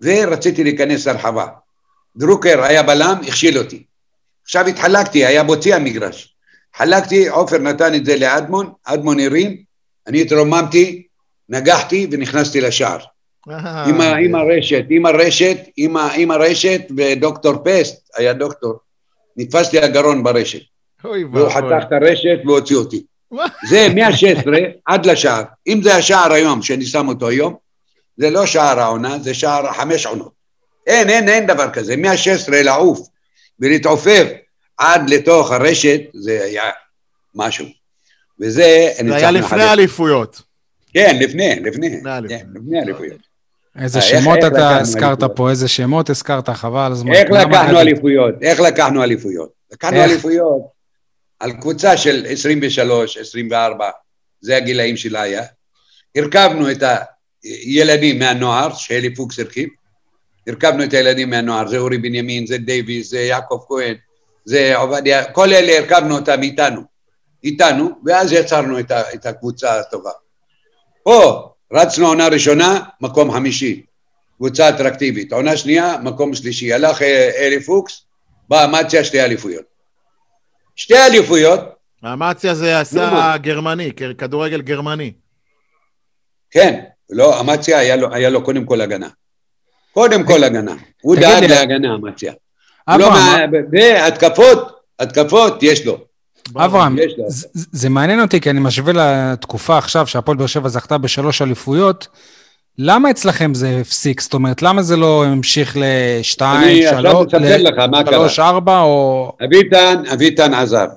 [0.00, 1.46] ורציתי להיכנס לרחבה.
[2.16, 3.82] דרוקר היה בלם, הכשיל אותי.
[4.44, 6.36] עכשיו התחלקתי, היה בוצי המגרש.
[6.76, 9.56] חלקתי, עופר נתן את זה לאדמון, אדמון הרים,
[10.06, 11.06] אני התרוממתי,
[11.48, 12.98] נגחתי ונכנסתי לשער.
[13.86, 18.74] עם, ה, עם הרשת, עם הרשת, עם, ה, עם הרשת ודוקטור פסט, היה דוקטור,
[19.36, 20.60] נתפס לי הגרון ברשת.
[21.04, 23.02] והוא חתך את הרשת והוציא אותי.
[23.68, 24.48] זה מה-16
[24.84, 25.42] עד לשער.
[25.66, 27.54] אם זה השער היום, שאני שם אותו היום,
[28.16, 30.32] זה לא שער העונה, זה שער חמש עונות.
[30.86, 31.96] אין, אין, אין דבר כזה.
[31.96, 33.08] מה-16 לעוף
[33.60, 34.26] ולהתעופף
[34.78, 36.70] עד לתוך הרשת, זה היה
[37.34, 37.66] משהו.
[38.40, 38.88] וזה...
[39.08, 40.42] זה היה לפני האליפויות.
[40.92, 42.00] כן, לפני, לפני.
[42.54, 43.20] לפני האליפויות.
[43.74, 47.12] כן, איזה שמות אתה הזכרת פה, איזה שמות הזכרת, חבל הזמן.
[47.12, 48.34] איך לקחנו אליפויות?
[48.42, 49.52] איך לקחנו אליפויות?
[49.72, 50.62] לקחנו אליפויות
[51.40, 53.90] על קבוצה של 23, 24,
[54.40, 55.42] זה הגילאים שלה היה.
[56.16, 56.82] הרכבנו את
[57.42, 59.68] הילדים מהנוער, שאלי פוקס הרכיב,
[60.46, 63.94] הרכבנו את הילדים מהנוער, זה אורי בנימין, זה דייוויס, זה יעקב כהן,
[64.44, 66.80] זה עובדיה, כל אלה הרכבנו אותם איתנו,
[67.44, 68.78] איתנו, ואז יצרנו
[69.14, 70.10] את הקבוצה הטובה.
[71.02, 73.82] פה רצנו עונה ראשונה, מקום חמישי,
[74.36, 75.32] קבוצה אטרקטיבית.
[75.32, 76.72] עונה שנייה, מקום שלישי.
[76.72, 78.02] הלך אה, אלי פוקס,
[78.48, 79.64] בא אמציה שתי אליפויות.
[80.76, 81.60] שתי אליפויות.
[82.04, 85.12] אמציה זה עשה גרמני, כדורגל גרמני.
[86.50, 89.08] כן, לא, אמציה היה לו, היה לו קודם כל הגנה.
[89.96, 90.74] קודם כל הגנה.
[91.02, 92.32] הוא דאג להגנה, אמציה.
[92.88, 93.10] לא,
[93.72, 95.98] והתקפות, התקפות יש לו.
[96.56, 96.96] אברהם,
[97.52, 102.08] זה מעניין אותי, כי אני משווה לתקופה עכשיו שהפועל באר שבע זכתה בשלוש אליפויות.
[102.78, 104.20] למה אצלכם זה הפסיק?
[104.20, 109.32] זאת אומרת, למה זה לא המשיך לשתיים, שלוש, ארבע, או...
[109.44, 110.88] אביטן, אביטן עזב.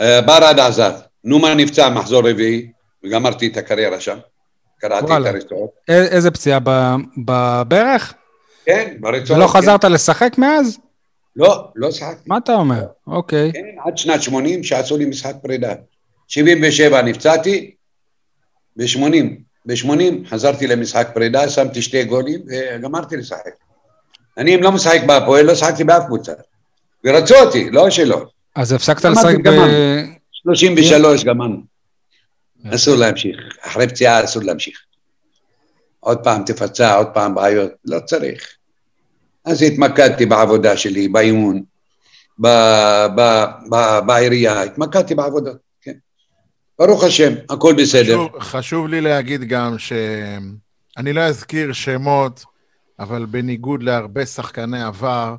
[0.00, 0.92] אה, ברד עזב.
[1.24, 2.66] נומה נפצע מחזור רביעי,
[3.04, 4.18] וגמרתי את הקריירה שם.
[4.82, 5.70] קראתי את הרצועות.
[5.88, 6.58] איזה פציעה?
[7.24, 8.14] בברך?
[8.66, 9.40] כן, ברצועות.
[9.42, 10.78] ולא חזרת לשחק מאז?
[11.36, 12.22] לא, לא שיחקתי.
[12.26, 12.84] מה אתה אומר?
[13.06, 13.52] אוקיי.
[13.52, 15.74] כן, עד שנת 80 שעשו לי משחק פרידה.
[16.28, 17.74] 77 נפצעתי,
[18.76, 19.24] ב-80,
[19.66, 23.50] ב-80 חזרתי למשחק פרידה, שמתי שתי גולים וגמרתי לשחק.
[24.38, 26.32] אני אם לא משחק בהפועל, לא שחקתי באף קבוצה.
[27.04, 28.26] ורצו אותי, לא שלא.
[28.56, 29.50] אז הפסקת לשחק ב...
[30.32, 31.71] 33 גמרנו.
[32.70, 34.78] אסור להמשיך, אחרי פציעה אסור להמשיך.
[36.00, 38.56] עוד פעם תפצע, עוד פעם בעיות, לא צריך.
[39.44, 41.62] אז התמקדתי בעבודה שלי, באימון,
[44.06, 45.50] בעירייה, התמקדתי בעבודה,
[45.82, 45.92] כן.
[46.78, 48.02] ברוך השם, הכל בסדר.
[48.02, 52.44] חשוב, חשוב לי להגיד גם שאני לא אזכיר שמות,
[52.98, 55.36] אבל בניגוד להרבה שחקני עבר,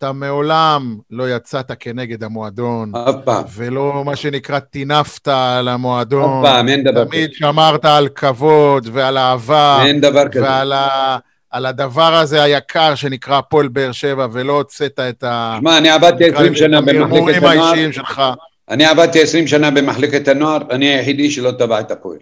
[0.00, 2.92] אתה מעולם לא יצאת כנגד המועדון.
[2.94, 3.44] אף פעם.
[3.54, 6.44] ולא מה שנקרא טינפת על המועדון.
[6.44, 7.10] אף פעם, אין דבר כזה.
[7.10, 9.82] תמיד שמרת על כבוד ועל אהבה.
[9.86, 10.42] אין דבר כזה.
[10.42, 11.18] ועל ה...
[11.50, 15.56] על הדבר הזה היקר שנקרא הפועל באר שבע, ולא הוצאת את ה...
[15.60, 17.92] שמע, אני עבדתי 20 שנה במחלקת הנוער.
[17.92, 18.22] שלך.
[18.68, 22.18] אני עבדתי 20 שנה במחלקת הנוער, אני היחידי שלא טבע את הפועל.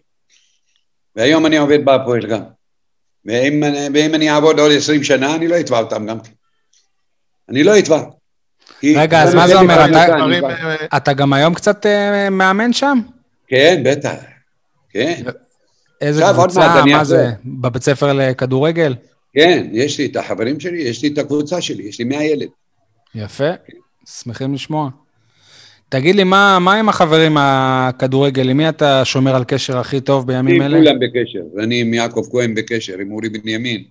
[1.17, 2.43] והיום אני עובד בהפועל גם.
[3.25, 3.63] ואם,
[3.95, 6.38] ואם אני אעבוד עוד 20 שנה, אני לא אתבע אותם גם כן.
[7.49, 8.03] אני לא אתבע.
[8.85, 9.87] רגע, אז מה זה אומר?
[10.97, 11.87] אתה גם היום קצת
[12.31, 12.99] מאמן שם?
[13.49, 14.15] כן, בטח.
[14.91, 15.23] כן.
[16.01, 17.31] איזה קבוצה, מה זה?
[17.45, 18.95] בבית ספר לכדורגל?
[19.33, 22.49] כן, יש לי את החברים שלי, יש לי את הקבוצה שלי, יש לי 100 ילד.
[23.15, 23.51] יפה,
[24.07, 24.91] שמחים לשמוע.
[25.89, 28.49] תגיד לי, מה, מה עם החברים מהכדורגל?
[28.49, 30.77] עם מי אתה שומר על קשר הכי טוב בימים אלה?
[30.79, 31.63] עם כולם בקשר.
[31.65, 33.85] אני עם יעקב כהן בקשר, עם אורי בנימין,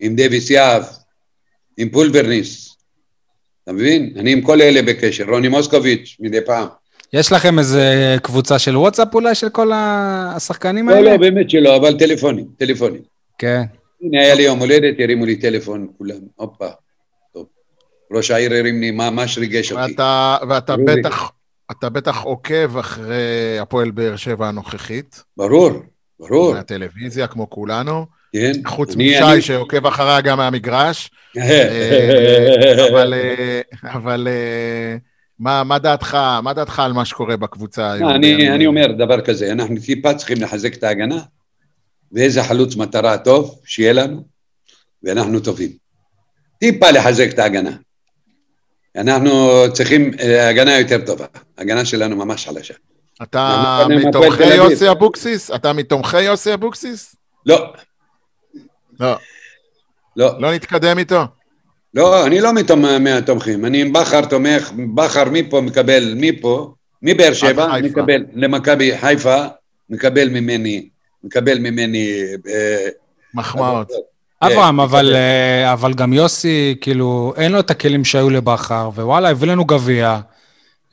[0.00, 0.82] עם דוויס יהב,
[1.76, 2.76] עם פולברניס.
[3.64, 4.12] אתה מבין?
[4.16, 5.24] אני עם כל אלה בקשר.
[5.28, 6.66] רוני מוסקוביץ', מדי פעם.
[7.12, 11.00] יש לכם איזה קבוצה של וואטסאפ אולי של כל השחקנים האלה?
[11.00, 13.02] לא, לא, באמת שלא, אבל טלפונים, טלפונים.
[13.38, 13.62] כן.
[14.02, 16.68] הנה, היה לי יום הולדת, הרימו לי טלפון, כולם, הופה.
[17.34, 17.46] טוב.
[18.12, 19.92] ראש העיר הרים לי, ממש ריגש אותי.
[19.92, 21.30] ואתה, ואתה בטח,
[21.70, 25.22] אתה בטח עוקב אחרי הפועל באר שבע הנוכחית.
[25.36, 25.70] ברור,
[26.20, 26.54] ברור.
[26.54, 28.06] מהטלוויזיה, כמו כולנו.
[28.34, 28.52] כן.
[28.66, 29.40] חוץ משי.
[29.40, 31.10] שעוקב אחריה גם מהמגרש.
[31.38, 33.60] אה, אבל, אה,
[33.92, 34.28] אבל
[35.38, 38.10] מה, דעתך, מה דעתך על מה שקורה בקבוצה היום?
[38.10, 41.18] אני, אומר דבר כזה, אנחנו טיפה צריכים לחזק את ההגנה,
[42.12, 44.24] ואיזה חלוץ מטרה טוב שיהיה לנו,
[45.02, 45.70] ואנחנו טובים.
[46.58, 47.76] טיפה לחזק את ההגנה.
[48.96, 51.26] אנחנו צריכים אה, הגנה יותר טובה,
[51.58, 52.74] הגנה שלנו ממש חלשה.
[53.22, 55.50] אתה מתומכי יוסי אבוקסיס?
[55.50, 57.16] אתה מתומכי יוסי אבוקסיס?
[57.46, 57.72] לא.
[59.00, 59.16] לא.
[60.16, 60.40] לא.
[60.40, 61.24] לא נתקדם איתו?
[61.94, 62.52] לא, אני לא
[63.00, 69.44] מהתומכים, אני עם בכר תומך, בכר מפה מקבל, מפה, מבאר שבע, מקבל למכבי חיפה,
[69.90, 70.88] מקבל ממני,
[71.24, 72.10] מקבל ממני...
[72.48, 72.88] אה,
[73.34, 73.92] מחמאות.
[74.42, 79.48] אברהם, אבל, אה, אבל גם יוסי, כאילו, אין לו את הכלים שהיו לבכר, ווואלה, הביא
[79.48, 80.20] לנו גביע,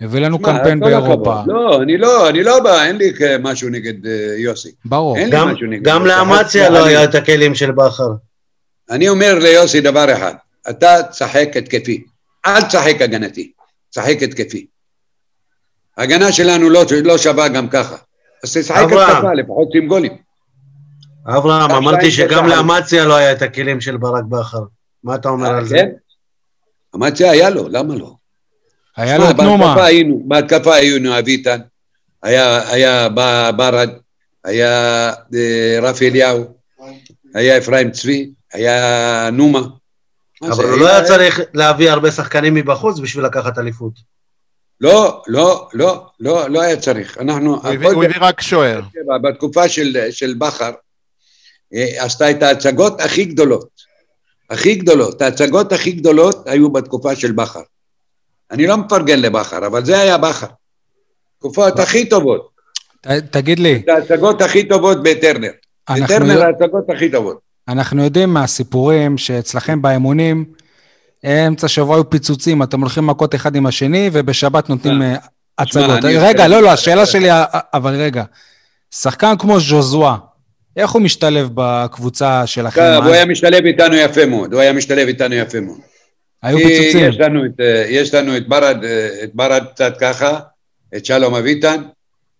[0.01, 1.41] הביא לנו קמפיין באירופה.
[1.47, 4.71] לא, אני לא, אני לא בא, אין לי משהו נגד אה, יוסי.
[4.85, 5.17] ברור.
[5.17, 5.83] אין לי משהו נגד...
[5.83, 8.09] גם לאמציה לא היה את הכלים של בכר.
[8.89, 10.33] אני אומר ליוסי דבר אחד,
[10.69, 12.03] אתה תשחק התקפי,
[12.45, 13.51] אל תשחק הגנתי,
[13.89, 14.65] תשחק התקפי.
[15.97, 17.95] ההגנה שלנו לא, לא שווה גם ככה.
[18.43, 20.17] אז תשחק התקפה, לפחות שים גולים.
[21.27, 24.63] אברהם, אמרתי שגם לאמציה לא היה את הכלים של ברק בכר.
[25.03, 25.75] מה אתה אומר על זה?
[25.77, 25.89] כן?
[26.95, 28.15] אמציה היה לו, למה לא?
[28.97, 29.75] היה לו תנומה.
[30.27, 31.59] בהתקפה היינו אביטן,
[32.23, 33.09] היה
[33.55, 33.89] ברד,
[34.43, 36.45] היה אה, רפי אליהו,
[37.35, 39.61] היה אפרים צבי, היה נומה.
[40.43, 43.93] אבל הוא לא היה צריך להביא הרבה שחקנים מבחוץ בשביל לקחת אליפות.
[44.81, 47.17] לא, לא, לא, לא, לא היה צריך.
[47.17, 47.61] אנחנו...
[47.93, 48.81] הוא הביא רק שוער.
[49.21, 50.71] בתקופה של, של בכר,
[51.73, 53.69] אה, עשתה את ההצגות הכי גדולות.
[54.49, 55.21] הכי גדולות.
[55.21, 57.61] ההצגות הכי גדולות היו בתקופה של בכר.
[58.51, 60.47] אני לא מפרגן לבכר, אבל זה היה בכר.
[61.39, 62.49] תקופות הכי טובות.
[63.01, 63.75] ת, תגיד לי.
[63.83, 65.51] את ההצגות הכי טובות בטרנר.
[65.89, 67.39] בטרנר ההצגות הכי טובות.
[67.67, 70.45] אנחנו יודעים מהסיפורים שאצלכם באמונים,
[71.25, 75.11] אמצע שבוע היו פיצוצים, אתם הולכים מכות אחד עם השני, ובשבת נותנים אה.
[75.11, 75.15] אה,
[75.57, 76.03] הצגות.
[76.03, 77.27] רגע, לא, לא, השאלה שלי,
[77.73, 78.23] אבל רגע,
[78.91, 80.15] שחקן כמו ז'וזואה,
[80.77, 82.81] איך הוא משתלב בקבוצה שלכם?
[83.03, 85.90] הוא היה משתלב איתנו יפה מאוד, הוא היה משתלב איתנו יפה מאוד.
[86.43, 87.09] היו פיצוצים.
[87.09, 88.77] יש לנו את, אה, יש לנו את ברד,
[89.23, 90.39] את ברד קצת ככה,
[90.95, 91.83] את שלום אביטן,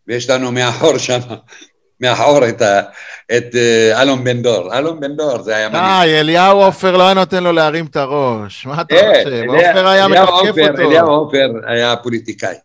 [0.07, 1.19] ויש לנו מאחור שם
[2.01, 2.81] מאחור את, ה,
[3.37, 4.77] את uh, אלון בן דור.
[4.77, 5.83] אלון בן דור, זה היה מדהים.
[6.03, 8.65] די, אליהו עופר לא היה נותן לו להרים את הראש.
[8.65, 9.43] מה אתה חושב?
[9.47, 10.81] עופר היה מכפכף אותו.
[10.81, 12.55] אליהו עופר היה פוליטיקאי.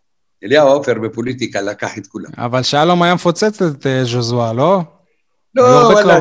[0.43, 2.29] אליהו עופר בפוליטיקה לקח את כולם.
[2.37, 4.81] אבל שלום היה מפוצץ את אה, ז'וזואה, לא?
[5.55, 6.19] לא, וואלה,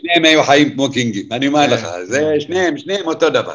[0.00, 3.54] שניהם היו חיים כמו קינגים, אני אומר לך, זה שניהם, שניהם אותו דבר.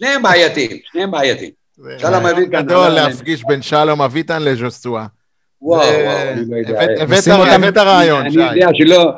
[0.00, 1.50] שניהם בעייתיים, שניהם בעייתיים.
[1.98, 2.50] שלום אביטן.
[2.50, 5.06] גדול להפגיש בין שלום אביטן לז'וסואה.
[5.62, 7.54] וואו, וואו, אני לא יודע.
[7.54, 8.42] הבאת רעיון, שי.
[8.42, 9.12] אני יודע שלא,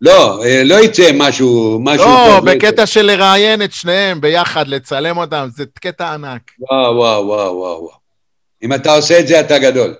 [0.00, 2.48] לא, אה, לא יצא משהו, משהו לא, טוב.
[2.48, 6.42] לא, בקטע של לראיין את שניהם ביחד, לצלם אותם, זה קטע ענק.
[6.58, 7.90] וואו, וואו, וואו, וואו.
[8.62, 9.94] אם אתה עושה את זה, אתה גדול.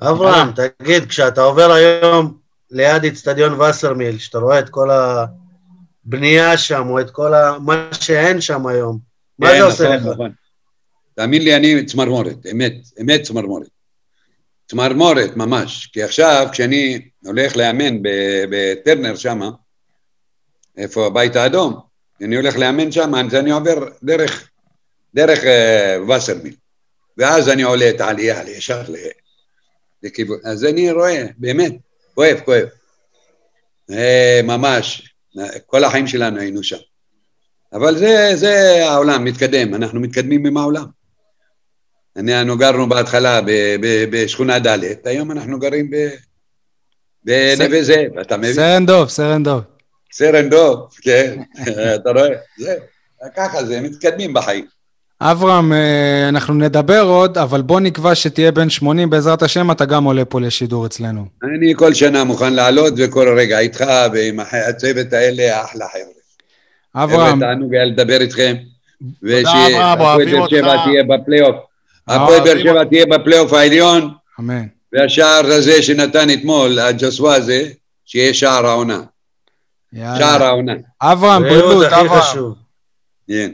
[0.00, 2.34] אברהם, תגיד, כשאתה עובר היום
[2.70, 7.58] ליד אצטדיון וסרמיל, שאתה רואה את כל הבנייה שם, או את כל ה...
[7.58, 9.05] מה שאין שם היום,
[9.38, 10.14] מה זה עושה נכון, לך?
[10.14, 10.32] נכון.
[11.14, 13.68] תאמין לי, אני צמרמורת, אמת, אמת צמרמורת.
[14.68, 17.98] צמרמורת ממש, כי עכשיו כשאני הולך לאמן
[18.50, 19.40] בטרנר שם,
[20.76, 21.80] איפה הבית האדום,
[22.22, 24.50] אני הולך לאמן שם, אז אני עובר דרך,
[25.14, 26.54] דרך uh, וסרמיל,
[27.16, 28.82] ואז אני עולה את העלייה ישר
[30.02, 31.72] לכיוון, אז אני רואה, באמת,
[32.14, 32.68] כואב, כואב.
[33.90, 35.14] אה, ממש,
[35.66, 36.76] כל החיים שלנו היינו שם.
[37.76, 40.84] אבל זה, זה העולם, מתקדם, אנחנו מתקדמים עם העולם.
[42.16, 43.40] אנחנו גרנו בהתחלה
[44.10, 45.90] בשכונה ד', היום אנחנו גרים
[47.24, 48.52] בנווה זאב, אתה מבין?
[48.52, 49.62] סרן דוב, סרן דוב.
[50.12, 51.42] סרן דוב, כן,
[51.94, 52.28] אתה רואה?
[52.58, 52.74] זה,
[53.36, 54.66] ככה זה, מתקדמים בחיים.
[55.20, 60.04] אברהם, אה, אנחנו נדבר עוד, אבל בוא נקבע שתהיה בן 80, בעזרת השם, אתה גם
[60.04, 61.24] עולה פה לשידור אצלנו.
[61.42, 66.15] אני כל שנה מוכן לעלות, וכל רגע איתך ועם הצוות האלה, אחלה חבר'ה.
[66.96, 67.40] אברהם.
[67.40, 68.54] תענוג היה לדבר איתכם.
[69.22, 71.56] ושהפועל באר שבע תהיה בפלייאוף.
[72.08, 74.14] הפועל באר שבע תהיה בפלייאוף העליון.
[74.40, 74.66] אמן.
[74.92, 77.68] והשער הזה שנתן אתמול, הג'סווה הזה,
[78.04, 79.00] שיהיה שער העונה.
[79.94, 80.72] שער העונה.
[81.02, 82.52] אברהם, בריאות, אברהם.
[83.28, 83.50] כן.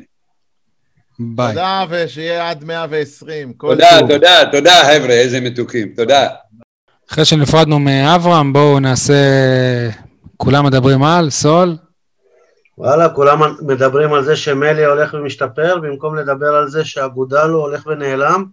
[1.19, 1.49] ביי.
[1.49, 3.53] תודה, ושיהיה עד 120.
[3.61, 5.93] תודה, תודה, תודה, חבר'ה, איזה מתוקים.
[5.97, 6.29] תודה.
[7.13, 9.15] אחרי שנפרדנו מאברהם, בואו נעשה...
[10.37, 11.77] כולם מדברים על סול?
[12.79, 18.45] וואלה, כולם מדברים על זה שמלי הולך ומשתפר, במקום לדבר על זה שאגודלו הולך ונעלם.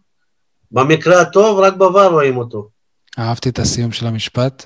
[0.71, 2.69] במקרה הטוב, רק בVAR רואים אותו.
[3.19, 4.65] אהבתי את הסיום של המשפט.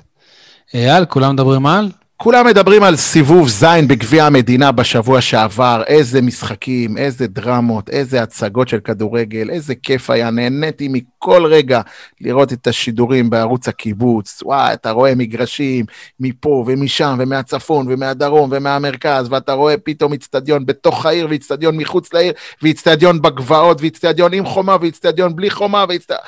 [0.74, 1.88] אייל, כולם מדברים על?
[2.24, 8.68] כולם מדברים על סיבוב זין בגביע המדינה בשבוע שעבר, איזה משחקים, איזה דרמות, איזה הצגות
[8.68, 11.80] של כדורגל, איזה כיף היה, נהניתי מכל רגע
[12.20, 14.42] לראות את השידורים בערוץ הקיבוץ.
[14.42, 15.84] וואי, אתה רואה מגרשים
[16.20, 22.32] מפה ומשם ומהצפון ומהדרום ומהמרכז, ואתה רואה פתאום איצטדיון בתוך העיר ואיצטדיון מחוץ לעיר,
[22.62, 26.22] ואיצטדיון בגבעות, ואיצטדיון עם חומה ואיצטדיון בלי חומה, ואיצטדיון...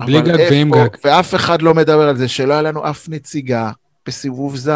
[0.00, 0.88] בלי גג ועם גג.
[1.04, 3.70] ואף אחד לא מדבר על זה, שלא היה לנו אף נציגה
[4.06, 4.70] בסיבוב ז'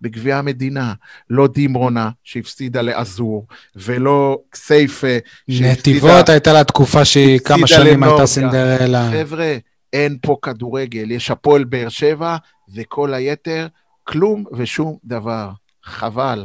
[0.00, 0.92] בגביע המדינה,
[1.30, 3.46] לא דימרונה שהפסידה לאזור,
[3.76, 5.16] ולא כסייפה
[5.50, 5.72] שהפסידה...
[5.72, 9.10] נתיבות הייתה לה תקופה שהיא כמה שנים הייתה סינדרלה.
[9.12, 9.56] חבר'ה,
[9.92, 12.36] אין פה כדורגל, יש הפועל באר שבע,
[12.74, 13.66] וכל היתר,
[14.04, 15.50] כלום ושום דבר.
[15.84, 16.44] חבל.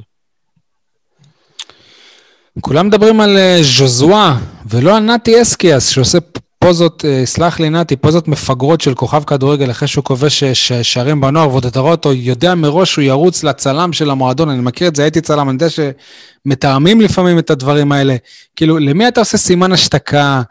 [2.61, 6.17] כולם מדברים על אה, ז'וזואה, ולא על נתי אסקיאס, שעושה
[6.59, 10.43] פוזות, אה, סלח לי נתי, פוזות מפגרות של כוכב כדורגל אחרי שהוא כובש
[10.81, 14.87] שערים בנוער, ועוד אתה רואה אותו, יודע מראש שהוא ירוץ לצלם של המועדון, אני מכיר
[14.87, 18.15] את זה, הייתי צלם, אני יודע שמתאמים לפעמים את הדברים האלה.
[18.55, 20.41] כאילו, למי אתה עושה סימן השתקה?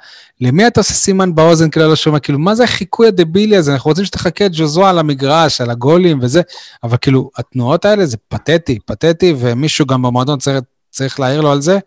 [0.41, 2.19] למי אתה עושה סימן באוזן כאילו לא שומע?
[2.19, 3.73] כאילו, מה זה החיקוי הדבילי הזה?
[3.73, 6.41] אנחנו רוצים שתחכה את ג'וזואה על המגרש, על הגולים וזה,
[6.83, 10.59] אבל כאילו, התנועות האלה זה פתטי, פתטי, ומישהו גם במועדון צריך,
[10.91, 11.78] צריך להעיר לו על זה.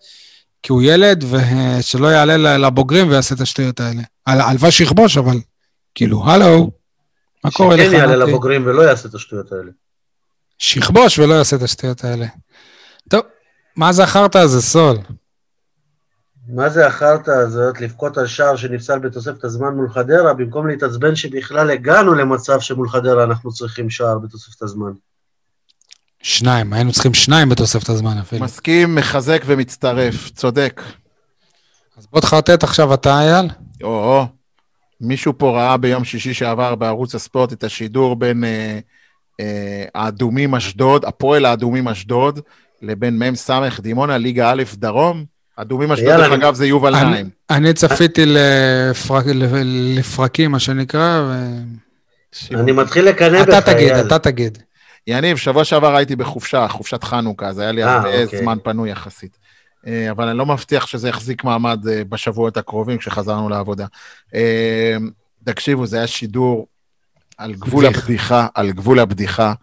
[0.63, 4.01] כי הוא ילד, ושלא יעלה לבוגרים ויעשה את השטויות האלה.
[4.27, 5.37] הלוואי שיכבוש, אבל
[5.95, 6.71] כאילו, הלו,
[7.43, 7.85] מה קורה לך?
[7.85, 9.71] שכן יעלה לבוגרים ולא יעשה את השטויות האלה.
[10.57, 12.25] שיכבוש ולא יעשה את השטויות האלה.
[13.09, 13.21] טוב,
[13.75, 14.97] מה זה החרטא הזה, סול?
[16.47, 21.71] מה זה החרטא הזאת לבכות על שער שנפסל בתוספת הזמן מול חדרה, במקום להתעצבן שבכלל
[21.71, 24.91] הגענו למצב שמול חדרה אנחנו צריכים שער בתוספת הזמן.
[26.21, 28.45] שניים, היינו צריכים שניים בתוספת הזמן אפילו.
[28.45, 30.81] מסכים, מחזק ומצטרף, צודק.
[31.97, 33.49] אז בוא תחרטט עכשיו אתה, אייל.
[33.83, 34.25] או-או.
[35.01, 38.79] מישהו פה ראה ביום שישי שעבר בערוץ הספורט את השידור בין אה,
[39.39, 42.39] אה, האדומים אשדוד, הפועל האדומים אשדוד,
[42.81, 45.25] לבין מ"ס דימונה, ליגה א' דרום?
[45.55, 47.29] אדומים אשדוד, דרך אגב, זה יובל נעים.
[47.49, 48.25] אני צפיתי
[49.65, 51.57] לפרקים, מה שנקרא, ו...
[52.51, 54.57] אני מתחיל לקנא בך, אתה תגיד, אתה תגיד.
[55.07, 58.39] יניב, שבוע שעבר הייתי בחופשה, חופשת חנוכה, אז היה לי אה, הרבה אוקיי.
[58.39, 59.37] זמן פנוי יחסית.
[59.87, 63.85] אה, אבל אני לא מבטיח שזה יחזיק מעמד אה, בשבועות הקרובים כשחזרנו לעבודה.
[65.43, 66.67] תקשיבו, זה היה שידור
[67.37, 69.53] על גבול הבדיחה, על גבול הבדיחה.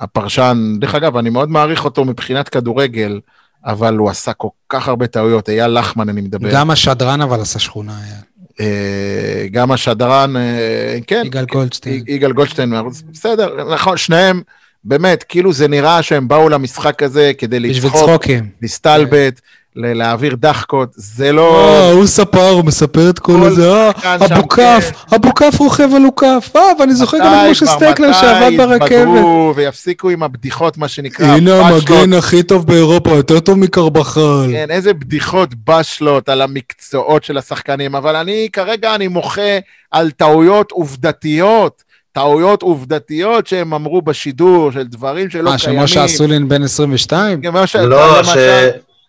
[0.00, 3.20] הפרשן, דרך אגב, אני מאוד מעריך אותו מבחינת כדורגל,
[3.64, 5.48] אבל הוא עשה כל כך הרבה טעויות.
[5.48, 6.52] אייל לחמן, אני מדבר.
[6.52, 8.22] גם השדרן אבל עשה שכונה, אייל.
[8.60, 11.22] אה, גם השדרן, אה, כן.
[11.26, 12.04] יגאל גולדשטיין.
[12.08, 12.72] יגאל גולדשטיין,
[13.12, 14.42] בסדר, נכון, שניהם,
[14.84, 18.24] באמת, כאילו זה נראה שהם באו למשחק הזה כדי לצחוק,
[18.62, 19.40] להסתלבט,
[19.78, 21.68] להעביר דחקות, זה לא...
[21.68, 25.16] אה, הוא ספר, הוא מספר את כל זה, אה, אבוקף, כן.
[25.16, 29.24] אבוקף רוכב על אוקף, אה, ואני זוכר גם את משה סטקלר שעבד ברכבת.
[29.54, 34.48] ויפסיקו עם הבדיחות, מה שנקרא, הנה המגן הכי טוב באירופה, יותר טוב מקרבחל.
[34.52, 39.58] כן, איזה בדיחות בשלות על המקצועות של השחקנים, אבל אני, כרגע אני מוחה
[39.90, 41.88] על טעויות עובדתיות.
[42.12, 45.80] טעויות עובדתיות שהם אמרו בשידור, של דברים שלא קיימים.
[45.80, 47.40] מה, שמשה אסולין בן 22?
[47.74, 48.36] לא, ש...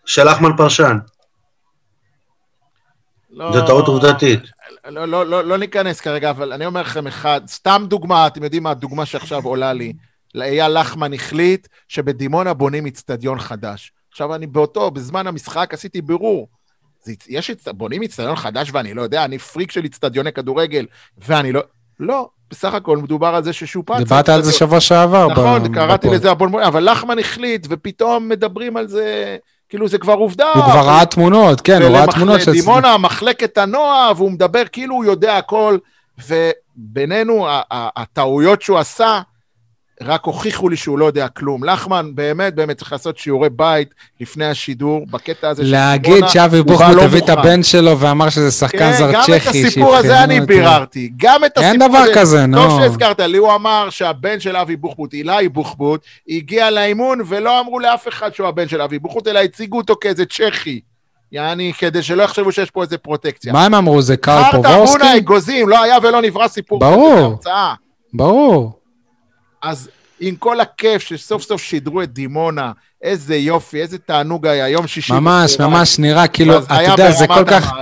[0.09, 0.97] שלחמן פרשן.
[3.31, 4.39] לא, זו טעות עובדתית.
[4.85, 8.63] לא, לא, לא, לא ניכנס כרגע, אבל אני אומר לכם אחד, סתם דוגמה, אתם יודעים
[8.63, 9.93] מה הדוגמה שעכשיו עולה לי?
[10.35, 13.91] אייל לחמן החליט שבדימונה בונים איצטדיון חדש.
[14.11, 16.47] עכשיו אני באותו, בזמן המשחק עשיתי בירור.
[17.03, 20.85] זה, יש, בונים איצטדיון חדש ואני לא יודע, אני פריק של איצטדיוני כדורגל,
[21.17, 21.61] ואני לא...
[21.99, 23.97] לא, בסך הכל מדובר על זה ששופץ.
[23.97, 25.27] דיברת על זה שבוע שעבר.
[25.27, 26.55] נכון, קראתי לזה הבון...
[26.55, 29.37] אבל לחמן החליט, ופתאום מדברים על זה...
[29.69, 30.51] כאילו זה כבר עובדה.
[30.55, 32.41] הוא כבר ראה תמונות, כן, הוא ראה תמונות.
[32.41, 32.51] של...
[32.51, 35.77] דימונה, מחלקת הנוער, והוא מדבר כאילו הוא יודע הכל,
[36.27, 39.21] ובינינו, הטעויות שהוא עשה,
[40.01, 41.63] רק הוכיחו לי שהוא לא יודע כלום.
[41.63, 46.95] לחמן, באמת, באמת צריך לעשות שיעורי בית לפני השידור, בקטע הזה של להגיד שאבי בוחבוט
[46.95, 49.31] לא הביא את הבן שלו ואמר שזה שחקן כן, זר צ'כי.
[49.31, 51.11] גם את הסיפור הזה אני ביררתי.
[51.17, 51.83] גם את הסיפור הזה.
[51.83, 52.57] אין דבר כזה, נו.
[52.57, 57.79] טוב שהזכרת לי, הוא אמר שהבן של אבי בוחבוט, אילי בוחבוט, הגיע לאימון ולא אמרו
[57.79, 60.79] לאף אחד שהוא הבן של אבי בוחבוט, אלא הציגו אותו כאיזה צ'כי.
[61.31, 63.53] יעני, כדי שלא יחשבו שיש פה איזה פרוטקציה.
[63.53, 64.01] מה הם אמרו?
[64.01, 64.73] זה קארל פובורסקי?
[64.73, 66.79] חרטה בונה אגוזים, לא היה ולא נברא סיפור.
[66.79, 67.39] ברור,
[68.13, 68.78] ברור.
[69.61, 72.71] אז עם כל הכיף שסוף סוף שידרו את דימונה,
[73.01, 75.13] איזה יופי, איזה תענוג היה, יום שישי.
[75.13, 77.73] ממש, ממש נראה כאילו, אתה יודע, זה כל כך...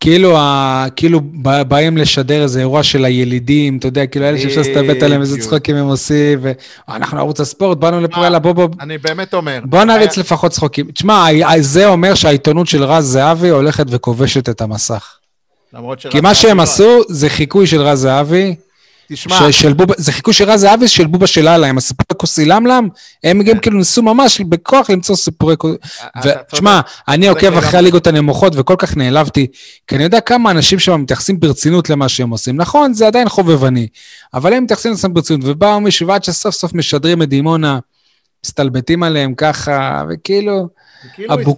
[0.00, 1.20] כאילו, ה, כאילו
[1.68, 5.76] באים לשדר איזה אירוע של הילידים, אתה יודע, כאילו אלה שאפשר להסתבט עליהם, איזה צחוקים
[5.76, 8.68] הם עושים, ואנחנו ערוץ הספורט, באנו לפה, יאללה, בוא, בוא.
[8.80, 9.60] אני באמת אומר.
[9.64, 10.90] בוא נריץ לפחות צחוקים.
[10.90, 11.26] תשמע,
[11.60, 15.16] זה אומר שהעיתונות של רז זהבי הולכת וכובשת את המסך.
[16.10, 18.54] כי מה שהם לא עשו זה חיקוי של רז זהבי,
[19.12, 19.52] תשמע...
[19.52, 22.88] של בובה, זה חיקוי של רז זהבי של בובה של אללה, עם הסיפורי כוסי למלם,
[23.24, 25.76] הם גם כאילו ניסו ממש בכוח למצוא סיפורי כוסי...
[26.24, 29.46] ותשמע, אני עוקב אחרי הליגות הנמוכות וכל כך נעלבתי,
[29.86, 32.56] כי אני יודע כמה אנשים שם מתייחסים ברצינות למה שהם עושים.
[32.56, 33.86] נכון, זה עדיין חובבני,
[34.34, 37.78] אבל הם מתייחסים לזה ברצינות, ובאו מישהו ועד שסוף סוף משדרים את דימונה,
[38.44, 40.68] מסתלבטים עליהם ככה, וכאילו...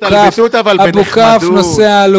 [0.01, 0.39] כף,
[0.81, 2.17] אבו כף נוסע על.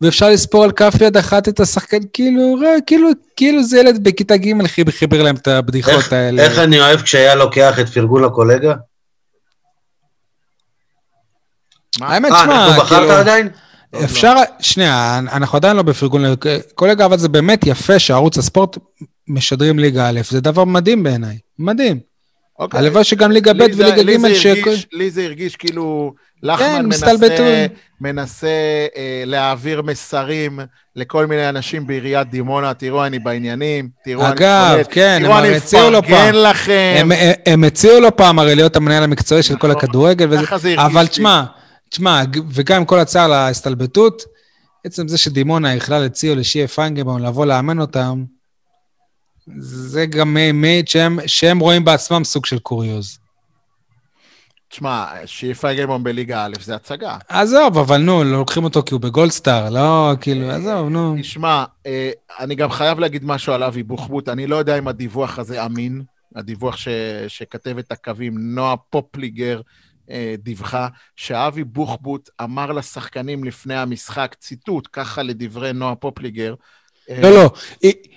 [0.00, 2.56] ואפשר לספור על כף יד אחת את השחקן, כאילו,
[2.86, 6.42] כאילו, כאילו זה ילד בכיתה ג' חיבר, חיבר להם את הבדיחות איך, האלה.
[6.42, 8.74] איך אני אוהב כשהיה לוקח את פרגון לקולגה?
[12.00, 12.52] האמת, שמע, כאילו...
[12.52, 13.48] אה, אנחנו בחרת עדיין?
[14.04, 18.78] אפשר, שנייה, אנחנו עדיין לא בפרגון לקולגה, אבל זה באמת יפה שערוץ הספורט
[19.28, 22.09] משדרים ליגה א', זה דבר מדהים בעיניי, מדהים.
[22.60, 22.80] אוקיי.
[22.80, 24.46] הלוואי שגם ליגה ב' וליגה ג' ש...
[24.92, 27.12] לי זה הרגיש כאילו לחמן כן, מנסה,
[28.00, 28.46] מנסה
[28.96, 30.60] אה, להעביר מסרים
[30.96, 36.34] לכל מיני אנשים בעיריית דימונה, תראו, אני בעניינים, תראו, אני אגב, כן, תראו, אני מפרגן
[36.34, 36.94] לכם.
[36.96, 39.82] הם, הם, הם הציעו לו פעם הרי להיות המנהל המקצועי של כל נכון.
[39.84, 41.44] הכדורגל, וזה, אבל תשמע,
[41.90, 44.22] תשמע, וגם עם כל הצער להסתלבטות,
[44.84, 48.24] עצם זה שדימונה בכלל הציעו לשיה פיינגרמן לבוא לאמן אותם,
[49.58, 53.18] זה גם מעיד שהם, שהם רואים בעצמם סוג של קוריוז.
[54.70, 57.16] תשמע, שיפה גיימון בליגה א' זה הצגה.
[57.28, 61.16] עזוב, אבל נו, לוקחים אותו כי הוא בגולדסטאר, לא, כאילו, עזוב, נו.
[61.20, 62.10] תשמע, אה,
[62.40, 66.02] אני גם חייב להגיד משהו על אבי בוחבוט, אני לא יודע אם הדיווח הזה אמין,
[66.36, 66.88] הדיווח ש,
[67.28, 69.60] שכתבת הקווים, נועה פופליגר
[70.10, 76.54] אה, דיווחה, שאבי בוחבוט אמר לשחקנים לפני המשחק, ציטוט, ככה לדברי נועה פופליגר,
[77.22, 77.50] לא, לא,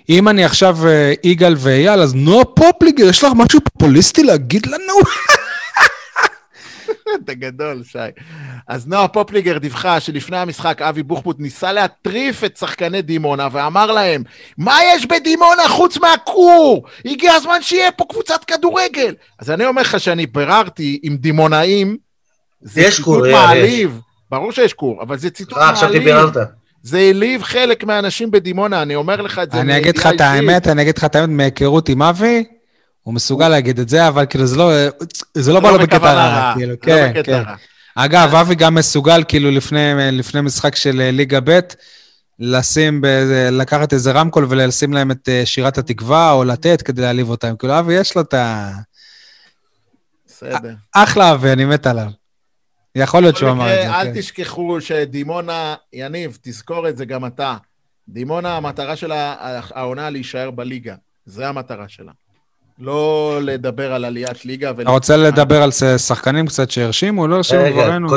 [0.08, 0.78] אם אני עכשיו
[1.24, 4.94] יגאל ואייל, אז נועה פופליגר, יש לך משהו פופוליסטי להגיד לנו?
[7.24, 7.98] אתה גדול, שי.
[8.68, 14.22] אז נועה פופליגר דיווחה שלפני המשחק אבי בוחבוט ניסה להטריף את שחקני דימונה ואמר להם,
[14.58, 16.86] מה יש בדימונה חוץ מהכור?
[17.04, 19.14] הגיע הזמן שיהיה פה קבוצת כדורגל.
[19.38, 21.96] אז אני אומר לך שאני ביררתי עם דימונאים,
[22.60, 24.00] זה ציטוט מעליב.
[24.30, 25.72] ברור שיש קור, אבל זה ציטוט מעליב.
[25.72, 26.36] עכשיו ביררת.
[26.84, 29.60] זה העליב חלק מהאנשים בדימונה, אני אומר לך את זה.
[29.60, 32.44] אני אגיד לך את האמת, אני אגיד לך את האמת, מהיכרות עם אבי,
[33.02, 34.72] הוא מסוגל להגיד את זה, אבל כאילו זה לא,
[35.34, 37.42] זה לא בא לו בקטע רע, כאילו, כן, כן.
[37.94, 39.50] אגב, אבי גם מסוגל, כאילו,
[40.12, 41.60] לפני משחק של אה, ליגה ב',
[42.38, 43.02] לשים,
[43.52, 47.56] לקחת איזה רמקול ולשים להם את אה, שירת התקווה, או לתת כדי להעליב אותם.
[47.58, 48.72] כאילו, אבי, יש לו את ה...
[50.26, 50.74] בסדר.
[50.94, 52.23] אחלה אבי, אני מת עליו.
[52.94, 53.94] יכול להיות שהוא אמר את זה.
[53.94, 54.20] אל כן.
[54.20, 57.56] תשכחו שדימונה, יניב, תזכור את זה גם אתה.
[58.08, 60.94] דימונה, המטרה של העונה להישאר בליגה.
[61.26, 62.12] זה המטרה שלה.
[62.78, 64.70] לא לדבר על עליית ליגה.
[64.70, 67.26] אתה רוצה לדבר על שחקנים קצת שהרשימו?
[67.26, 68.08] לא הרשימו דברינו.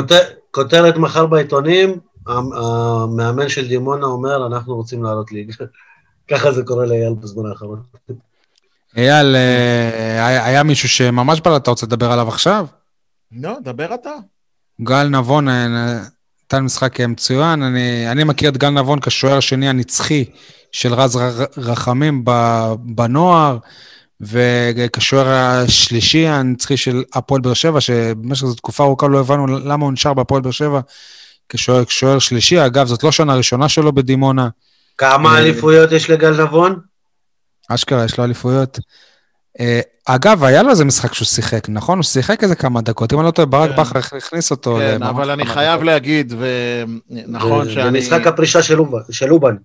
[0.50, 5.54] כותרת מחר בעיתונים, המאמן של דימונה אומר, אנחנו רוצים לעלות ליגה.
[6.30, 7.82] ככה זה קורה לאייל בזמן האחרון.
[8.96, 12.66] אייל, אה, היה מישהו שממש בא, אתה רוצה לדבר עליו עכשיו?
[13.32, 14.10] לא, דבר אתה.
[14.80, 17.62] גל נבון אה, נתן משחק מצוין.
[17.62, 20.24] אני, אני מכיר את גל נבון כשוער השני הנצחי
[20.72, 21.18] של רז
[21.56, 22.24] רחמים
[22.78, 23.58] בנוער,
[24.20, 29.92] וכשוער השלישי הנצחי של הפועל באר שבע, שבמשך זו תקופה ארוכה לא הבנו למה הוא
[29.92, 30.80] נשאר בהפועל באר שבע
[31.86, 32.66] כשוער שלישי.
[32.66, 34.48] אגב, זאת לא שנה ראשונה שלו בדימונה.
[34.98, 36.80] כמה אה, אליפויות יש לגל נבון?
[37.68, 38.78] אשכרה, יש לו אליפויות.
[39.60, 41.98] אה, אגב, היה לו איזה משחק שהוא שיחק, נכון?
[41.98, 43.76] הוא שיחק איזה כמה דקות, אם אני לא טועה, ברק כן.
[43.76, 44.76] בכר הכניס אותו.
[44.78, 47.84] כן, אבל אני חייב להגיד, ונכון שאני...
[47.84, 48.62] זה משחק הפרישה
[49.10, 49.56] של אובן.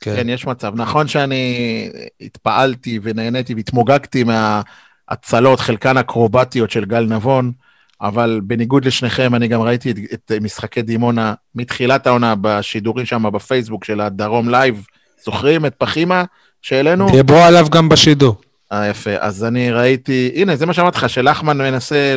[0.00, 0.16] כן.
[0.16, 0.72] כן, יש מצב.
[0.76, 1.88] נכון שאני
[2.20, 7.52] התפעלתי ונהניתי והתמוגגתי מההצלות, חלקן אקרובטיות של גל נבון,
[8.00, 13.84] אבל בניגוד לשניכם, אני גם ראיתי את, את משחקי דימונה מתחילת העונה בשידורים שם בפייסבוק
[13.84, 14.86] של הדרום לייב.
[15.24, 16.24] זוכרים את פחימה
[16.62, 17.10] שהעלינו?
[17.10, 18.36] דיברו עליו גם בשידור.
[18.72, 19.10] אה, יפה.
[19.18, 22.14] אז אני ראיתי, הנה, זה מה שאמרתי לך, שלחמן מנסה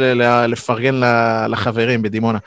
[0.48, 1.02] לפרגן
[1.49, 2.40] לחברים בדימונה.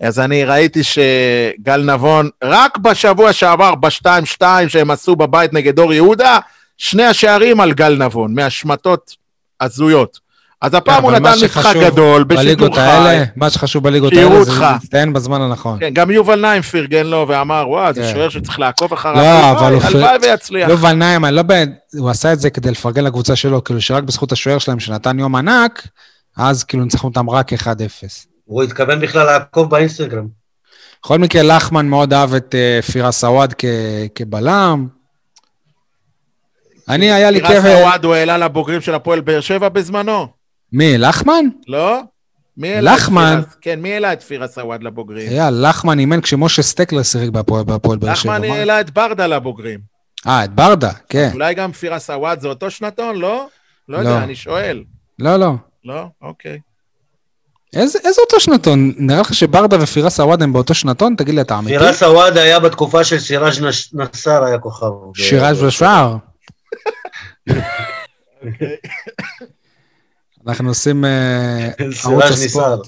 [0.00, 6.38] אז אני ראיתי שגל נבון, רק בשבוע שעבר, ב-2-2 שהם עשו בבית נגד אור יהודה,
[6.76, 9.16] שני השערים על גל נבון, מהשמטות
[9.60, 10.25] הזויות.
[10.62, 13.22] אז הפעם הוא נתן משחק גדול, בשידור חי.
[13.36, 15.78] מה שחשוב בליגות האלה זה להצטיין בזמן הנכון.
[15.80, 18.12] כן, גם יובל נעים פרגן לו ואמר, וואו, זה כן.
[18.12, 19.16] שוער שצריך לעקוב אחריו.
[19.16, 19.82] לא, אבל הוא...
[19.82, 20.68] הלוואי ויצליח.
[20.68, 21.42] יובל נעים, אני לא
[21.98, 25.34] הוא עשה את זה כדי לפרגן לקבוצה שלו, כאילו שרק בזכות השוער שלהם שנתן יום
[25.34, 25.88] ענק,
[26.36, 27.56] אז כאילו ניצחנו אותם רק 1-0.
[28.44, 30.26] הוא התכוון בכלל לעקוב באינסטגרם.
[31.02, 33.54] בכל מקרה, לחמן מאוד אהב את אה, פירס עוואד
[34.14, 34.86] כבלם.
[36.88, 37.50] אני, היה לי כיף...
[37.50, 40.35] פירס עוואד הוא העלה לבוגרים של הפועל באר שבע בזמנו.
[40.72, 41.44] מי, לחמן?
[41.68, 42.00] לא.
[42.56, 43.40] מי לחמן?
[43.60, 45.28] כן, מי העלה את פירס עוואד לבוגרים?
[45.28, 48.38] היה, לחמן אימן כשמשה סטקלר שיחק בהפועל באר שבע.
[48.38, 49.80] לחמן העלה את ברדה לבוגרים.
[50.26, 51.30] אה, את ברדה, כן.
[51.32, 53.48] אולי גם פירס עוואד זה אותו שנתון, לא?
[53.88, 54.18] לא יודע, לא.
[54.18, 54.84] אני שואל.
[55.18, 55.52] לא, לא.
[55.84, 56.04] לא?
[56.22, 56.58] אוקיי.
[57.76, 58.92] איזה, איזה אותו שנתון?
[58.98, 61.14] נראה לך שברדה ופירס עוואד הם באותו שנתון?
[61.16, 61.78] תגיד לי, אתה אמיתי?
[61.78, 63.62] פירס עוואד היה בתקופה של סיראז'
[63.92, 64.86] נסאר היה כוכב.
[65.14, 66.16] שיראז' ושער.
[70.48, 71.70] אנחנו עושים אה,
[72.04, 72.80] ערוץ הספורט.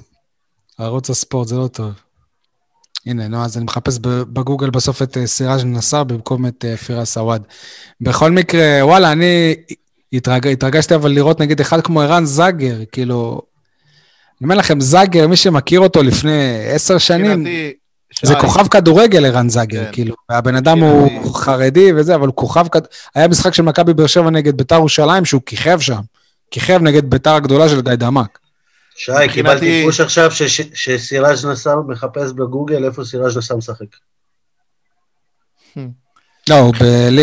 [0.78, 1.93] ערוץ הספורט, זה לא טוב.
[3.06, 7.16] הנה, נו, אז אני מחפש בגוגל בסוף את אה, סיראז' נסאר במקום את אה, פירס
[7.16, 7.43] עוואד.
[8.01, 9.55] בכל מקרה, וואלה, אני
[10.12, 10.47] התרג...
[10.47, 13.43] התרגשתי אבל לראות נגיד אחד כמו ערן זאגר, כאילו...
[14.40, 17.47] אני אומר לכם, זאגר, מי שמכיר אותו לפני עשר שנים,
[18.22, 19.93] זה כוכב כדורגל, ערן זאגר, כן.
[19.93, 20.14] כאילו.
[20.30, 22.89] הבן אדם הוא חרדי וזה, אבל הוא כוכב כדורגל.
[23.14, 26.01] היה משחק של מכבי באר שבע נגד ביתר ירושלים, שהוא כיכב שם.
[26.50, 28.38] כיכב נגד ביתר הגדולה של גיא דמק.
[28.96, 30.30] שי, קיבלתי פוש עכשיו
[30.74, 33.86] שסיראז' נסאר מחפש בגוגל איפה סיראז' נסאר משחק.
[36.48, 36.74] לא, הוא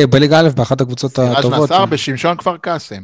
[0.10, 1.42] בליגה א', באחת הקבוצות הטובות.
[1.42, 3.04] סיראז' נסאר בשמשון כפר קאסם.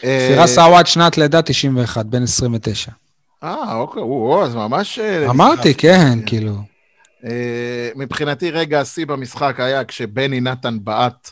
[0.00, 2.92] פירס עוואד שנת לידה 91, בן 29.
[3.42, 4.98] אה, אוקיי, או, אז ממש...
[4.98, 6.56] אה, אמרתי, כן, כאילו.
[7.24, 11.30] אה, מבחינתי, רגע השיא במשחק היה כשבני נתן בעט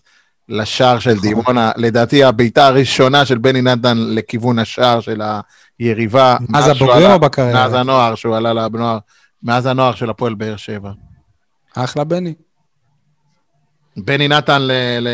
[0.48, 1.20] לשער של.
[1.20, 1.72] דימונה.
[1.76, 5.22] לדעתי, הבעיטה הראשונה של בני נתן לכיוון השער של
[5.78, 6.36] היריבה.
[6.48, 7.52] מאז הבוגרים או בקריירה?
[7.52, 8.98] מאז הנוער, שהוא עלה לנוער,
[9.42, 10.90] מאז הנוער של הפועל באר שבע.
[11.76, 12.34] אחלה בני.
[13.96, 15.08] בני נתן, ל, ל,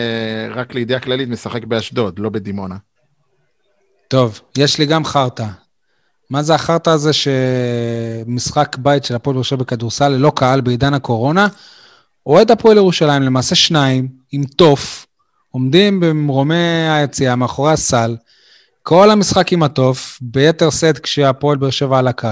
[0.54, 2.76] רק לידיעה כללית, משחק באשדוד, לא בדימונה.
[4.08, 5.46] טוב, יש לי גם חרטא.
[6.30, 11.48] מה זה החרטא הזה שמשחק בית של הפועל באר שבע בכדורסל ללא קהל בעידן הקורונה?
[12.26, 15.03] אוהד הפועל ירושלים, למעשה שניים, עם תוף,
[15.54, 18.16] עומדים במרומי היציאה, מאחורי הסל,
[18.82, 22.28] כל המשחק עם התוף, ביתר שאת כשהפועל באר שבע על הקו,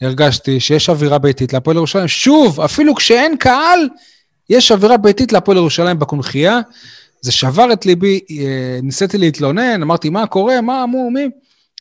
[0.00, 2.08] הרגשתי שיש אווירה ביתית להפועל ירושלים.
[2.08, 3.88] שוב, אפילו כשאין קהל,
[4.50, 6.60] יש אווירה ביתית להפועל ירושלים בקונכייה.
[7.20, 11.28] זה שבר את ליבי, אה, ניסיתי להתלונן, אמרתי, מה קורה, מה אמרו, מי?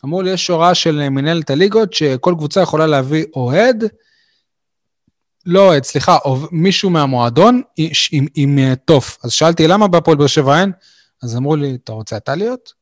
[0.05, 3.83] אמרו לי, יש הוראה של מנהלת הליגות, שכל קבוצה יכולה להביא אוהד,
[5.45, 6.17] לא סליחה,
[6.51, 9.17] מישהו מהמועדון עם, עם, עם אה, תוף.
[9.23, 10.71] אז שאלתי, למה בהפועל באר שבע אין?
[11.23, 12.73] אז אמרו לי, אתה רוצה אתה להיות?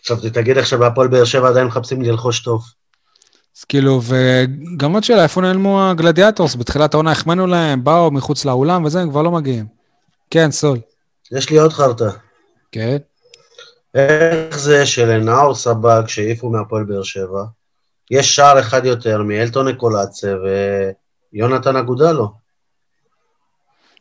[0.00, 2.62] עכשיו תגיד איך שבהפועל באר שבע עדיין מחפשים ללחוש תוף.
[3.58, 6.56] אז כאילו, וגם עוד שאלה, איפה נעלמו הגלדיאטורס?
[6.56, 9.66] בתחילת העונה החמאנו להם, באו מחוץ לאולם וזה, הם כבר לא מגיעים.
[10.30, 10.78] כן, סול.
[11.32, 12.08] יש לי עוד חרטא.
[12.72, 12.96] כן.
[13.94, 17.44] איך זה שלנאור סבג, שהעיפו מהפועל באר שבע,
[18.10, 20.36] יש שער אחד יותר מאלטון אקולציה
[21.32, 22.32] ויונתן אגודלו.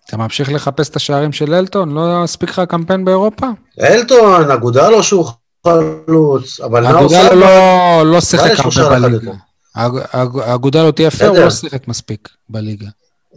[0.05, 1.91] אתה ממשיך לחפש את השערים של אלטון?
[1.91, 3.47] לא הספיק לך קמפיין באירופה?
[3.81, 5.25] אלטון, אגודלו שהוא
[5.67, 7.19] חלוץ, אבל נאור סבג...
[7.19, 9.31] אגודלו לא, לא שיחק הרבה בליגה.
[10.53, 12.87] אגודלו תהיה פייר, הוא לא שיחק מספיק בליגה.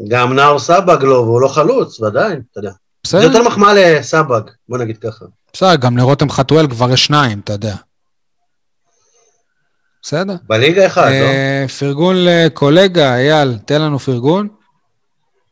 [0.08, 2.70] גם נאור סבג לא, והוא לא חלוץ, ועדיין, אתה יודע.
[3.04, 3.20] בסדר.
[3.20, 5.24] זה יותר מחמאה לסבג, בוא נגיד ככה.
[5.52, 7.74] בסדר, גם לרותם חתואל כבר יש שניים, אתה יודע.
[10.04, 10.36] בסדר.
[10.48, 11.08] בליגה אחד, לא?
[11.08, 14.48] אה, פרגון לקולגה, אייל, תן לנו פרגון.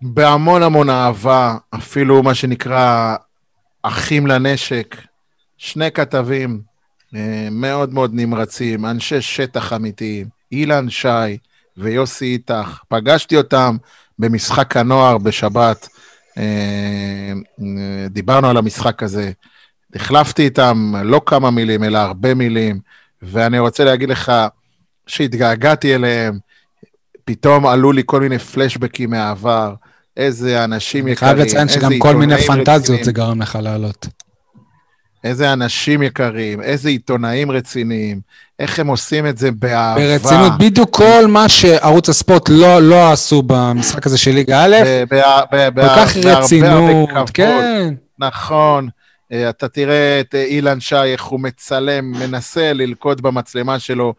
[0.03, 3.17] בהמון המון אהבה, אפילו מה שנקרא
[3.83, 4.97] אחים לנשק,
[5.59, 6.61] שני כתבים
[7.15, 11.39] אה, מאוד מאוד נמרצים, אנשי שטח אמיתיים, אילן שי
[11.77, 13.77] ויוסי איתך, פגשתי אותם
[14.19, 15.89] במשחק הנוער בשבת,
[16.39, 17.33] אה,
[18.11, 19.31] דיברנו על המשחק הזה,
[19.95, 22.81] החלפתי איתם לא כמה מילים, אלא הרבה מילים,
[23.23, 24.33] ואני רוצה להגיד לך
[25.07, 26.39] שהתגעגעתי אליהם,
[27.25, 29.75] פתאום עלו לי כל מיני פלשבקים מהעבר,
[30.17, 31.67] איזה אנשים יקרים, איזה עיתונאים רציניים.
[31.67, 34.07] חייב לציין שגם כל מיני פנטזיות זה גרם לך לעלות.
[35.25, 38.21] איזה אנשים יקרים, איזה עיתונאים רציניים,
[38.59, 40.01] איך הם עושים את זה באהבה.
[40.01, 44.77] ברצינות, בדיוק כל מה שערוץ הספורט לא, לא עשו במשחק הזה של ליגה א',
[45.75, 47.95] כל כך רצינות, כן.
[48.19, 48.89] נכון.
[49.33, 54.15] אה, אתה תראה את אה, אילן שי, איך הוא מצלם, מנסה ללכוד במצלמה שלו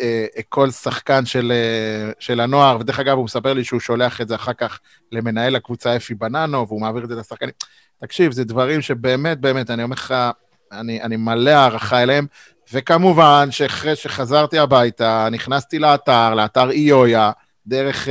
[0.00, 1.52] אה, כל שחקן של,
[2.18, 4.80] של הנוער, ודרך אגב, הוא מספר לי שהוא שולח את זה אחר כך
[5.12, 7.50] למנהל הקבוצה אפי בננו, והוא מעביר את זה לשחקנים.
[8.00, 10.14] תקשיב, זה דברים שבאמת, באמת, אני אומר לך,
[10.72, 12.26] אני, אני מלא הערכה אליהם,
[12.72, 17.30] וכמובן שאחרי שחזרתי הביתה, נכנסתי לאתר, לאתר איויה,
[17.66, 18.10] דרך uh,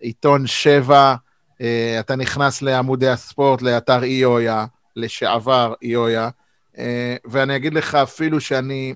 [0.00, 1.14] עיתון שבע,
[1.52, 1.62] uh,
[2.00, 6.28] אתה נכנס לעמודי הספורט, לאתר איויה, לשעבר איויה,
[6.74, 6.78] uh,
[7.24, 8.94] ואני אגיד לך אפילו שאני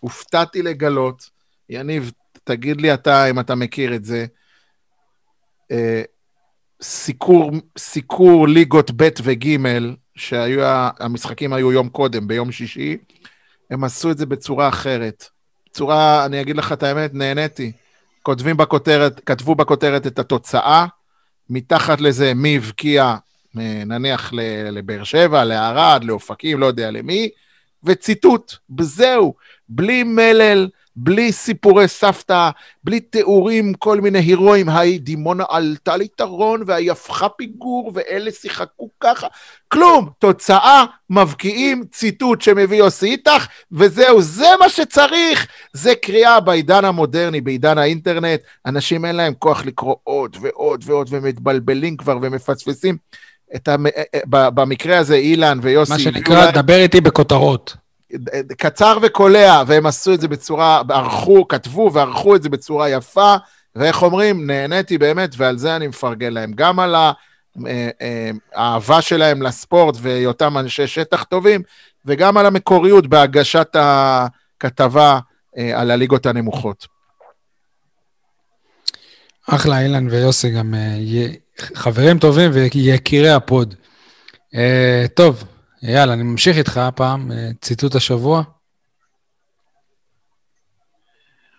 [0.00, 1.30] הופתעתי לגלות,
[1.68, 2.12] יניב,
[2.44, 4.26] תגיד לי אתה אם אתה מכיר את זה,
[5.72, 5.74] uh,
[6.82, 9.56] סיקור, סיקור ליגות ב' וג',
[10.16, 10.60] שהיו,
[11.00, 12.96] המשחקים היו יום קודם, ביום שישי,
[13.70, 15.28] הם עשו את זה בצורה אחרת.
[15.72, 17.72] צורה, אני אגיד לך את האמת, נהניתי.
[18.22, 20.86] כותבים בכותרת, כתבו בכותרת את התוצאה,
[21.50, 23.16] מתחת לזה מי הבקיע, אה,
[23.54, 24.32] נניח
[24.72, 27.28] לבאר שבע, לערד, לאופקים, לא יודע למי,
[27.84, 29.34] וציטוט, זהו,
[29.68, 32.50] בלי מלל, בלי סיפורי סבתא,
[32.84, 39.26] בלי תיאורים, כל מיני הירואים, היי, דימונה עלתה ליתרון, והיא הפכה פיגור, ואלה שיחקו ככה.
[39.68, 45.46] כלום, תוצאה, מבקיעים, ציטוט שמביא יוסי איתך, וזהו, זה מה שצריך.
[45.72, 48.40] זה קריאה בעידן המודרני, בעידן האינטרנט.
[48.66, 52.96] אנשים אין להם כוח לקרוא עוד ועוד ועוד, ומתבלבלים כבר ומפספסים.
[53.56, 53.86] את המ...
[53.86, 54.02] אה,
[54.34, 55.92] אה, במקרה הזה, אילן ויוסי...
[55.92, 57.76] מה שנקרא, דבר איתי בכותרות.
[58.58, 63.36] קצר וקולע, והם עשו את זה בצורה, ערכו, כתבו וערכו את זה בצורה יפה,
[63.76, 66.52] ואיך אומרים, נהניתי באמת, ועל זה אני מפרגן להם.
[66.54, 71.62] גם על האהבה אה, אה, שלהם לספורט והיותם אנשי שטח טובים,
[72.04, 75.18] וגם על המקוריות בהגשת הכתבה
[75.74, 76.86] על הליגות הנמוכות.
[79.48, 80.74] אחלה, אילן ויוסי גם
[81.60, 83.74] חברים טובים ויקירי הפוד.
[85.14, 85.44] טוב,
[85.82, 88.42] יאללה, אני ממשיך איתך הפעם, אה, ציטוט השבוע.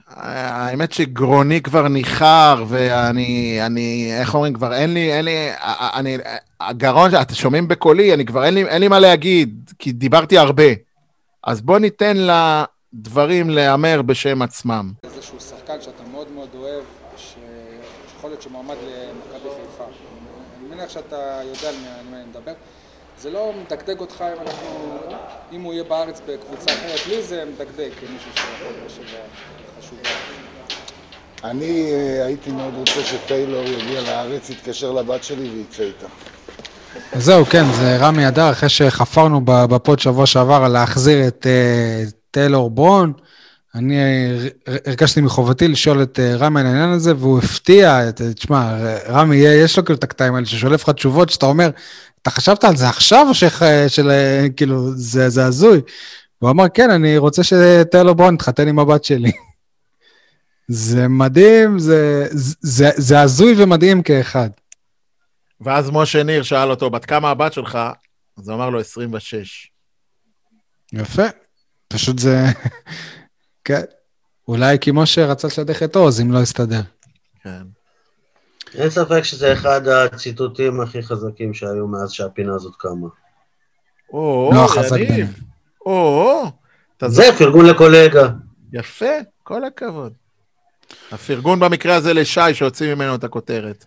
[0.08, 5.52] האמת שגרוני כבר ניחר, ואני, אני, איך אומרים, כבר אין לי, אין לי,
[5.94, 6.18] אני,
[6.62, 10.64] הגרון, אתם שומעים בקולי, אני כבר אין לי, אין לי מה להגיד, כי דיברתי הרבה.
[11.44, 14.92] אז בוא ניתן לדברים להיאמר בשם עצמם.
[15.04, 16.84] איזשהו שחקן שאתה מאוד מאוד אוהב,
[17.18, 18.76] שיכול להיות שמועמד.
[18.76, 19.33] אני
[20.84, 21.76] מניח שאתה יודע על
[22.10, 22.54] מי אני מדבר.
[23.20, 24.98] זה לא מדגדג אותך אם אנחנו,
[25.52, 28.32] אם הוא יהיה בארץ בקבוצה אחרת, לי זה מדגדג כמישהו
[28.88, 29.18] חשובה.
[31.44, 36.08] אני אה, הייתי מאוד רוצה שטיילור יגיע לארץ, יתקשר לבת שלי ויצא איתה.
[37.16, 42.70] זהו, כן, זה רמי אדר, אחרי שחפרנו בפוד שבוע שעבר על להחזיר את uh, טיילור
[42.70, 43.14] ברון,
[43.76, 43.96] אני
[44.86, 48.78] הרגשתי מחובתי לשאול את uh, רמי על העניין הזה, והוא הפתיע, תשמע,
[49.08, 51.70] רמי, יש לו כאילו את הקטעים האלה ששולף לך תשובות, שאתה אומר,
[52.22, 53.34] אתה חשבת על זה עכשיו, או
[53.88, 54.12] של,
[54.58, 55.82] כאילו, זה, זה הזוי?
[56.40, 59.32] הוא אמר, כן, אני רוצה שטיילור ברון יתחתן עם הבת שלי.
[60.68, 62.28] זה מדהים, זה,
[62.62, 64.50] זה, זה הזוי ומדהים כאחד.
[65.62, 67.80] ואז משה ניר שאל אותו, בת כמה הבת שלך?
[68.38, 69.72] אז הוא אמר לו, 26.
[70.94, 71.24] יפה.
[71.88, 72.46] פשוט זה...
[73.66, 73.82] כן.
[74.48, 76.82] אולי כי משה רצה לשדך את עוז, אם לא יסתדר.
[77.44, 77.62] כן.
[78.76, 83.08] אין ספק שזה אחד הציטוטים הכי חזקים שהיו מאז שהפינה הזאת קמה.
[84.14, 85.28] או, לא חזק ביניהם.
[85.86, 86.44] או,
[87.06, 88.30] זה פרגון לקולגה.
[88.74, 89.06] יפה,
[89.44, 90.14] כל הכבוד.
[91.12, 93.86] הפרגון במקרה הזה לשי, שהוציא ממנו את הכותרת.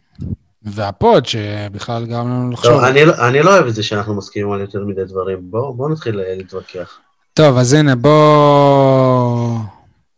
[0.63, 2.73] והפוד, שבכלל לנו לחשוב.
[2.73, 5.39] טוב, אני, לא- אני לא אוהב את זה שאנחנו מסכימים על יותר מדי דברים.
[5.51, 6.99] בואו בוא נתחיל להתווכח.
[7.37, 9.59] טוב, אז הנה, בואו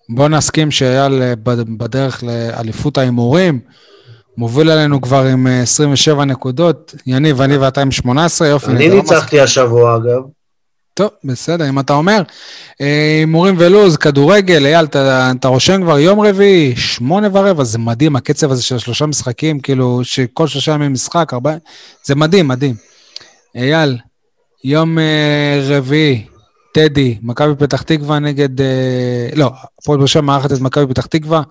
[0.09, 1.35] בוא נסכים שאייל אה,
[1.79, 3.61] בדרך לאליפות ההימורים.
[4.37, 6.95] מוביל עלינו כבר עם 27 אה, נקודות.
[7.07, 8.71] יניב, אני ואתה עם 18, יופי.
[8.71, 10.23] אני ניצחתי השבוע, אגב.
[10.95, 12.23] טוב, בסדר, אם אתה אומר.
[12.81, 18.17] אה, הימורים ולוז, כדורגל, אייל, אתה, אתה רושם כבר יום רביעי, שמונה ורבע, זה מדהים,
[18.17, 21.55] הקצב הזה של שלושה משחקים, כאילו, שכל שלושה ימים משחק, ארבעה,
[22.05, 22.75] זה מדהים, מדהים.
[23.55, 23.99] אייל,
[24.65, 24.99] יום
[25.69, 26.25] רביעי,
[26.73, 28.63] טדי, מכבי פתח תקווה נגד, uh,
[29.37, 31.43] לא, הפועל באר שבע מארחת את מכבי פתח תקווה,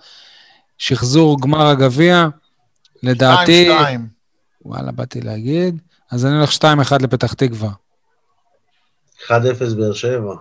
[0.77, 2.27] שחזור גמר הגביע.
[3.03, 3.69] לדעתי...
[3.69, 3.73] 2-2.
[4.65, 5.81] וואלה, באתי להגיד.
[6.11, 6.63] אז אני הולך 2-1
[7.01, 7.69] לפתח תקווה.
[9.27, 9.31] 1-0
[9.77, 10.35] באר שבע.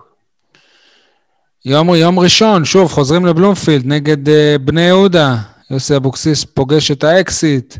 [1.65, 4.31] יום, יום ראשון, שוב, חוזרים לבלומפילד נגד uh,
[4.61, 5.37] בני יהודה.
[5.71, 7.77] יוסי אבוקסיס פוגש את האקסיט,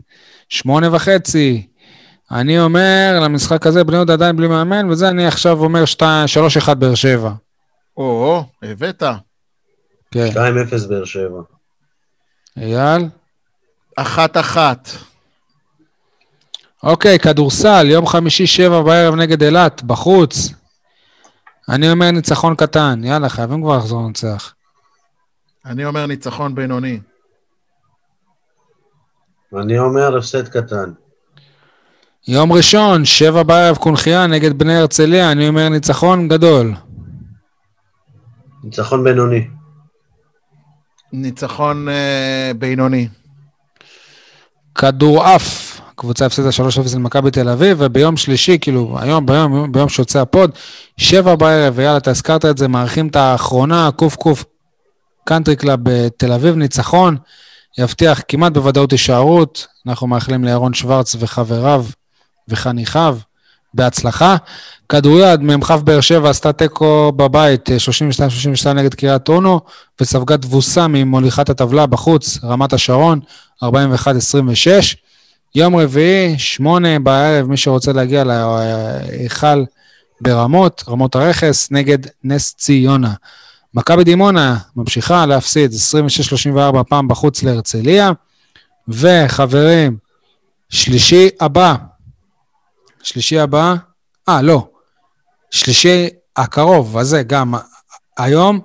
[0.49, 1.67] שמונה וחצי.
[2.31, 5.83] אני אומר, למשחק הזה, בני יהודה עדיין בלי מאמן, וזה אני עכשיו אומר
[6.69, 7.31] 3-1 באר שבע.
[7.97, 9.03] או, הבאת.
[10.11, 10.29] כן.
[10.33, 11.41] 2-0 באר שבע.
[12.57, 13.09] אייל?
[13.95, 14.89] אחת-אחת.
[16.83, 20.49] אוקיי, כדורסל, יום חמישי שבע בערב נגד אילת, בחוץ.
[21.69, 24.53] אני אומר ניצחון קטן, יאללה, חייבים כבר לחזור לנצח.
[25.65, 26.99] אני אומר ניצחון בינוני.
[29.53, 30.91] אני אומר הפסד קטן.
[32.29, 36.73] יום ראשון, שבע בערב קונכייה נגד בני הרצליה, אני אומר ניצחון גדול.
[38.63, 39.47] ניצחון בינוני.
[41.13, 43.07] ניצחון אה, בינוני.
[44.75, 50.27] כדורעף, קבוצה הפסידה 3-0 למכבי תל אביב, וביום שלישי, כאילו, היום, ביום, ביום שיוצא ה
[50.27, 50.51] pod,
[50.97, 54.45] שבע בערב, ויאללה, אתה הזכרת את זה, מארחים את האחרונה, קוף
[55.23, 57.17] קאנטרי קלאב בתל אביב, ניצחון,
[57.77, 59.67] יבטיח כמעט בוודאות הישארות.
[59.87, 61.85] אנחנו מאחלים לירון שוורץ וחבריו
[62.49, 63.17] וחניכיו
[63.73, 64.35] בהצלחה.
[64.89, 67.69] כדוריד, מ"כ באר שבע עשתה תיקו בבית,
[68.65, 69.59] 32-32 נגד קריית אונו,
[70.01, 73.19] וספגה תבוסה ממוליכת הטבלה בחוץ, רמת השרון,
[73.63, 73.67] 41-26.
[75.55, 79.63] יום רביעי, שמונה בערב, מי שרוצה להגיע להיכל
[80.21, 83.13] ברמות, רמות הרכס, נגד נס ציונה.
[83.73, 85.71] מכבי דימונה ממשיכה להפסיד
[86.81, 88.11] 26-34 פעם בחוץ להרצליה,
[88.87, 89.97] וחברים,
[90.69, 91.75] שלישי הבא,
[93.07, 93.75] שלישי הבא,
[94.29, 94.67] אה, לא,
[95.51, 96.07] שלישי
[96.37, 97.53] הקרוב, הזה גם
[98.17, 98.59] היום,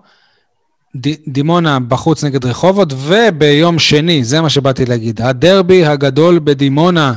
[0.96, 7.14] ד, דימונה בחוץ נגד רחובות, וביום שני, זה מה שבאתי להגיד, הדרבי הגדול בדימונה,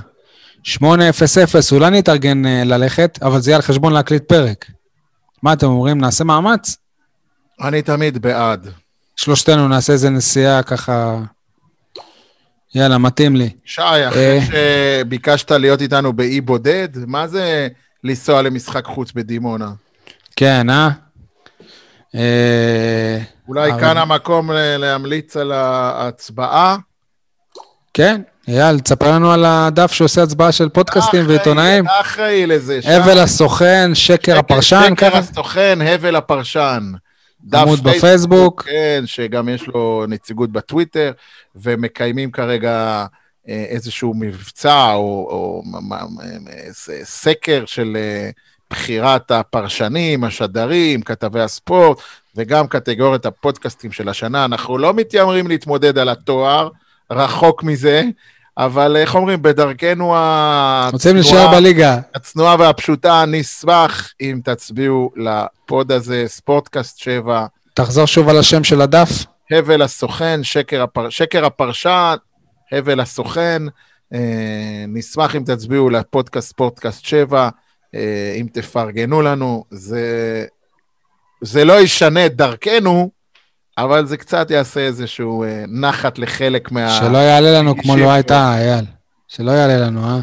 [0.67, 0.83] 8-0-0,
[1.71, 4.65] אולי נתארגן אה, ללכת, אבל זה יהיה על חשבון להקליט פרק.
[5.43, 6.77] מה אתם אומרים, נעשה מאמץ?
[7.61, 8.67] אני תמיד בעד.
[9.15, 11.19] שלושתנו נעשה איזה נסיעה ככה...
[12.75, 13.49] יאללה, מתאים לי.
[13.65, 17.67] שי, אחרי אה, שביקשת להיות איתנו באי בודד, מה זה
[18.03, 19.71] לנסוע למשחק חוץ בדימונה?
[20.35, 20.89] כן, אה?
[22.15, 26.77] אה אולי כאן המקום להמליץ על ההצבעה?
[27.93, 31.85] כן, אייל, תספר לנו על הדף שעושה הצבעה של פודקאסטים ועיתונאים.
[31.85, 32.79] אתה אחראי לזה.
[32.83, 35.07] הבל הסוכן, שקר הפרשן, ככה?
[35.07, 36.91] שקר הסוכן, הבל הפרשן.
[37.53, 38.63] עמוד בפייסבוק.
[38.63, 41.11] כן, שגם יש לו נציגות בטוויטר,
[41.55, 43.05] ומקיימים כרגע
[43.49, 45.63] אה, איזשהו מבצע או, או
[47.03, 48.29] סקר של אה,
[48.69, 51.97] בחירת הפרשנים, השדרים, כתבי הספורט,
[52.35, 54.45] וגם קטגוריית הפודקאסטים של השנה.
[54.45, 56.69] אנחנו לא מתיימרים להתמודד על התואר,
[57.11, 58.03] רחוק מזה,
[58.57, 60.89] אבל איך אומרים, בדרכנו הצנועה...
[60.93, 61.97] רוצים להישאר בליגה.
[62.15, 67.45] הצנועה והפשוטה, נשמח אם תצביעו לפוד הזה, ספורטקאסט 7.
[67.73, 69.09] תחזור שוב על השם של הדף.
[69.51, 71.09] הבל הסוכן, שקר, הפר...
[71.09, 72.15] שקר הפרשן,
[72.71, 73.61] הבל הסוכן.
[74.13, 77.49] אה, נשמח אם תצביעו לפודקאסט ספורטקאסט 7,
[77.95, 79.63] אה, אם תפרגנו לנו.
[79.71, 80.45] זה,
[81.41, 83.09] זה לא ישנה את דרכנו,
[83.77, 86.89] אבל זה קצת יעשה איזשהו אה, נחת לחלק מה...
[86.89, 88.85] שלא יעלה לנו כמו לא הייתה, אייל.
[89.27, 90.19] שלא יעלה לנו, אה?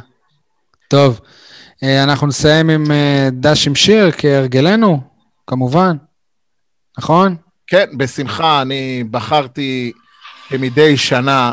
[0.88, 1.20] טוב,
[1.82, 5.00] אה, אנחנו נסיים עם אה, דש עם שיר, כהרגלנו,
[5.46, 5.96] כמובן.
[6.98, 7.36] נכון?
[7.66, 8.62] כן, בשמחה.
[8.62, 9.92] אני בחרתי
[10.48, 11.52] כמדי שנה,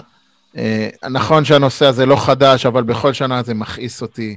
[1.10, 4.36] נכון שהנושא הזה לא חדש, אבל בכל שנה זה מכעיס אותי.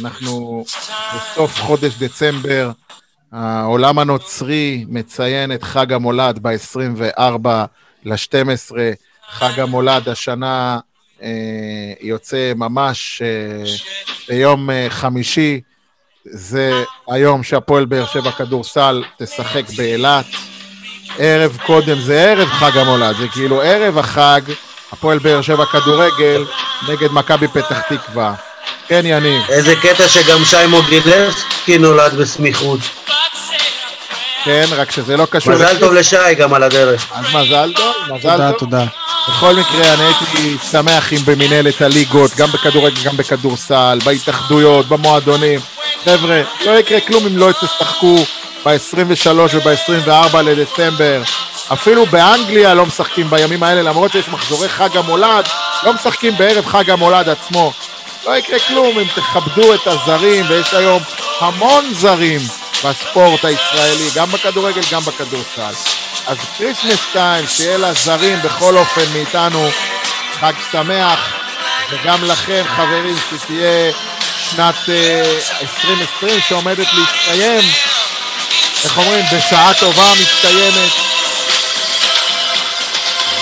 [0.00, 0.64] אנחנו
[1.14, 2.70] בסוף חודש דצמבר,
[3.32, 7.46] העולם הנוצרי מציין את חג המולד ב-24
[8.04, 8.72] ל-12.
[9.30, 10.78] חג המולד השנה
[11.22, 11.28] אה,
[12.00, 13.64] יוצא ממש אה,
[14.28, 15.60] ביום אה, חמישי.
[16.24, 16.72] זה
[17.08, 20.26] היום שהפועל באר שבע כדורסל תשחק באילת.
[21.18, 24.40] ערב קודם, זה ערב חג המולד, זה כאילו ערב החג,
[24.92, 26.44] הפועל באר שבע כדורגל
[26.88, 28.49] נגד מכבי פתח תקווה.
[28.88, 29.42] כן, יניב.
[29.48, 32.80] איזה קטע שגם שי מוגילבסקי נולד בסמיכות.
[34.44, 35.52] כן, רק שזה לא קשור...
[35.52, 37.06] מזל טוב לשי גם על הדרך.
[37.14, 38.58] אז מזל טוב, מזל תודה, טוב.
[38.58, 38.84] תודה.
[39.28, 45.60] בכל מקרה, אני הייתי שמח אם במנהלת הליגות, גם בכדורגל, גם בכדורסל, בהתאחדויות, במועדונים.
[46.04, 48.16] חבר'ה, לא יקרה כלום אם לא תשחקו
[48.64, 51.22] ב-23 וב-24 לדצמבר.
[51.72, 55.48] אפילו באנגליה לא משחקים בימים האלה, למרות שיש מחזורי חג המולד,
[55.82, 57.72] לא משחקים בערב חג המולד עצמו.
[58.24, 61.02] לא יקרה כלום אם תכבדו את הזרים, ויש היום
[61.40, 62.40] המון זרים
[62.84, 65.74] בספורט הישראלי, גם בכדורגל, גם בכדורסל.
[66.26, 69.68] אז Christmas time, שיהיה לזרים בכל אופן מאיתנו
[70.40, 71.32] חג שמח,
[71.90, 73.92] וגם לכם, חברים, שתהיה
[74.50, 77.70] שנת uh, 2020 שעומדת להסתיים,
[78.84, 80.92] איך אומרים, בשעה טובה מסתיימת.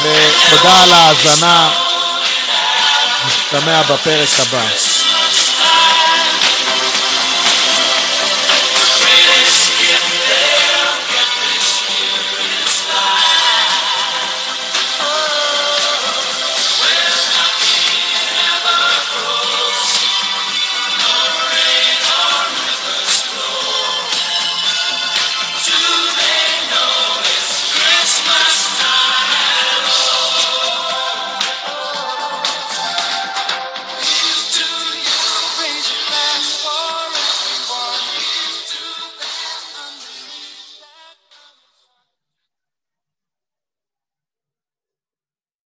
[0.03, 1.88] ותודה על ההאזנה,
[3.53, 4.88] נשתמע בפרק הבא.